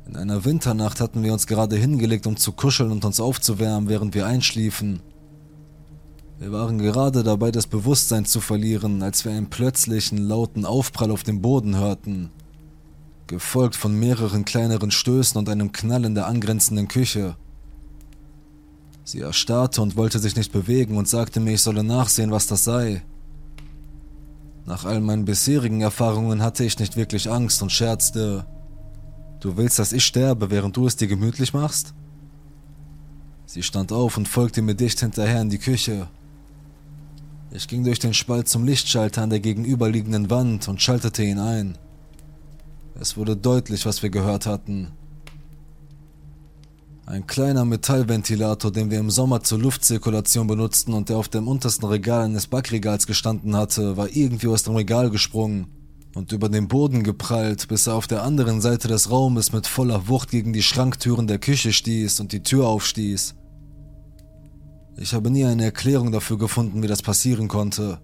In 0.08 0.16
einer 0.16 0.46
Winternacht 0.46 1.00
hatten 1.00 1.22
wir 1.22 1.32
uns 1.32 1.46
gerade 1.46 1.76
hingelegt, 1.76 2.26
um 2.26 2.38
zu 2.38 2.54
kuscheln 2.54 2.92
und 2.92 3.06
uns 3.06 3.20
aufzuwärmen, 3.20 3.88
während 3.88 4.16
wir 4.16 4.26
einschliefen. 4.26 5.00
Wir 6.38 6.52
waren 6.52 6.78
gerade 6.78 7.24
dabei, 7.24 7.52
das 7.52 7.66
Bewusstsein 7.66 8.26
zu 8.26 8.42
verlieren, 8.42 9.02
als 9.02 9.24
wir 9.24 9.32
einen 9.32 9.50
plötzlichen, 9.50 10.18
lauten 10.18 10.66
Aufprall 10.66 11.12
auf 11.12 11.24
dem 11.24 11.42
Boden 11.42 11.78
hörten, 11.78 12.30
gefolgt 13.28 13.76
von 13.76 13.98
mehreren 13.98 14.44
kleineren 14.44 14.92
Stößen 14.92 15.38
und 15.38 15.48
einem 15.48 15.72
Knall 15.72 16.04
in 16.04 16.14
der 16.14 16.28
angrenzenden 16.28 16.90
Küche. 16.90 17.38
Sie 19.06 19.22
erstarrte 19.22 19.82
und 19.82 19.96
wollte 19.96 20.20
sich 20.20 20.36
nicht 20.36 20.52
bewegen 20.52 20.98
und 20.98 21.08
sagte 21.08 21.40
mir, 21.40 21.54
ich 21.54 21.62
solle 21.62 21.84
nachsehen, 21.84 22.32
was 22.32 22.48
das 22.48 22.66
sei. 22.66 23.04
Nach 24.66 24.84
all 24.84 25.00
meinen 25.00 25.26
bisherigen 25.26 25.82
Erfahrungen 25.82 26.42
hatte 26.42 26.66
ich 26.66 26.80
nicht 26.80 26.98
wirklich 26.98 27.30
Angst 27.30 27.62
und 27.62 27.72
scherzte. 27.72 28.46
Du 29.40 29.56
willst, 29.58 29.80
dass 29.80 29.94
ich 29.94 30.04
sterbe, 30.04 30.50
während 30.50 30.76
du 30.76 30.88
es 30.88 30.96
dir 30.96 31.08
gemütlich 31.08 31.54
machst? 31.54 31.94
Sie 33.46 33.64
stand 33.64 33.92
auf 33.92 34.18
und 34.18 34.28
folgte 34.28 34.64
mir 34.64 34.76
dicht 34.76 35.00
hinterher 35.00 35.42
in 35.42 35.52
die 35.52 35.60
Küche. 35.60 36.08
Ich 37.56 37.70
ging 37.70 37.86
durch 37.86 38.00
den 38.00 38.14
Spalt 38.14 38.50
zum 38.50 38.66
Lichtschalter 38.66 39.22
an 39.22 39.30
der 39.30 39.40
gegenüberliegenden 39.40 40.30
Wand 40.30 40.68
und 40.68 40.82
schaltete 40.82 41.24
ihn 41.24 41.40
ein. 41.40 41.78
Es 43.00 43.16
wurde 43.16 43.38
deutlich, 43.38 43.86
was 43.86 44.04
wir 44.04 44.10
gehört 44.10 44.46
hatten. 44.46 44.92
Ein 47.06 47.28
kleiner 47.28 47.64
Metallventilator, 47.64 48.74
den 48.74 48.92
wir 48.92 49.00
im 49.00 49.10
Sommer 49.10 49.42
zur 49.42 49.60
Luftzirkulation 49.60 50.48
benutzten 50.48 50.94
und 50.94 51.08
der 51.08 51.16
auf 51.16 51.30
dem 51.30 51.48
untersten 51.48 51.86
Regal 51.86 52.26
eines 52.26 52.48
Backregals 52.48 53.08
gestanden 53.08 53.56
hatte, 53.56 53.96
war 53.96 54.10
irgendwie 54.14 54.48
aus 54.48 54.64
dem 54.64 54.76
Regal 54.76 55.10
gesprungen 55.10 55.68
und 56.14 56.34
über 56.34 56.50
den 56.50 56.68
Boden 56.68 57.04
geprallt, 57.04 57.70
bis 57.70 57.88
er 57.88 57.96
auf 57.96 58.08
der 58.08 58.24
anderen 58.24 58.60
Seite 58.60 58.90
des 58.90 59.10
Raumes 59.10 59.54
mit 59.54 59.66
voller 59.66 60.10
Wucht 60.10 60.30
gegen 60.30 60.52
die 60.52 60.64
Schranktüren 60.64 61.28
der 61.28 61.40
Küche 61.40 61.72
stieß 61.72 62.20
und 62.20 62.34
die 62.34 62.44
Tür 62.44 62.68
aufstieß. 62.68 63.36
Ich 64.98 65.14
habe 65.14 65.30
nie 65.30 65.44
eine 65.46 65.66
Erklärung 65.66 66.12
dafür 66.12 66.38
gefunden, 66.38 66.82
wie 66.82 66.88
das 66.88 67.02
passieren 67.02 67.48
konnte. 67.48 68.00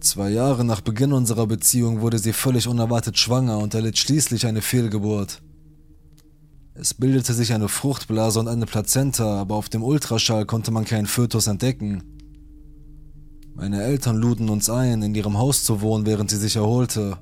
Zwei 0.00 0.30
Jahre 0.30 0.64
nach 0.64 0.80
Beginn 0.80 1.12
unserer 1.12 1.46
Beziehung 1.46 2.00
wurde 2.00 2.18
sie 2.18 2.32
völlig 2.32 2.68
unerwartet 2.68 3.18
schwanger 3.18 3.58
und 3.58 3.74
erlitt 3.74 3.98
schließlich 3.98 4.46
eine 4.46 4.62
Fehlgeburt. 4.62 5.42
Es 6.74 6.94
bildete 6.94 7.34
sich 7.34 7.52
eine 7.52 7.68
Fruchtblase 7.68 8.40
und 8.40 8.48
eine 8.48 8.64
Plazenta, 8.66 9.40
aber 9.40 9.56
auf 9.56 9.68
dem 9.68 9.82
Ultraschall 9.82 10.46
konnte 10.46 10.70
man 10.70 10.84
keinen 10.84 11.06
Fötus 11.06 11.46
entdecken. 11.46 12.02
Meine 13.54 13.82
Eltern 13.82 14.16
luden 14.16 14.48
uns 14.48 14.70
ein, 14.70 15.02
in 15.02 15.14
ihrem 15.14 15.36
Haus 15.36 15.64
zu 15.64 15.82
wohnen, 15.82 16.06
während 16.06 16.30
sie 16.30 16.38
sich 16.38 16.56
erholte. 16.56 17.18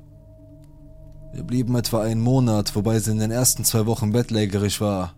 Wir 1.32 1.42
blieben 1.42 1.74
etwa 1.74 2.02
einen 2.02 2.20
Monat, 2.20 2.76
wobei 2.76 3.00
sie 3.00 3.10
in 3.10 3.18
den 3.18 3.32
ersten 3.32 3.64
zwei 3.64 3.86
Wochen 3.86 4.12
bettlägerig 4.12 4.80
war. 4.80 5.17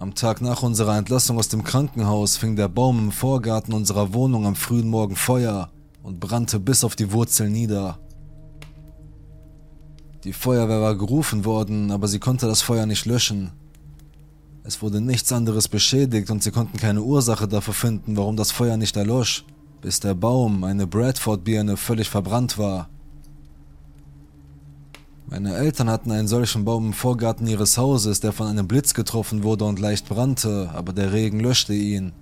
Am 0.00 0.14
Tag 0.14 0.40
nach 0.40 0.62
unserer 0.62 0.96
Entlassung 0.96 1.36
aus 1.36 1.48
dem 1.48 1.62
Krankenhaus 1.62 2.38
fing 2.38 2.56
der 2.56 2.68
Baum 2.68 2.98
im 2.98 3.12
Vorgarten 3.12 3.74
unserer 3.74 4.14
Wohnung 4.14 4.46
am 4.46 4.56
frühen 4.56 4.88
Morgen 4.88 5.14
Feuer 5.14 5.68
und 6.02 6.18
brannte 6.18 6.58
bis 6.58 6.84
auf 6.84 6.96
die 6.96 7.12
Wurzeln 7.12 7.52
nieder. 7.52 7.98
Die 10.24 10.32
Feuerwehr 10.32 10.80
war 10.80 10.96
gerufen 10.96 11.44
worden, 11.44 11.90
aber 11.90 12.08
sie 12.08 12.18
konnte 12.18 12.46
das 12.46 12.62
Feuer 12.62 12.86
nicht 12.86 13.04
löschen. 13.04 13.52
Es 14.64 14.80
wurde 14.80 15.02
nichts 15.02 15.32
anderes 15.32 15.68
beschädigt 15.68 16.30
und 16.30 16.42
sie 16.42 16.50
konnten 16.50 16.78
keine 16.78 17.02
Ursache 17.02 17.46
dafür 17.46 17.74
finden, 17.74 18.16
warum 18.16 18.38
das 18.38 18.52
Feuer 18.52 18.78
nicht 18.78 18.96
erlosch, 18.96 19.44
bis 19.82 20.00
der 20.00 20.14
Baum, 20.14 20.64
eine 20.64 20.86
Bradford-Birne, 20.86 21.76
völlig 21.76 22.08
verbrannt 22.08 22.56
war. 22.56 22.88
Meine 25.30 25.54
Eltern 25.54 25.88
hatten 25.88 26.10
einen 26.10 26.26
solchen 26.26 26.64
Baum 26.64 26.86
im 26.86 26.92
Vorgarten 26.92 27.46
ihres 27.46 27.78
Hauses, 27.78 28.18
der 28.18 28.32
von 28.32 28.48
einem 28.48 28.66
Blitz 28.66 28.94
getroffen 28.94 29.44
wurde 29.44 29.64
und 29.64 29.78
leicht 29.78 30.08
brannte, 30.08 30.70
aber 30.74 30.92
der 30.92 31.12
Regen 31.12 31.38
löschte 31.38 31.72
ihn. 31.72 32.12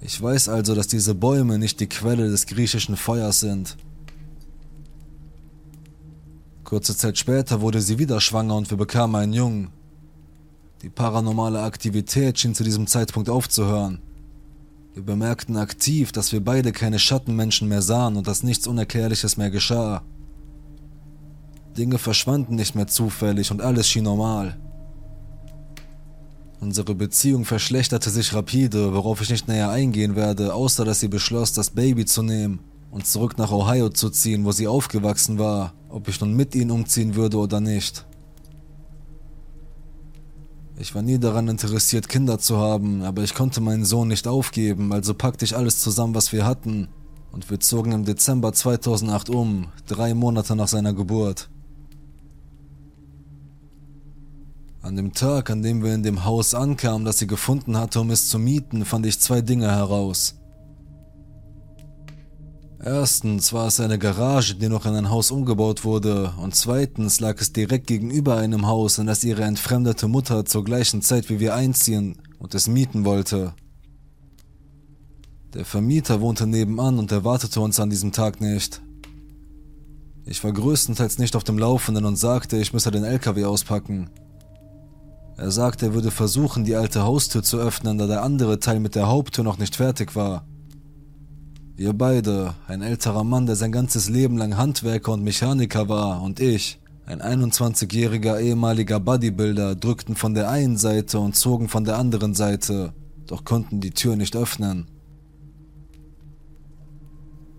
Ich 0.00 0.20
weiß 0.20 0.48
also, 0.48 0.74
dass 0.74 0.86
diese 0.86 1.14
Bäume 1.14 1.58
nicht 1.58 1.78
die 1.80 1.88
Quelle 1.88 2.30
des 2.30 2.46
griechischen 2.46 2.96
Feuers 2.96 3.40
sind. 3.40 3.76
Kurze 6.64 6.96
Zeit 6.96 7.18
später 7.18 7.60
wurde 7.60 7.82
sie 7.82 7.98
wieder 7.98 8.20
schwanger 8.22 8.56
und 8.56 8.70
wir 8.70 8.78
bekamen 8.78 9.16
einen 9.16 9.32
Jungen. 9.34 9.70
Die 10.82 10.88
paranormale 10.88 11.60
Aktivität 11.60 12.38
schien 12.38 12.54
zu 12.54 12.64
diesem 12.64 12.86
Zeitpunkt 12.86 13.28
aufzuhören. 13.28 14.00
Wir 14.94 15.02
bemerkten 15.02 15.58
aktiv, 15.58 16.12
dass 16.12 16.32
wir 16.32 16.42
beide 16.42 16.72
keine 16.72 16.98
Schattenmenschen 16.98 17.68
mehr 17.68 17.82
sahen 17.82 18.16
und 18.16 18.26
dass 18.26 18.42
nichts 18.42 18.66
Unerklärliches 18.66 19.36
mehr 19.36 19.50
geschah. 19.50 20.02
Dinge 21.78 21.98
verschwanden 21.98 22.56
nicht 22.56 22.74
mehr 22.74 22.88
zufällig 22.88 23.50
und 23.50 23.62
alles 23.62 23.88
schien 23.88 24.04
normal. 24.04 24.58
Unsere 26.60 26.96
Beziehung 26.96 27.44
verschlechterte 27.44 28.10
sich 28.10 28.34
rapide, 28.34 28.92
worauf 28.92 29.20
ich 29.20 29.30
nicht 29.30 29.46
näher 29.46 29.70
eingehen 29.70 30.16
werde, 30.16 30.54
außer 30.54 30.84
dass 30.84 30.98
sie 30.98 31.06
beschloss, 31.06 31.52
das 31.52 31.70
Baby 31.70 32.04
zu 32.04 32.22
nehmen 32.22 32.58
und 32.90 33.06
zurück 33.06 33.38
nach 33.38 33.52
Ohio 33.52 33.90
zu 33.90 34.10
ziehen, 34.10 34.44
wo 34.44 34.50
sie 34.50 34.66
aufgewachsen 34.66 35.38
war, 35.38 35.72
ob 35.88 36.08
ich 36.08 36.20
nun 36.20 36.34
mit 36.34 36.56
ihnen 36.56 36.72
umziehen 36.72 37.14
würde 37.14 37.36
oder 37.36 37.60
nicht. 37.60 38.04
Ich 40.80 40.94
war 40.96 41.02
nie 41.02 41.18
daran 41.18 41.46
interessiert, 41.46 42.08
Kinder 42.08 42.40
zu 42.40 42.56
haben, 42.56 43.02
aber 43.02 43.22
ich 43.22 43.34
konnte 43.34 43.60
meinen 43.60 43.84
Sohn 43.84 44.08
nicht 44.08 44.26
aufgeben, 44.26 44.92
also 44.92 45.14
packte 45.14 45.44
ich 45.44 45.56
alles 45.56 45.80
zusammen, 45.80 46.14
was 46.14 46.32
wir 46.32 46.44
hatten, 46.44 46.88
und 47.30 47.48
wir 47.50 47.60
zogen 47.60 47.92
im 47.92 48.04
Dezember 48.04 48.52
2008 48.52 49.30
um, 49.30 49.68
drei 49.86 50.14
Monate 50.14 50.56
nach 50.56 50.68
seiner 50.68 50.92
Geburt. 50.92 51.50
An 54.88 54.96
dem 54.96 55.12
Tag, 55.12 55.50
an 55.50 55.60
dem 55.60 55.84
wir 55.84 55.92
in 55.92 56.02
dem 56.02 56.24
Haus 56.24 56.54
ankamen, 56.54 57.04
das 57.04 57.18
sie 57.18 57.26
gefunden 57.26 57.76
hatte, 57.76 58.00
um 58.00 58.10
es 58.10 58.30
zu 58.30 58.38
mieten, 58.38 58.86
fand 58.86 59.04
ich 59.04 59.20
zwei 59.20 59.42
Dinge 59.42 59.70
heraus. 59.70 60.36
Erstens 62.82 63.52
war 63.52 63.66
es 63.66 63.80
eine 63.80 63.98
Garage, 63.98 64.54
die 64.54 64.70
noch 64.70 64.86
in 64.86 64.94
ein 64.94 65.10
Haus 65.10 65.30
umgebaut 65.30 65.84
wurde, 65.84 66.32
und 66.38 66.54
zweitens 66.54 67.20
lag 67.20 67.38
es 67.38 67.52
direkt 67.52 67.86
gegenüber 67.86 68.38
einem 68.38 68.66
Haus, 68.66 68.96
in 68.96 69.06
das 69.06 69.24
ihre 69.24 69.42
entfremdete 69.42 70.08
Mutter 70.08 70.46
zur 70.46 70.64
gleichen 70.64 71.02
Zeit 71.02 71.28
wie 71.28 71.38
wir 71.38 71.54
einziehen 71.54 72.16
und 72.38 72.54
es 72.54 72.66
mieten 72.66 73.04
wollte. 73.04 73.52
Der 75.52 75.66
Vermieter 75.66 76.22
wohnte 76.22 76.46
nebenan 76.46 76.98
und 76.98 77.12
erwartete 77.12 77.60
uns 77.60 77.78
an 77.78 77.90
diesem 77.90 78.12
Tag 78.12 78.40
nicht. 78.40 78.80
Ich 80.24 80.42
war 80.42 80.52
größtenteils 80.54 81.18
nicht 81.18 81.36
auf 81.36 81.44
dem 81.44 81.58
Laufenden 81.58 82.06
und 82.06 82.16
sagte, 82.16 82.56
ich 82.56 82.72
müsse 82.72 82.90
den 82.90 83.04
LKW 83.04 83.44
auspacken. 83.44 84.08
Er 85.38 85.52
sagte, 85.52 85.86
er 85.86 85.94
würde 85.94 86.10
versuchen, 86.10 86.64
die 86.64 86.74
alte 86.74 87.04
Haustür 87.04 87.44
zu 87.44 87.58
öffnen, 87.58 87.96
da 87.96 88.08
der 88.08 88.24
andere 88.24 88.58
Teil 88.58 88.80
mit 88.80 88.96
der 88.96 89.06
Haupttür 89.06 89.44
noch 89.44 89.56
nicht 89.56 89.76
fertig 89.76 90.16
war. 90.16 90.44
Wir 91.76 91.92
beide, 91.92 92.54
ein 92.66 92.82
älterer 92.82 93.22
Mann, 93.22 93.46
der 93.46 93.54
sein 93.54 93.70
ganzes 93.70 94.08
Leben 94.08 94.36
lang 94.36 94.56
Handwerker 94.56 95.12
und 95.12 95.22
Mechaniker 95.22 95.88
war, 95.88 96.22
und 96.22 96.40
ich, 96.40 96.80
ein 97.06 97.22
21-jähriger 97.22 98.40
ehemaliger 98.40 98.98
Bodybuilder, 98.98 99.76
drückten 99.76 100.16
von 100.16 100.34
der 100.34 100.50
einen 100.50 100.76
Seite 100.76 101.20
und 101.20 101.36
zogen 101.36 101.68
von 101.68 101.84
der 101.84 101.98
anderen 101.98 102.34
Seite, 102.34 102.92
doch 103.28 103.44
konnten 103.44 103.80
die 103.80 103.92
Tür 103.92 104.16
nicht 104.16 104.34
öffnen. 104.34 104.86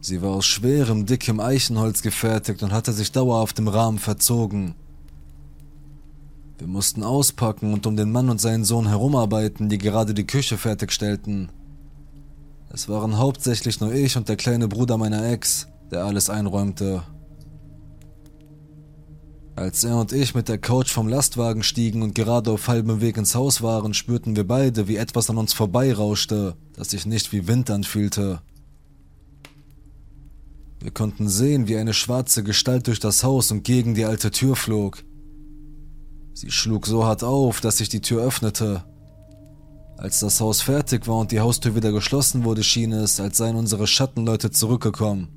Sie 0.01 0.21
war 0.21 0.31
aus 0.31 0.45
schwerem, 0.45 1.05
dickem 1.05 1.39
Eichenholz 1.39 2.01
gefertigt 2.01 2.61
und 2.61 2.73
hatte 2.73 2.91
sich 2.91 3.13
dauerhaft 3.13 3.57
im 3.57 3.69
Rahmen 3.69 3.99
verzogen. 3.99 4.75
Wir 6.59 6.67
mussten 6.67 7.03
auspacken 7.03 7.73
und 7.73 7.87
um 7.87 7.95
den 7.95 8.11
Mann 8.11 8.29
und 8.29 8.41
seinen 8.41 8.65
Sohn 8.65 8.89
herumarbeiten, 8.89 9.69
die 9.69 9.77
gerade 9.77 10.13
die 10.13 10.27
Küche 10.27 10.57
fertigstellten. 10.57 11.49
Es 12.69 12.89
waren 12.89 13.17
hauptsächlich 13.17 13.79
nur 13.79 13.93
ich 13.93 14.17
und 14.17 14.27
der 14.27 14.35
kleine 14.35 14.67
Bruder 14.67 14.97
meiner 14.97 15.25
Ex, 15.31 15.69
der 15.89 16.03
alles 16.03 16.29
einräumte. 16.29 17.03
Als 19.55 19.85
er 19.85 19.97
und 19.97 20.11
ich 20.11 20.35
mit 20.35 20.49
der 20.49 20.57
Couch 20.57 20.89
vom 20.89 21.07
Lastwagen 21.07 21.63
stiegen 21.63 22.01
und 22.01 22.13
gerade 22.13 22.51
auf 22.51 22.67
halbem 22.67 22.99
Weg 22.99 23.15
ins 23.15 23.35
Haus 23.35 23.61
waren, 23.61 23.93
spürten 23.93 24.35
wir 24.35 24.45
beide, 24.45 24.89
wie 24.89 24.97
etwas 24.97 25.29
an 25.29 25.37
uns 25.37 25.53
vorbeirauschte, 25.53 26.57
das 26.73 26.89
sich 26.89 27.05
nicht 27.05 27.31
wie 27.31 27.47
Wind 27.47 27.71
anfühlte. 27.71 28.41
Wir 30.81 30.91
konnten 30.91 31.29
sehen, 31.29 31.69
wie 31.69 31.77
eine 31.77 31.93
schwarze 31.93 32.43
Gestalt 32.43 32.87
durch 32.87 32.99
das 32.99 33.23
Haus 33.23 33.49
und 33.51 33.63
gegen 33.63 33.95
die 33.95 34.05
alte 34.05 34.31
Tür 34.31 34.57
flog. 34.57 35.03
Sie 36.39 36.51
schlug 36.51 36.87
so 36.87 37.03
hart 37.03 37.21
auf, 37.21 37.59
dass 37.59 37.79
sich 37.79 37.89
die 37.89 37.99
Tür 37.99 38.23
öffnete. 38.23 38.85
Als 39.97 40.21
das 40.21 40.39
Haus 40.39 40.61
fertig 40.61 41.05
war 41.05 41.17
und 41.17 41.33
die 41.33 41.41
Haustür 41.41 41.75
wieder 41.75 41.91
geschlossen 41.91 42.45
wurde, 42.45 42.63
schien 42.63 42.93
es, 42.93 43.19
als 43.19 43.35
seien 43.35 43.57
unsere 43.57 43.87
Schattenleute 43.87 44.49
zurückgekommen. 44.49 45.27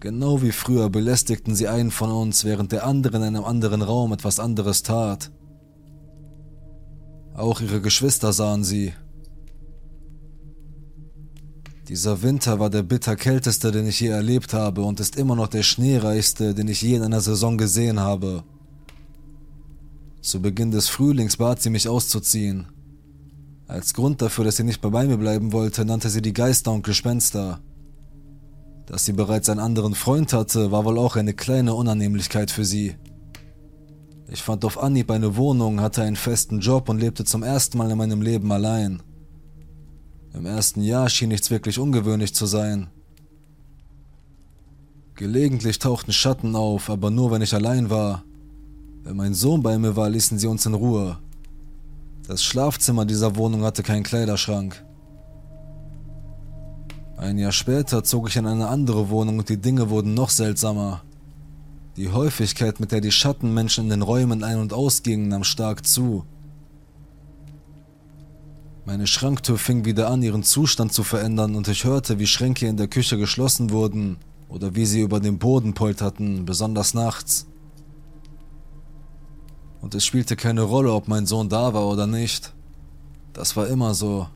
Genau 0.00 0.40
wie 0.40 0.52
früher 0.52 0.88
belästigten 0.88 1.54
sie 1.54 1.68
einen 1.68 1.90
von 1.90 2.10
uns, 2.10 2.46
während 2.46 2.72
der 2.72 2.86
andere 2.86 3.18
in 3.18 3.24
einem 3.24 3.44
anderen 3.44 3.82
Raum 3.82 4.14
etwas 4.14 4.40
anderes 4.40 4.84
tat. 4.84 5.30
Auch 7.34 7.60
ihre 7.60 7.82
Geschwister 7.82 8.32
sahen 8.32 8.64
sie. 8.64 8.94
Dieser 11.88 12.22
Winter 12.22 12.58
war 12.58 12.70
der 12.70 12.84
bitter 12.84 13.16
kälteste, 13.16 13.70
den 13.70 13.86
ich 13.86 14.00
je 14.00 14.08
erlebt 14.08 14.54
habe 14.54 14.82
und 14.82 14.98
ist 14.98 15.16
immer 15.16 15.36
noch 15.36 15.48
der 15.48 15.62
schneereichste, 15.62 16.54
den 16.54 16.68
ich 16.68 16.80
je 16.80 16.94
in 16.96 17.02
einer 17.02 17.20
Saison 17.20 17.58
gesehen 17.58 18.00
habe. 18.00 18.44
Zu 20.22 20.40
Beginn 20.40 20.70
des 20.70 20.88
Frühlings 20.88 21.36
bat 21.36 21.60
sie 21.60 21.68
mich 21.68 21.88
auszuziehen. 21.88 22.68
Als 23.66 23.92
Grund 23.92 24.22
dafür, 24.22 24.44
dass 24.44 24.56
sie 24.56 24.62
nicht 24.62 24.80
bei 24.80 25.06
mir 25.06 25.16
bleiben 25.16 25.52
wollte, 25.52 25.84
nannte 25.84 26.10
sie 26.10 26.22
die 26.22 26.32
Geister 26.32 26.70
und 26.70 26.84
Gespenster. 26.84 27.60
Dass 28.86 29.04
sie 29.04 29.14
bereits 29.14 29.48
einen 29.48 29.58
anderen 29.58 29.96
Freund 29.96 30.32
hatte, 30.32 30.70
war 30.70 30.84
wohl 30.84 30.96
auch 30.96 31.16
eine 31.16 31.34
kleine 31.34 31.74
Unannehmlichkeit 31.74 32.52
für 32.52 32.64
sie. 32.64 32.94
Ich 34.28 34.42
fand 34.42 34.64
auf 34.64 34.80
Anhieb 34.80 35.10
eine 35.10 35.36
Wohnung, 35.36 35.80
hatte 35.80 36.02
einen 36.02 36.16
festen 36.16 36.60
Job 36.60 36.88
und 36.88 37.00
lebte 37.00 37.24
zum 37.24 37.42
ersten 37.42 37.76
Mal 37.76 37.90
in 37.90 37.98
meinem 37.98 38.22
Leben 38.22 38.52
allein. 38.52 39.02
Im 40.34 40.46
ersten 40.46 40.82
Jahr 40.82 41.08
schien 41.08 41.30
nichts 41.30 41.50
wirklich 41.50 41.80
ungewöhnlich 41.80 42.32
zu 42.32 42.46
sein. 42.46 42.90
Gelegentlich 45.16 45.80
tauchten 45.80 46.12
Schatten 46.12 46.54
auf, 46.54 46.88
aber 46.90 47.10
nur 47.10 47.32
wenn 47.32 47.42
ich 47.42 47.54
allein 47.54 47.90
war. 47.90 48.24
Wenn 49.04 49.16
mein 49.16 49.34
Sohn 49.34 49.62
bei 49.62 49.78
mir 49.78 49.96
war, 49.96 50.08
ließen 50.08 50.38
sie 50.38 50.46
uns 50.46 50.64
in 50.64 50.74
Ruhe. 50.74 51.18
Das 52.28 52.44
Schlafzimmer 52.44 53.04
dieser 53.04 53.34
Wohnung 53.34 53.64
hatte 53.64 53.82
keinen 53.82 54.04
Kleiderschrank. 54.04 54.84
Ein 57.16 57.38
Jahr 57.38 57.52
später 57.52 58.04
zog 58.04 58.28
ich 58.28 58.36
in 58.36 58.46
eine 58.46 58.68
andere 58.68 59.10
Wohnung 59.10 59.38
und 59.38 59.48
die 59.48 59.60
Dinge 59.60 59.90
wurden 59.90 60.14
noch 60.14 60.30
seltsamer. 60.30 61.02
Die 61.96 62.10
Häufigkeit, 62.10 62.78
mit 62.78 62.92
der 62.92 63.00
die 63.00 63.10
Schattenmenschen 63.10 63.84
in 63.84 63.90
den 63.90 64.02
Räumen 64.02 64.44
ein- 64.44 64.60
und 64.60 64.72
ausgingen, 64.72 65.28
nahm 65.28 65.44
stark 65.44 65.84
zu. 65.84 66.24
Meine 68.86 69.06
Schranktür 69.06 69.58
fing 69.58 69.84
wieder 69.84 70.10
an, 70.10 70.22
ihren 70.22 70.42
Zustand 70.42 70.92
zu 70.92 71.02
verändern 71.02 71.54
und 71.56 71.68
ich 71.68 71.84
hörte, 71.84 72.18
wie 72.18 72.26
Schränke 72.26 72.66
in 72.66 72.76
der 72.76 72.88
Küche 72.88 73.18
geschlossen 73.18 73.70
wurden 73.70 74.16
oder 74.48 74.74
wie 74.74 74.86
sie 74.86 75.00
über 75.00 75.20
den 75.20 75.38
Boden 75.38 75.74
polterten, 75.74 76.44
besonders 76.44 76.94
nachts 76.94 77.46
und 79.82 79.94
es 79.94 80.06
spielte 80.06 80.36
keine 80.36 80.62
Rolle, 80.62 80.92
ob 80.92 81.08
mein 81.08 81.26
Sohn 81.26 81.48
da 81.48 81.74
war 81.74 81.86
oder 81.86 82.06
nicht. 82.06 82.54
Das 83.32 83.56
war 83.56 83.66
immer 83.66 83.94
so. 83.94 84.28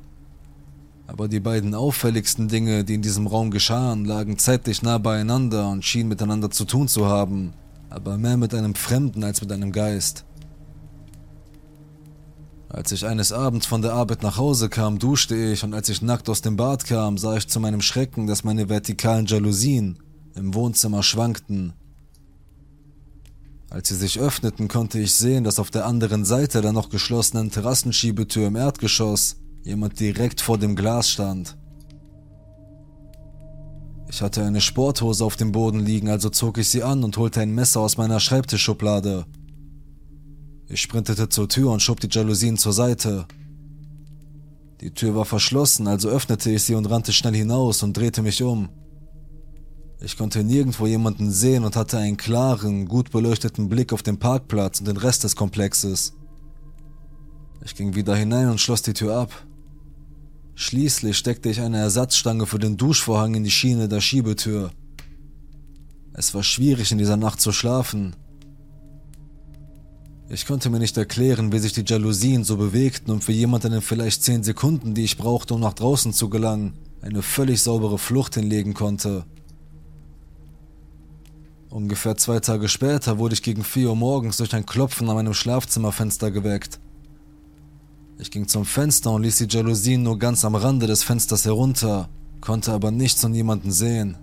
Aber 1.07 1.29
die 1.29 1.41
beiden 1.41 1.75
auffälligsten 1.75 2.49
Dinge, 2.49 2.83
die 2.83 2.95
in 2.95 3.03
diesem 3.03 3.29
Raum 3.29 3.53
geschahen, 3.53 4.05
lagen 4.05 4.39
zeitlich 4.39 4.83
nah 4.83 4.99
beieinander 4.99 5.71
und 5.71 5.85
schienen 5.85 6.09
miteinander 6.09 6.51
zu 6.51 6.65
tun 6.65 6.89
zu 6.89 7.07
haben, 7.07 7.53
aber 7.91 8.19
mehr 8.19 8.37
mit 8.37 8.53
einem 8.55 8.75
Fremden 8.75 9.23
als 9.23 9.41
mit 9.41 9.53
einem 9.53 9.71
Geist. 9.71 10.25
Als 12.69 12.91
ich 12.91 13.07
eines 13.07 13.31
Abends 13.31 13.67
von 13.67 13.83
der 13.83 13.93
Arbeit 13.93 14.25
nach 14.25 14.39
Hause 14.39 14.69
kam, 14.69 14.99
duschte 14.99 15.37
ich 15.37 15.63
und 15.63 15.75
als 15.75 15.89
ich 15.89 16.03
nackt 16.03 16.29
aus 16.29 16.43
dem 16.43 16.57
Bad 16.57 16.85
kam, 16.85 17.17
sah 17.19 17.37
ich 17.37 17.47
zu 17.47 17.61
meinem 17.61 17.81
Schrecken, 17.81 18.27
dass 18.27 18.43
meine 18.43 18.69
vertikalen 18.69 19.27
Jalousien 19.27 20.01
im 20.35 20.55
Wohnzimmer 20.55 21.05
schwankten 21.05 21.73
als 23.71 23.89
sie 23.89 23.97
sich 23.97 24.21
öffneten, 24.21 24.69
konnte 24.69 24.99
ich 24.99 25.15
sehen, 25.15 25.45
dass 25.45 25.59
auf 25.59 25.71
der 25.71 25.87
anderen 25.87 26.25
Seite 26.25 26.63
der 26.63 26.73
noch 26.73 26.89
geschlossenen 26.89 27.51
Terrassenschiebetür 27.51 28.47
im 28.47 28.57
Erdgeschoss 28.57 29.37
jemand 29.65 29.99
direkt 29.99 30.41
vor 30.41 30.59
dem 30.59 30.77
Glas 30.77 31.11
stand. 31.11 31.57
Ich 34.09 34.23
hatte 34.23 34.45
eine 34.45 34.61
Sporthose 34.61 35.25
auf 35.25 35.37
dem 35.37 35.51
Boden 35.51 35.81
liegen, 35.81 36.09
also 36.09 36.31
zog 36.31 36.59
ich 36.59 36.69
sie 36.69 36.85
an 36.85 37.03
und 37.03 37.17
holte 37.17 37.41
ein 37.41 37.55
Messer 37.55 37.81
aus 37.81 37.97
meiner 37.97 38.21
Schreibtischschublade. 38.21 39.27
Ich 40.69 40.81
sprintete 40.81 41.29
zur 41.29 41.49
Tür 41.49 41.73
und 41.73 41.83
schob 41.83 42.01
die 42.01 42.09
Jalousien 42.11 42.57
zur 42.57 42.73
Seite. 42.73 43.27
Die 44.81 44.93
Tür 44.93 45.15
war 45.17 45.25
verschlossen, 45.25 45.89
also 45.89 46.09
öffnete 46.09 46.51
ich 46.51 46.63
sie 46.63 46.75
und 46.75 46.87
rannte 46.87 47.13
schnell 47.13 47.35
hinaus 47.35 47.83
und 47.83 47.97
drehte 47.97 48.23
mich 48.23 48.43
um. 48.43 48.69
Ich 50.01 50.19
konnte 50.19 50.45
nirgendwo 50.45 50.87
jemanden 50.87 51.31
sehen 51.31 51.65
und 51.65 51.75
hatte 51.75 51.99
einen 51.99 52.19
klaren, 52.19 52.87
gut 52.87 53.11
beleuchteten 53.11 53.69
Blick 53.69 53.93
auf 53.93 54.03
den 54.03 54.19
Parkplatz 54.19 54.81
und 54.81 54.89
den 54.89 54.99
Rest 54.99 55.25
des 55.25 55.37
Komplexes. 55.37 56.13
Ich 57.65 57.75
ging 57.75 57.95
wieder 57.95 58.15
hinein 58.15 58.51
und 58.51 58.61
schloss 58.61 58.83
die 58.83 58.93
Tür 58.93 59.17
ab. 59.17 59.47
Schließlich 60.55 61.17
steckte 61.17 61.49
ich 61.49 61.61
eine 61.61 61.79
Ersatzstange 61.79 62.47
für 62.47 62.59
den 62.59 62.77
Duschvorhang 62.77 63.35
in 63.35 63.45
die 63.45 63.51
Schiene 63.51 63.89
der 63.89 64.01
Schiebetür. 64.01 64.71
Es 66.13 66.35
war 66.35 66.43
schwierig 66.43 66.93
in 66.93 66.99
dieser 66.99 67.17
Nacht 67.17 67.41
zu 67.41 67.53
schlafen. 67.53 68.17
Ich 70.29 70.47
konnte 70.47 70.71
mir 70.71 70.79
nicht 70.79 70.97
erklären, 70.97 71.53
wie 71.53 71.59
sich 71.59 71.73
die 71.73 71.85
Jalousien 71.87 72.45
so 72.45 72.57
bewegten 72.57 73.13
und 73.13 73.25
für 73.25 73.33
jemanden 73.33 73.73
in 73.73 73.83
vielleicht 73.83 74.23
zehn 74.23 74.43
Sekunden, 74.43 74.95
die 74.95 75.05
ich 75.05 75.17
brauchte, 75.17 75.55
um 75.55 75.61
nach 75.61 75.75
draußen 75.75 76.13
zu 76.13 76.29
gelangen, 76.29 76.75
eine 77.01 77.23
völlig 77.23 77.63
saubere 77.63 77.99
Flucht 77.99 78.35
hinlegen 78.35 78.75
konnte. 78.75 79.25
Ungefähr 81.71 82.17
zwei 82.17 82.39
Tage 82.41 82.69
später 82.69 83.19
wurde 83.19 83.35
ich 83.35 83.43
gegen 83.43 83.65
4 83.65 83.89
Uhr 83.89 83.97
morgens 83.97 84.37
durch 84.37 84.55
ein 84.55 84.67
Klopfen 84.67 85.09
an 85.09 85.17
meinem 85.17 85.35
Schlafzimmerfenster 85.35 86.31
geweckt. 86.31 86.79
Ich 88.19 88.31
ging 88.31 88.47
zum 88.47 88.65
Fenster 88.65 89.11
und 89.11 89.23
ließ 89.23 89.37
die 89.37 89.49
Jalousien 89.49 90.03
nur 90.03 90.19
ganz 90.19 90.45
am 90.45 90.55
Rande 90.55 90.87
des 90.87 91.03
Fensters 91.03 91.45
herunter, 91.45 92.09
konnte 92.41 92.73
aber 92.73 92.91
nichts 92.91 93.23
und 93.25 93.33
niemanden 93.33 93.73
sehen. 93.73 94.17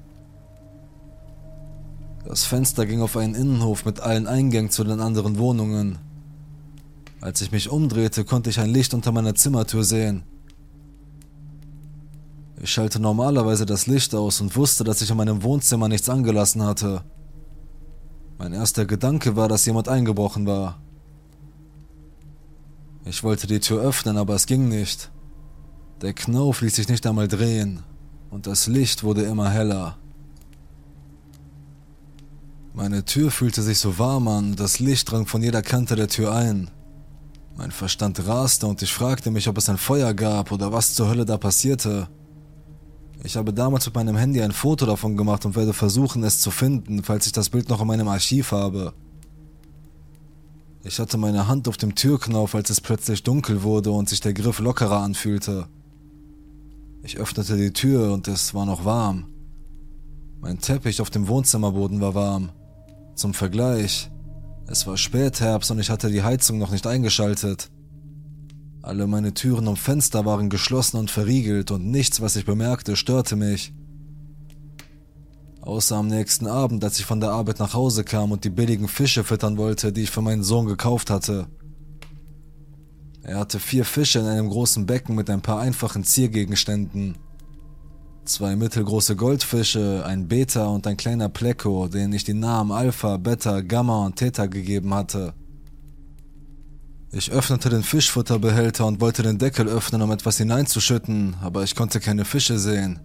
Das 2.25 2.45
Fenster 2.45 2.85
ging 2.85 3.01
auf 3.01 3.17
einen 3.17 3.35
Innenhof 3.35 3.83
mit 3.85 3.99
allen 3.99 4.25
Eingängen 4.25 4.71
zu 4.71 4.85
den 4.85 5.01
anderen 5.01 5.37
Wohnungen. 5.37 5.99
Als 7.19 7.41
ich 7.41 7.51
mich 7.51 7.69
umdrehte, 7.69 8.23
konnte 8.23 8.49
ich 8.49 8.59
ein 8.59 8.69
Licht 8.69 8.93
unter 8.93 9.11
meiner 9.11 9.35
Zimmertür 9.35 9.83
sehen. 9.83 10.23
Ich 12.61 12.71
schalte 12.71 13.01
normalerweise 13.01 13.65
das 13.65 13.87
Licht 13.87 14.15
aus 14.15 14.39
und 14.39 14.55
wusste, 14.55 14.85
dass 14.85 15.01
ich 15.01 15.09
in 15.09 15.17
meinem 15.17 15.43
Wohnzimmer 15.43 15.89
nichts 15.89 16.07
angelassen 16.07 16.63
hatte. 16.63 17.03
Mein 18.43 18.51
erster 18.51 18.85
Gedanke 18.85 19.37
war, 19.37 19.47
dass 19.47 19.65
jemand 19.65 19.87
eingebrochen 19.87 20.45
war. 20.45 20.77
Ich 23.05 23.23
wollte 23.23 23.47
die 23.47 23.61
Tür 23.61 23.81
öffnen, 23.81 24.17
aber 24.17 24.35
es 24.35 24.47
ging 24.47 24.67
nicht. 24.67 25.11
Der 26.01 26.11
Knauf 26.11 26.59
ließ 26.59 26.75
sich 26.75 26.89
nicht 26.89 27.07
einmal 27.07 27.29
drehen 27.29 27.83
und 28.31 28.45
das 28.45 28.67
Licht 28.67 29.05
wurde 29.05 29.21
immer 29.21 29.49
heller. 29.49 29.97
Meine 32.73 33.05
Tür 33.05 33.31
fühlte 33.31 33.61
sich 33.61 33.79
so 33.79 33.97
warm 33.97 34.27
an, 34.27 34.57
das 34.57 34.79
Licht 34.79 35.09
drang 35.09 35.25
von 35.25 35.41
jeder 35.41 35.61
Kante 35.61 35.95
der 35.95 36.09
Tür 36.09 36.33
ein. 36.35 36.69
Mein 37.55 37.71
Verstand 37.71 38.27
raste 38.27 38.67
und 38.67 38.81
ich 38.81 38.93
fragte 38.93 39.31
mich, 39.31 39.47
ob 39.47 39.57
es 39.57 39.69
ein 39.69 39.77
Feuer 39.77 40.13
gab 40.13 40.51
oder 40.51 40.73
was 40.73 40.95
zur 40.95 41.07
Hölle 41.07 41.23
da 41.23 41.37
passierte. 41.37 42.09
Ich 43.25 43.37
habe 43.37 43.53
damals 43.53 43.85
mit 43.85 43.95
meinem 43.95 44.17
Handy 44.17 44.41
ein 44.41 44.51
Foto 44.51 44.85
davon 44.85 45.15
gemacht 45.15 45.45
und 45.45 45.55
werde 45.55 45.71
versuchen, 45.71 46.23
es 46.25 46.41
zu 46.41 46.51
finden, 46.51 47.03
falls 47.03 47.25
ich 47.25 47.31
das 47.31 47.49
Bild 47.49 47.69
noch 47.69 47.79
in 47.79 47.87
meinem 47.87 48.09
Archiv 48.09 48.51
habe. 48.51 48.93
Ich 50.83 50.99
hatte 50.99 51.17
meine 51.17 51.47
Hand 51.47 51.69
auf 51.69 51.77
dem 51.77 51.95
Türknauf, 51.95 52.53
als 52.53 52.69
es 52.69 52.81
plötzlich 52.81 53.23
dunkel 53.23 53.63
wurde 53.63 53.91
und 53.91 54.09
sich 54.09 54.19
der 54.19 54.33
Griff 54.33 54.59
lockerer 54.59 54.97
anfühlte. 54.97 55.67
Ich 57.01 57.17
öffnete 57.17 57.55
die 57.55 57.71
Tür 57.71 58.11
und 58.11 58.27
es 58.27 58.53
war 58.53 58.65
noch 58.65 58.83
warm. 58.83 59.27
Mein 60.41 60.59
Teppich 60.59 60.99
auf 60.99 61.09
dem 61.09 61.29
Wohnzimmerboden 61.29 62.01
war 62.01 62.15
warm. 62.15 62.49
Zum 63.15 63.33
Vergleich, 63.33 64.11
es 64.67 64.85
war 64.85 64.97
Spätherbst 64.97 65.71
und 65.71 65.79
ich 65.79 65.89
hatte 65.89 66.11
die 66.11 66.23
Heizung 66.23 66.57
noch 66.57 66.71
nicht 66.71 66.85
eingeschaltet. 66.85 67.69
Alle 68.83 69.07
meine 69.07 69.33
Türen 69.33 69.69
und 69.69 69.79
Fenster 69.79 70.25
waren 70.25 70.49
geschlossen 70.49 70.97
und 70.97 71.09
verriegelt 71.09 71.71
und 71.71 71.89
nichts, 71.89 72.19
was 72.19 72.35
ich 72.35 72.43
bemerkte, 72.43 72.97
störte 72.97 73.37
mich. 73.37 73.73
Außer 75.61 75.95
am 75.95 76.07
nächsten 76.07 76.47
Abend, 76.47 76.83
als 76.83 76.99
ich 76.99 77.05
von 77.05 77.21
der 77.21 77.31
Arbeit 77.31 77.59
nach 77.59 77.73
Hause 77.73 78.03
kam 78.03 78.33
und 78.33 78.43
die 78.43 78.49
billigen 78.49 78.89
Fische 78.89 79.23
füttern 79.23 79.57
wollte, 79.57 79.93
die 79.93 80.01
ich 80.01 80.11
für 80.11 80.21
meinen 80.21 80.43
Sohn 80.43 80.65
gekauft 80.65 81.09
hatte. 81.09 81.47
Er 83.21 83.39
hatte 83.39 83.61
vier 83.61 83.85
Fische 83.85 84.19
in 84.19 84.25
einem 84.25 84.49
großen 84.49 84.85
Becken 84.85 85.15
mit 85.15 85.29
ein 85.29 85.41
paar 85.41 85.61
einfachen 85.61 86.03
Ziergegenständen. 86.03 87.15
Zwei 88.25 88.57
mittelgroße 88.57 89.15
Goldfische, 89.15 90.03
ein 90.05 90.27
Beta 90.27 90.65
und 90.65 90.85
ein 90.87 90.97
kleiner 90.97 91.29
Pleco, 91.29 91.87
denen 91.87 92.11
ich 92.11 92.25
die 92.25 92.33
Namen 92.33 92.73
Alpha, 92.73 93.15
Beta, 93.15 93.61
Gamma 93.61 94.05
und 94.05 94.17
Theta 94.17 94.47
gegeben 94.47 94.93
hatte. 94.93 95.33
Ich 97.15 97.31
öffnete 97.31 97.69
den 97.69 97.83
Fischfutterbehälter 97.83 98.87
und 98.87 98.99
wollte 98.99 99.21
den 99.21 99.37
Deckel 99.37 99.67
öffnen, 99.67 100.01
um 100.01 100.11
etwas 100.11 100.39
hineinzuschütten, 100.39 101.35
aber 101.43 101.63
ich 101.63 101.75
konnte 101.75 101.99
keine 101.99 102.25
Fische 102.25 102.57
sehen. 102.57 103.01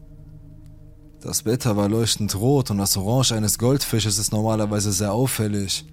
Das 1.21 1.43
Beta 1.43 1.77
war 1.77 1.91
leuchtend 1.91 2.35
rot 2.35 2.71
und 2.71 2.79
das 2.79 2.97
Orange 2.97 3.33
eines 3.33 3.59
Goldfisches 3.59 4.19
ist 4.19 4.33
normalerweise 4.33 4.93
sehr 4.93 5.13
auffällig. 5.13 5.85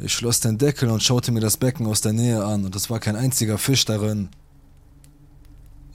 Ich 0.00 0.12
schloss 0.12 0.40
den 0.40 0.58
Deckel 0.58 0.90
und 0.90 1.02
schaute 1.02 1.32
mir 1.32 1.40
das 1.40 1.56
Becken 1.56 1.86
aus 1.86 2.02
der 2.02 2.12
Nähe 2.12 2.44
an 2.44 2.66
und 2.66 2.76
es 2.76 2.90
war 2.90 3.00
kein 3.00 3.16
einziger 3.16 3.56
Fisch 3.56 3.86
darin. 3.86 4.28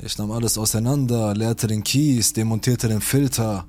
Ich 0.02 0.18
nahm 0.18 0.32
alles 0.32 0.58
auseinander, 0.58 1.36
leerte 1.36 1.68
den 1.68 1.84
Kies, 1.84 2.34
demontierte 2.34 2.88
den 2.88 3.02
Filter. 3.02 3.66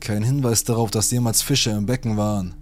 Kein 0.00 0.24
Hinweis 0.24 0.64
darauf, 0.64 0.90
dass 0.90 1.12
jemals 1.12 1.42
Fische 1.42 1.70
im 1.70 1.86
Becken 1.86 2.16
waren. 2.16 2.56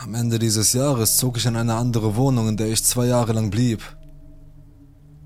Am 0.00 0.14
Ende 0.14 0.38
dieses 0.38 0.74
Jahres 0.74 1.16
zog 1.16 1.38
ich 1.38 1.46
in 1.46 1.56
eine 1.56 1.74
andere 1.74 2.14
Wohnung, 2.14 2.48
in 2.48 2.56
der 2.56 2.68
ich 2.68 2.84
zwei 2.84 3.06
Jahre 3.06 3.32
lang 3.32 3.50
blieb. 3.50 3.82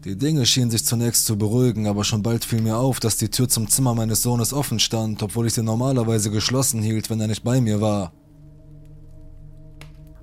Die 0.03 0.17
Dinge 0.17 0.47
schienen 0.47 0.71
sich 0.71 0.87
zunächst 0.87 1.27
zu 1.27 1.37
beruhigen, 1.37 1.87
aber 1.87 2.05
schon 2.05 2.23
bald 2.23 2.43
fiel 2.43 2.63
mir 2.63 2.79
auf, 2.79 2.99
dass 2.99 3.19
die 3.19 3.29
Tür 3.29 3.51
zum 3.51 3.69
Zimmer 3.69 3.95
meines 3.95 4.23
Sohnes 4.23 4.55
offen 4.55 4.79
stand, 4.79 5.23
obwohl 5.23 5.47
ich 5.47 5.53
sie 5.53 5.63
normalerweise 5.63 6.31
geschlossen 6.31 6.81
hielt, 6.81 7.11
wenn 7.11 7.21
er 7.21 7.27
nicht 7.27 7.45
bei 7.45 7.61
mir 7.61 7.83
war. 7.83 8.15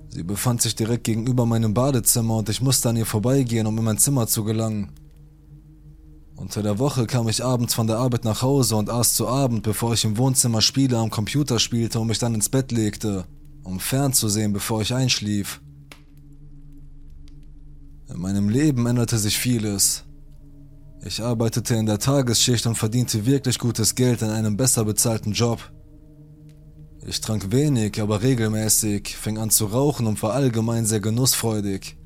Sie 0.08 0.24
befand 0.24 0.62
sich 0.62 0.74
direkt 0.74 1.04
gegenüber 1.04 1.46
meinem 1.46 1.72
Badezimmer 1.72 2.38
und 2.38 2.48
ich 2.48 2.60
musste 2.60 2.88
an 2.88 2.96
ihr 2.96 3.06
vorbeigehen, 3.06 3.68
um 3.68 3.78
in 3.78 3.84
mein 3.84 3.98
Zimmer 3.98 4.26
zu 4.26 4.42
gelangen. 4.42 4.90
Unter 6.34 6.64
der 6.64 6.80
Woche 6.80 7.06
kam 7.06 7.28
ich 7.28 7.44
abends 7.44 7.74
von 7.74 7.86
der 7.86 7.98
Arbeit 7.98 8.24
nach 8.24 8.42
Hause 8.42 8.74
und 8.74 8.90
aß 8.90 9.14
zu 9.14 9.28
Abend, 9.28 9.62
bevor 9.62 9.94
ich 9.94 10.04
im 10.04 10.18
Wohnzimmer 10.18 10.60
Spiele 10.60 10.98
am 10.98 11.10
Computer 11.10 11.60
spielte 11.60 12.00
und 12.00 12.08
mich 12.08 12.18
dann 12.18 12.34
ins 12.34 12.48
Bett 12.48 12.72
legte, 12.72 13.26
um 13.62 13.80
fernzusehen, 13.80 14.52
bevor 14.52 14.82
ich 14.82 14.94
einschlief. 14.94 15.60
In 18.08 18.20
meinem 18.20 18.48
Leben 18.48 18.86
änderte 18.86 19.18
sich 19.18 19.38
vieles. 19.38 20.04
Ich 21.02 21.22
arbeitete 21.22 21.76
in 21.76 21.86
der 21.86 21.98
Tagesschicht 21.98 22.66
und 22.66 22.76
verdiente 22.76 23.24
wirklich 23.24 23.58
gutes 23.58 23.94
Geld 23.94 24.22
in 24.22 24.30
einem 24.30 24.56
besser 24.56 24.84
bezahlten 24.84 25.32
Job. 25.32 25.72
Ich 27.06 27.20
trank 27.20 27.50
wenig, 27.50 28.00
aber 28.00 28.22
regelmäßig, 28.22 29.16
fing 29.16 29.38
an 29.38 29.50
zu 29.50 29.66
rauchen 29.66 30.06
und 30.06 30.22
war 30.22 30.34
allgemein 30.34 30.84
sehr 30.84 31.00
genussfreudig. 31.00 31.96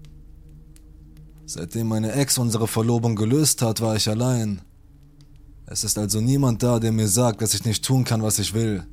Seitdem 1.47 1.89
meine 1.89 2.13
Ex 2.13 2.39
unsere 2.39 2.69
Verlobung 2.69 3.17
gelöst 3.17 3.61
hat, 3.63 3.81
war 3.81 3.97
ich 3.97 4.09
allein. 4.09 4.63
Es 5.67 5.83
ist 5.83 5.99
also 5.99 6.21
niemand 6.21 6.63
da, 6.63 6.79
der 6.79 6.93
mir 6.93 7.09
sagt, 7.09 7.43
dass 7.43 7.55
ich 7.55 7.65
nicht 7.65 7.85
tun 7.85 8.05
kann, 8.05 8.23
was 8.23 8.39
ich 8.39 8.55
will. 8.55 8.87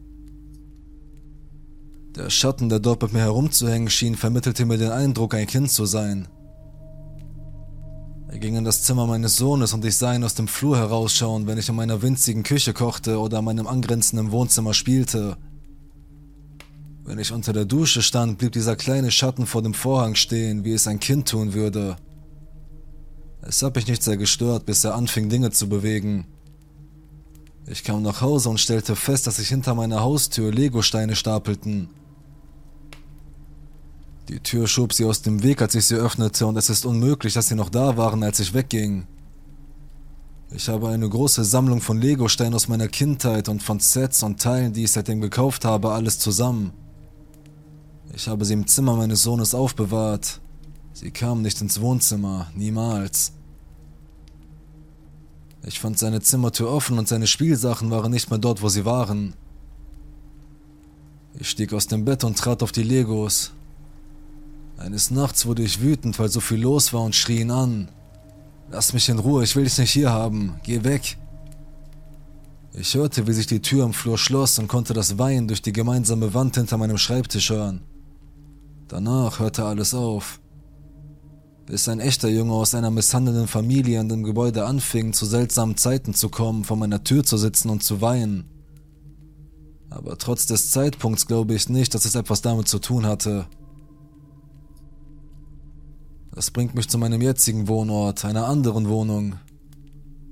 Der 2.15 2.29
Schatten, 2.29 2.67
der 2.67 2.79
dort 2.79 3.01
mit 3.01 3.13
mir 3.13 3.19
herumzuhängen 3.19 3.89
schien, 3.89 4.15
vermittelte 4.15 4.65
mir 4.65 4.77
den 4.77 4.91
Eindruck, 4.91 5.33
ein 5.33 5.47
Kind 5.47 5.71
zu 5.71 5.85
sein. 5.85 6.27
Er 8.27 8.39
ging 8.39 8.55
in 8.55 8.65
das 8.65 8.83
Zimmer 8.83 9.07
meines 9.07 9.37
Sohnes 9.37 9.73
und 9.73 9.85
ich 9.85 9.95
sah 9.95 10.13
ihn 10.13 10.23
aus 10.23 10.35
dem 10.35 10.47
Flur 10.47 10.77
herausschauen, 10.77 11.47
wenn 11.47 11.57
ich 11.57 11.69
in 11.69 11.75
meiner 11.75 12.01
winzigen 12.01 12.43
Küche 12.43 12.73
kochte 12.73 13.19
oder 13.19 13.39
in 13.39 13.45
meinem 13.45 13.67
angrenzenden 13.67 14.31
Wohnzimmer 14.31 14.73
spielte. 14.73 15.37
Wenn 17.03 17.19
ich 17.19 17.31
unter 17.31 17.53
der 17.53 17.65
Dusche 17.65 18.01
stand, 18.01 18.37
blieb 18.37 18.51
dieser 18.51 18.75
kleine 18.75 19.11
Schatten 19.11 19.45
vor 19.45 19.61
dem 19.61 19.73
Vorhang 19.73 20.15
stehen, 20.15 20.65
wie 20.65 20.73
es 20.73 20.87
ein 20.87 20.99
Kind 20.99 21.29
tun 21.29 21.53
würde. 21.53 21.95
Es 23.41 23.61
hat 23.63 23.75
mich 23.75 23.87
nicht 23.87 24.03
sehr 24.03 24.17
gestört, 24.17 24.65
bis 24.65 24.83
er 24.83 24.95
anfing, 24.95 25.29
Dinge 25.29 25.51
zu 25.51 25.67
bewegen. 25.67 26.27
Ich 27.67 27.83
kam 27.83 28.01
nach 28.01 28.21
Hause 28.21 28.49
und 28.49 28.59
stellte 28.59 28.95
fest, 28.95 29.27
dass 29.27 29.37
sich 29.37 29.47
hinter 29.49 29.75
meiner 29.75 30.01
Haustür 30.01 30.51
Legosteine 30.51 31.15
stapelten. 31.15 31.89
Die 34.29 34.39
Tür 34.39 34.67
schob 34.67 34.93
sie 34.93 35.05
aus 35.05 35.21
dem 35.21 35.43
Weg, 35.43 35.61
als 35.61 35.75
ich 35.75 35.85
sie 35.85 35.95
öffnete, 35.95 36.45
und 36.45 36.57
es 36.57 36.69
ist 36.69 36.85
unmöglich, 36.85 37.33
dass 37.33 37.47
sie 37.47 37.55
noch 37.55 37.69
da 37.69 37.97
waren, 37.97 38.23
als 38.23 38.39
ich 38.39 38.53
wegging. 38.53 39.07
Ich 40.53 40.67
habe 40.67 40.89
eine 40.89 41.07
große 41.07 41.45
Sammlung 41.45 41.81
von 41.81 41.99
Legosteinen 41.99 42.53
aus 42.53 42.67
meiner 42.67 42.87
Kindheit 42.89 43.47
und 43.47 43.63
von 43.63 43.79
Sets 43.79 44.21
und 44.21 44.41
Teilen, 44.41 44.73
die 44.73 44.83
ich 44.83 44.91
seitdem 44.91 45.21
gekauft 45.21 45.63
habe, 45.65 45.91
alles 45.91 46.19
zusammen. 46.19 46.73
Ich 48.13 48.27
habe 48.27 48.43
sie 48.43 48.53
im 48.53 48.67
Zimmer 48.67 48.97
meines 48.97 49.23
Sohnes 49.23 49.55
aufbewahrt. 49.55 50.41
Sie 50.93 51.11
kamen 51.11 51.41
nicht 51.41 51.61
ins 51.61 51.79
Wohnzimmer, 51.79 52.51
niemals. 52.53 53.31
Ich 55.65 55.79
fand 55.79 55.97
seine 55.97 56.21
Zimmertür 56.21 56.69
offen 56.69 56.97
und 56.97 57.07
seine 57.07 57.27
Spielsachen 57.27 57.89
waren 57.89 58.11
nicht 58.11 58.29
mehr 58.29 58.39
dort, 58.39 58.61
wo 58.61 58.67
sie 58.67 58.83
waren. 58.83 59.35
Ich 61.39 61.49
stieg 61.49 61.71
aus 61.71 61.87
dem 61.87 62.03
Bett 62.03 62.23
und 62.23 62.37
trat 62.37 62.61
auf 62.61 62.73
die 62.73 62.83
Legos. 62.83 63.51
Eines 64.81 65.11
Nachts 65.11 65.45
wurde 65.45 65.61
ich 65.61 65.79
wütend, 65.81 66.17
weil 66.17 66.29
so 66.29 66.39
viel 66.39 66.59
los 66.59 66.91
war 66.91 67.01
und 67.01 67.13
schrie 67.15 67.41
ihn 67.41 67.51
an. 67.51 67.89
Lass 68.71 68.93
mich 68.93 69.09
in 69.09 69.19
Ruhe, 69.19 69.43
ich 69.43 69.55
will 69.55 69.65
dich 69.65 69.77
nicht 69.77 69.91
hier 69.91 70.09
haben. 70.09 70.55
Geh 70.63 70.83
weg. 70.83 71.17
Ich 72.73 72.95
hörte, 72.95 73.27
wie 73.27 73.33
sich 73.33 73.45
die 73.45 73.61
Tür 73.61 73.85
im 73.85 73.93
Flur 73.93 74.17
schloss 74.17 74.57
und 74.57 74.67
konnte 74.67 74.93
das 74.93 75.19
Weinen 75.19 75.47
durch 75.47 75.61
die 75.61 75.73
gemeinsame 75.73 76.33
Wand 76.33 76.55
hinter 76.55 76.77
meinem 76.77 76.97
Schreibtisch 76.97 77.51
hören. 77.51 77.81
Danach 78.87 79.39
hörte 79.39 79.65
alles 79.65 79.93
auf. 79.93 80.39
Bis 81.67 81.87
ein 81.87 81.99
echter 81.99 82.29
Junge 82.29 82.53
aus 82.53 82.73
einer 82.73 82.89
misshandelnden 82.89 83.47
Familie 83.47 83.99
in 83.99 84.09
dem 84.09 84.23
Gebäude 84.23 84.65
anfing, 84.65 85.13
zu 85.13 85.27
seltsamen 85.27 85.77
Zeiten 85.77 86.15
zu 86.15 86.29
kommen, 86.29 86.63
vor 86.63 86.77
meiner 86.77 87.03
Tür 87.03 87.23
zu 87.23 87.37
sitzen 87.37 87.69
und 87.69 87.83
zu 87.83 88.01
weinen. 88.01 88.45
Aber 89.91 90.17
trotz 90.17 90.47
des 90.47 90.71
Zeitpunkts 90.71 91.27
glaube 91.27 91.53
ich 91.53 91.69
nicht, 91.69 91.93
dass 91.93 92.05
es 92.05 92.15
etwas 92.15 92.41
damit 92.41 92.67
zu 92.67 92.79
tun 92.79 93.05
hatte. 93.05 93.45
Das 96.41 96.49
bringt 96.49 96.73
mich 96.73 96.89
zu 96.89 96.97
meinem 96.97 97.21
jetzigen 97.21 97.67
Wohnort, 97.67 98.25
einer 98.25 98.47
anderen 98.47 98.89
Wohnung. 98.89 99.35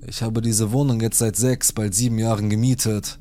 Ich 0.08 0.22
habe 0.22 0.40
diese 0.40 0.72
Wohnung 0.72 1.00
jetzt 1.00 1.18
seit 1.18 1.36
sechs, 1.36 1.72
bald 1.72 1.94
sieben 1.94 2.18
Jahren 2.18 2.50
gemietet. 2.50 3.20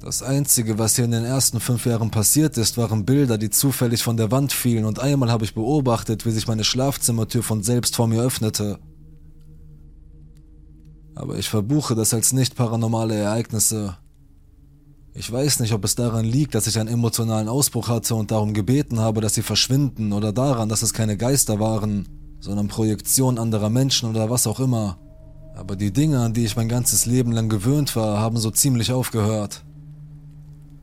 Das 0.00 0.24
Einzige, 0.24 0.76
was 0.76 0.96
hier 0.96 1.04
in 1.04 1.12
den 1.12 1.24
ersten 1.24 1.60
fünf 1.60 1.86
Jahren 1.86 2.10
passiert 2.10 2.58
ist, 2.58 2.76
waren 2.76 3.04
Bilder, 3.04 3.38
die 3.38 3.50
zufällig 3.50 4.02
von 4.02 4.16
der 4.16 4.32
Wand 4.32 4.52
fielen 4.52 4.86
und 4.86 4.98
einmal 4.98 5.30
habe 5.30 5.44
ich 5.44 5.54
beobachtet, 5.54 6.26
wie 6.26 6.32
sich 6.32 6.48
meine 6.48 6.64
Schlafzimmertür 6.64 7.44
von 7.44 7.62
selbst 7.62 7.94
vor 7.94 8.08
mir 8.08 8.20
öffnete. 8.20 8.80
Aber 11.14 11.38
ich 11.38 11.48
verbuche 11.48 11.94
das 11.94 12.12
als 12.12 12.32
nicht 12.32 12.56
paranormale 12.56 13.14
Ereignisse. 13.14 13.98
Ich 15.12 15.30
weiß 15.30 15.60
nicht, 15.60 15.72
ob 15.72 15.84
es 15.84 15.96
daran 15.96 16.24
liegt, 16.24 16.54
dass 16.54 16.68
ich 16.68 16.78
einen 16.78 16.88
emotionalen 16.88 17.48
Ausbruch 17.48 17.88
hatte 17.88 18.14
und 18.14 18.30
darum 18.30 18.54
gebeten 18.54 19.00
habe, 19.00 19.20
dass 19.20 19.34
sie 19.34 19.42
verschwinden 19.42 20.12
oder 20.12 20.32
daran, 20.32 20.68
dass 20.68 20.82
es 20.82 20.92
keine 20.92 21.16
Geister 21.16 21.58
waren, 21.58 22.08
sondern 22.38 22.68
Projektionen 22.68 23.38
anderer 23.38 23.70
Menschen 23.70 24.08
oder 24.08 24.30
was 24.30 24.46
auch 24.46 24.60
immer. 24.60 24.98
Aber 25.56 25.74
die 25.74 25.92
Dinge, 25.92 26.20
an 26.20 26.32
die 26.32 26.44
ich 26.44 26.56
mein 26.56 26.68
ganzes 26.68 27.06
Leben 27.06 27.32
lang 27.32 27.48
gewöhnt 27.48 27.96
war, 27.96 28.20
haben 28.20 28.36
so 28.36 28.50
ziemlich 28.50 28.92
aufgehört. 28.92 29.64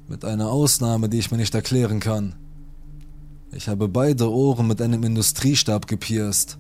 Mit 0.09 0.25
einer 0.25 0.49
Ausnahme, 0.49 1.07
die 1.07 1.19
ich 1.19 1.32
mir 1.32 1.38
nicht 1.38 1.55
erklären 1.55 1.99
kann. 2.01 2.36
Ich 3.53 3.69
habe 3.69 3.88
beide 3.88 4.30
Ohren 4.30 4.67
mit 4.67 4.82
einem 4.82 5.03
Industriestab 5.03 5.88
gepierst. 5.88 6.57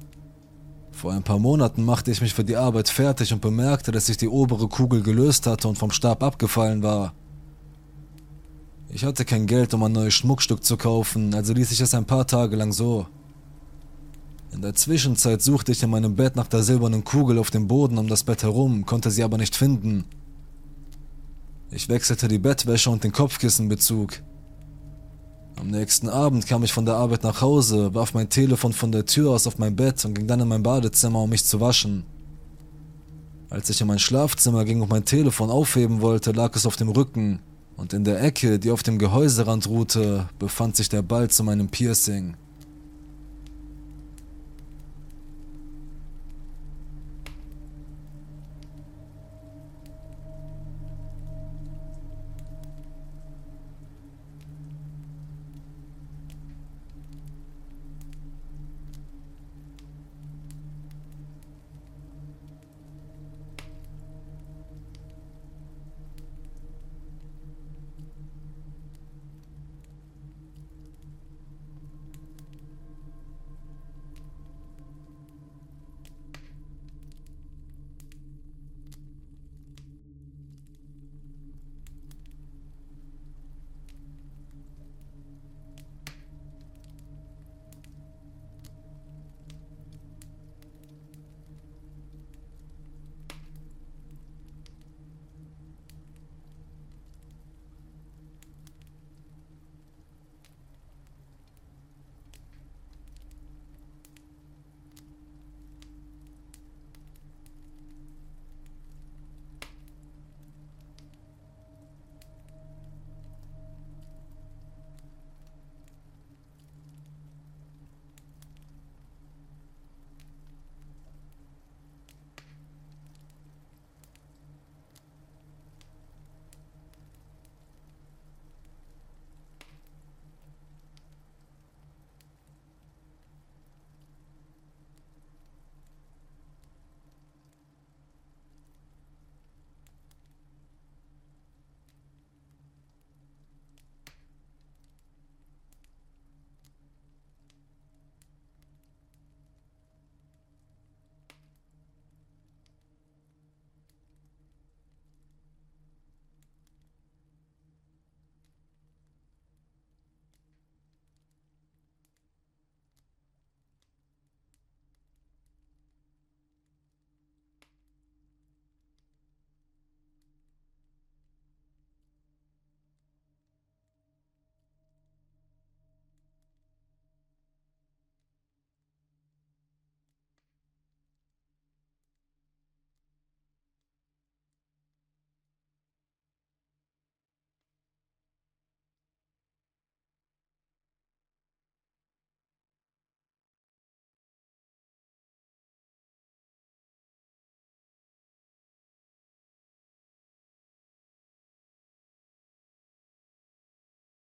Vor 0.93 1.11
ein 1.11 1.23
paar 1.23 1.37
Monaten 1.37 1.83
machte 1.83 2.11
ich 2.11 2.21
mich 2.21 2.33
für 2.33 2.45
die 2.45 2.55
Arbeit 2.55 2.87
fertig 2.87 3.33
und 3.33 3.41
bemerkte, 3.41 3.91
dass 3.91 4.05
sich 4.05 4.17
die 4.17 4.29
obere 4.29 4.69
Kugel 4.69 5.03
gelöst 5.03 5.45
hatte 5.45 5.67
und 5.67 5.77
vom 5.77 5.91
Stab 5.91 6.23
abgefallen 6.23 6.81
war. 6.81 7.13
Ich 8.97 9.05
hatte 9.05 9.25
kein 9.25 9.45
Geld, 9.45 9.75
um 9.75 9.83
ein 9.83 9.91
neues 9.91 10.15
Schmuckstück 10.15 10.63
zu 10.63 10.75
kaufen, 10.75 11.31
also 11.35 11.53
ließ 11.53 11.71
ich 11.71 11.81
es 11.81 11.93
ein 11.93 12.05
paar 12.05 12.25
Tage 12.25 12.55
lang 12.55 12.73
so. 12.73 13.05
In 14.51 14.63
der 14.63 14.73
Zwischenzeit 14.73 15.43
suchte 15.43 15.71
ich 15.71 15.83
in 15.83 15.91
meinem 15.91 16.15
Bett 16.15 16.35
nach 16.35 16.47
der 16.47 16.63
silbernen 16.63 17.03
Kugel 17.03 17.37
auf 17.37 17.51
dem 17.51 17.67
Boden 17.67 17.99
um 17.99 18.07
das 18.07 18.23
Bett 18.23 18.41
herum, 18.41 18.87
konnte 18.87 19.11
sie 19.11 19.21
aber 19.21 19.37
nicht 19.37 19.55
finden. 19.55 20.05
Ich 21.69 21.89
wechselte 21.89 22.27
die 22.27 22.39
Bettwäsche 22.39 22.89
und 22.89 23.03
den 23.03 23.11
Kopfkissenbezug. 23.11 24.23
Am 25.57 25.67
nächsten 25.67 26.09
Abend 26.09 26.47
kam 26.47 26.63
ich 26.63 26.73
von 26.73 26.87
der 26.87 26.95
Arbeit 26.95 27.21
nach 27.21 27.39
Hause, 27.39 27.93
warf 27.93 28.15
mein 28.15 28.29
Telefon 28.29 28.73
von 28.73 28.91
der 28.91 29.05
Tür 29.05 29.29
aus 29.29 29.45
auf 29.45 29.59
mein 29.59 29.75
Bett 29.75 30.03
und 30.05 30.15
ging 30.15 30.25
dann 30.25 30.39
in 30.39 30.47
mein 30.47 30.63
Badezimmer, 30.63 31.21
um 31.21 31.29
mich 31.29 31.45
zu 31.45 31.61
waschen. 31.61 32.03
Als 33.51 33.69
ich 33.69 33.79
in 33.79 33.85
mein 33.85 33.99
Schlafzimmer 33.99 34.65
ging 34.65 34.81
und 34.81 34.89
mein 34.89 35.05
Telefon 35.05 35.51
aufheben 35.51 36.01
wollte, 36.01 36.31
lag 36.31 36.55
es 36.55 36.65
auf 36.65 36.77
dem 36.77 36.89
Rücken, 36.89 37.41
und 37.77 37.93
in 37.93 38.03
der 38.03 38.21
Ecke, 38.21 38.59
die 38.59 38.71
auf 38.71 38.83
dem 38.83 38.97
Gehäuserand 38.97 39.67
ruhte, 39.67 40.27
befand 40.39 40.75
sich 40.75 40.89
der 40.89 41.03
Ball 41.03 41.29
zu 41.29 41.43
meinem 41.43 41.69
Piercing. 41.69 42.35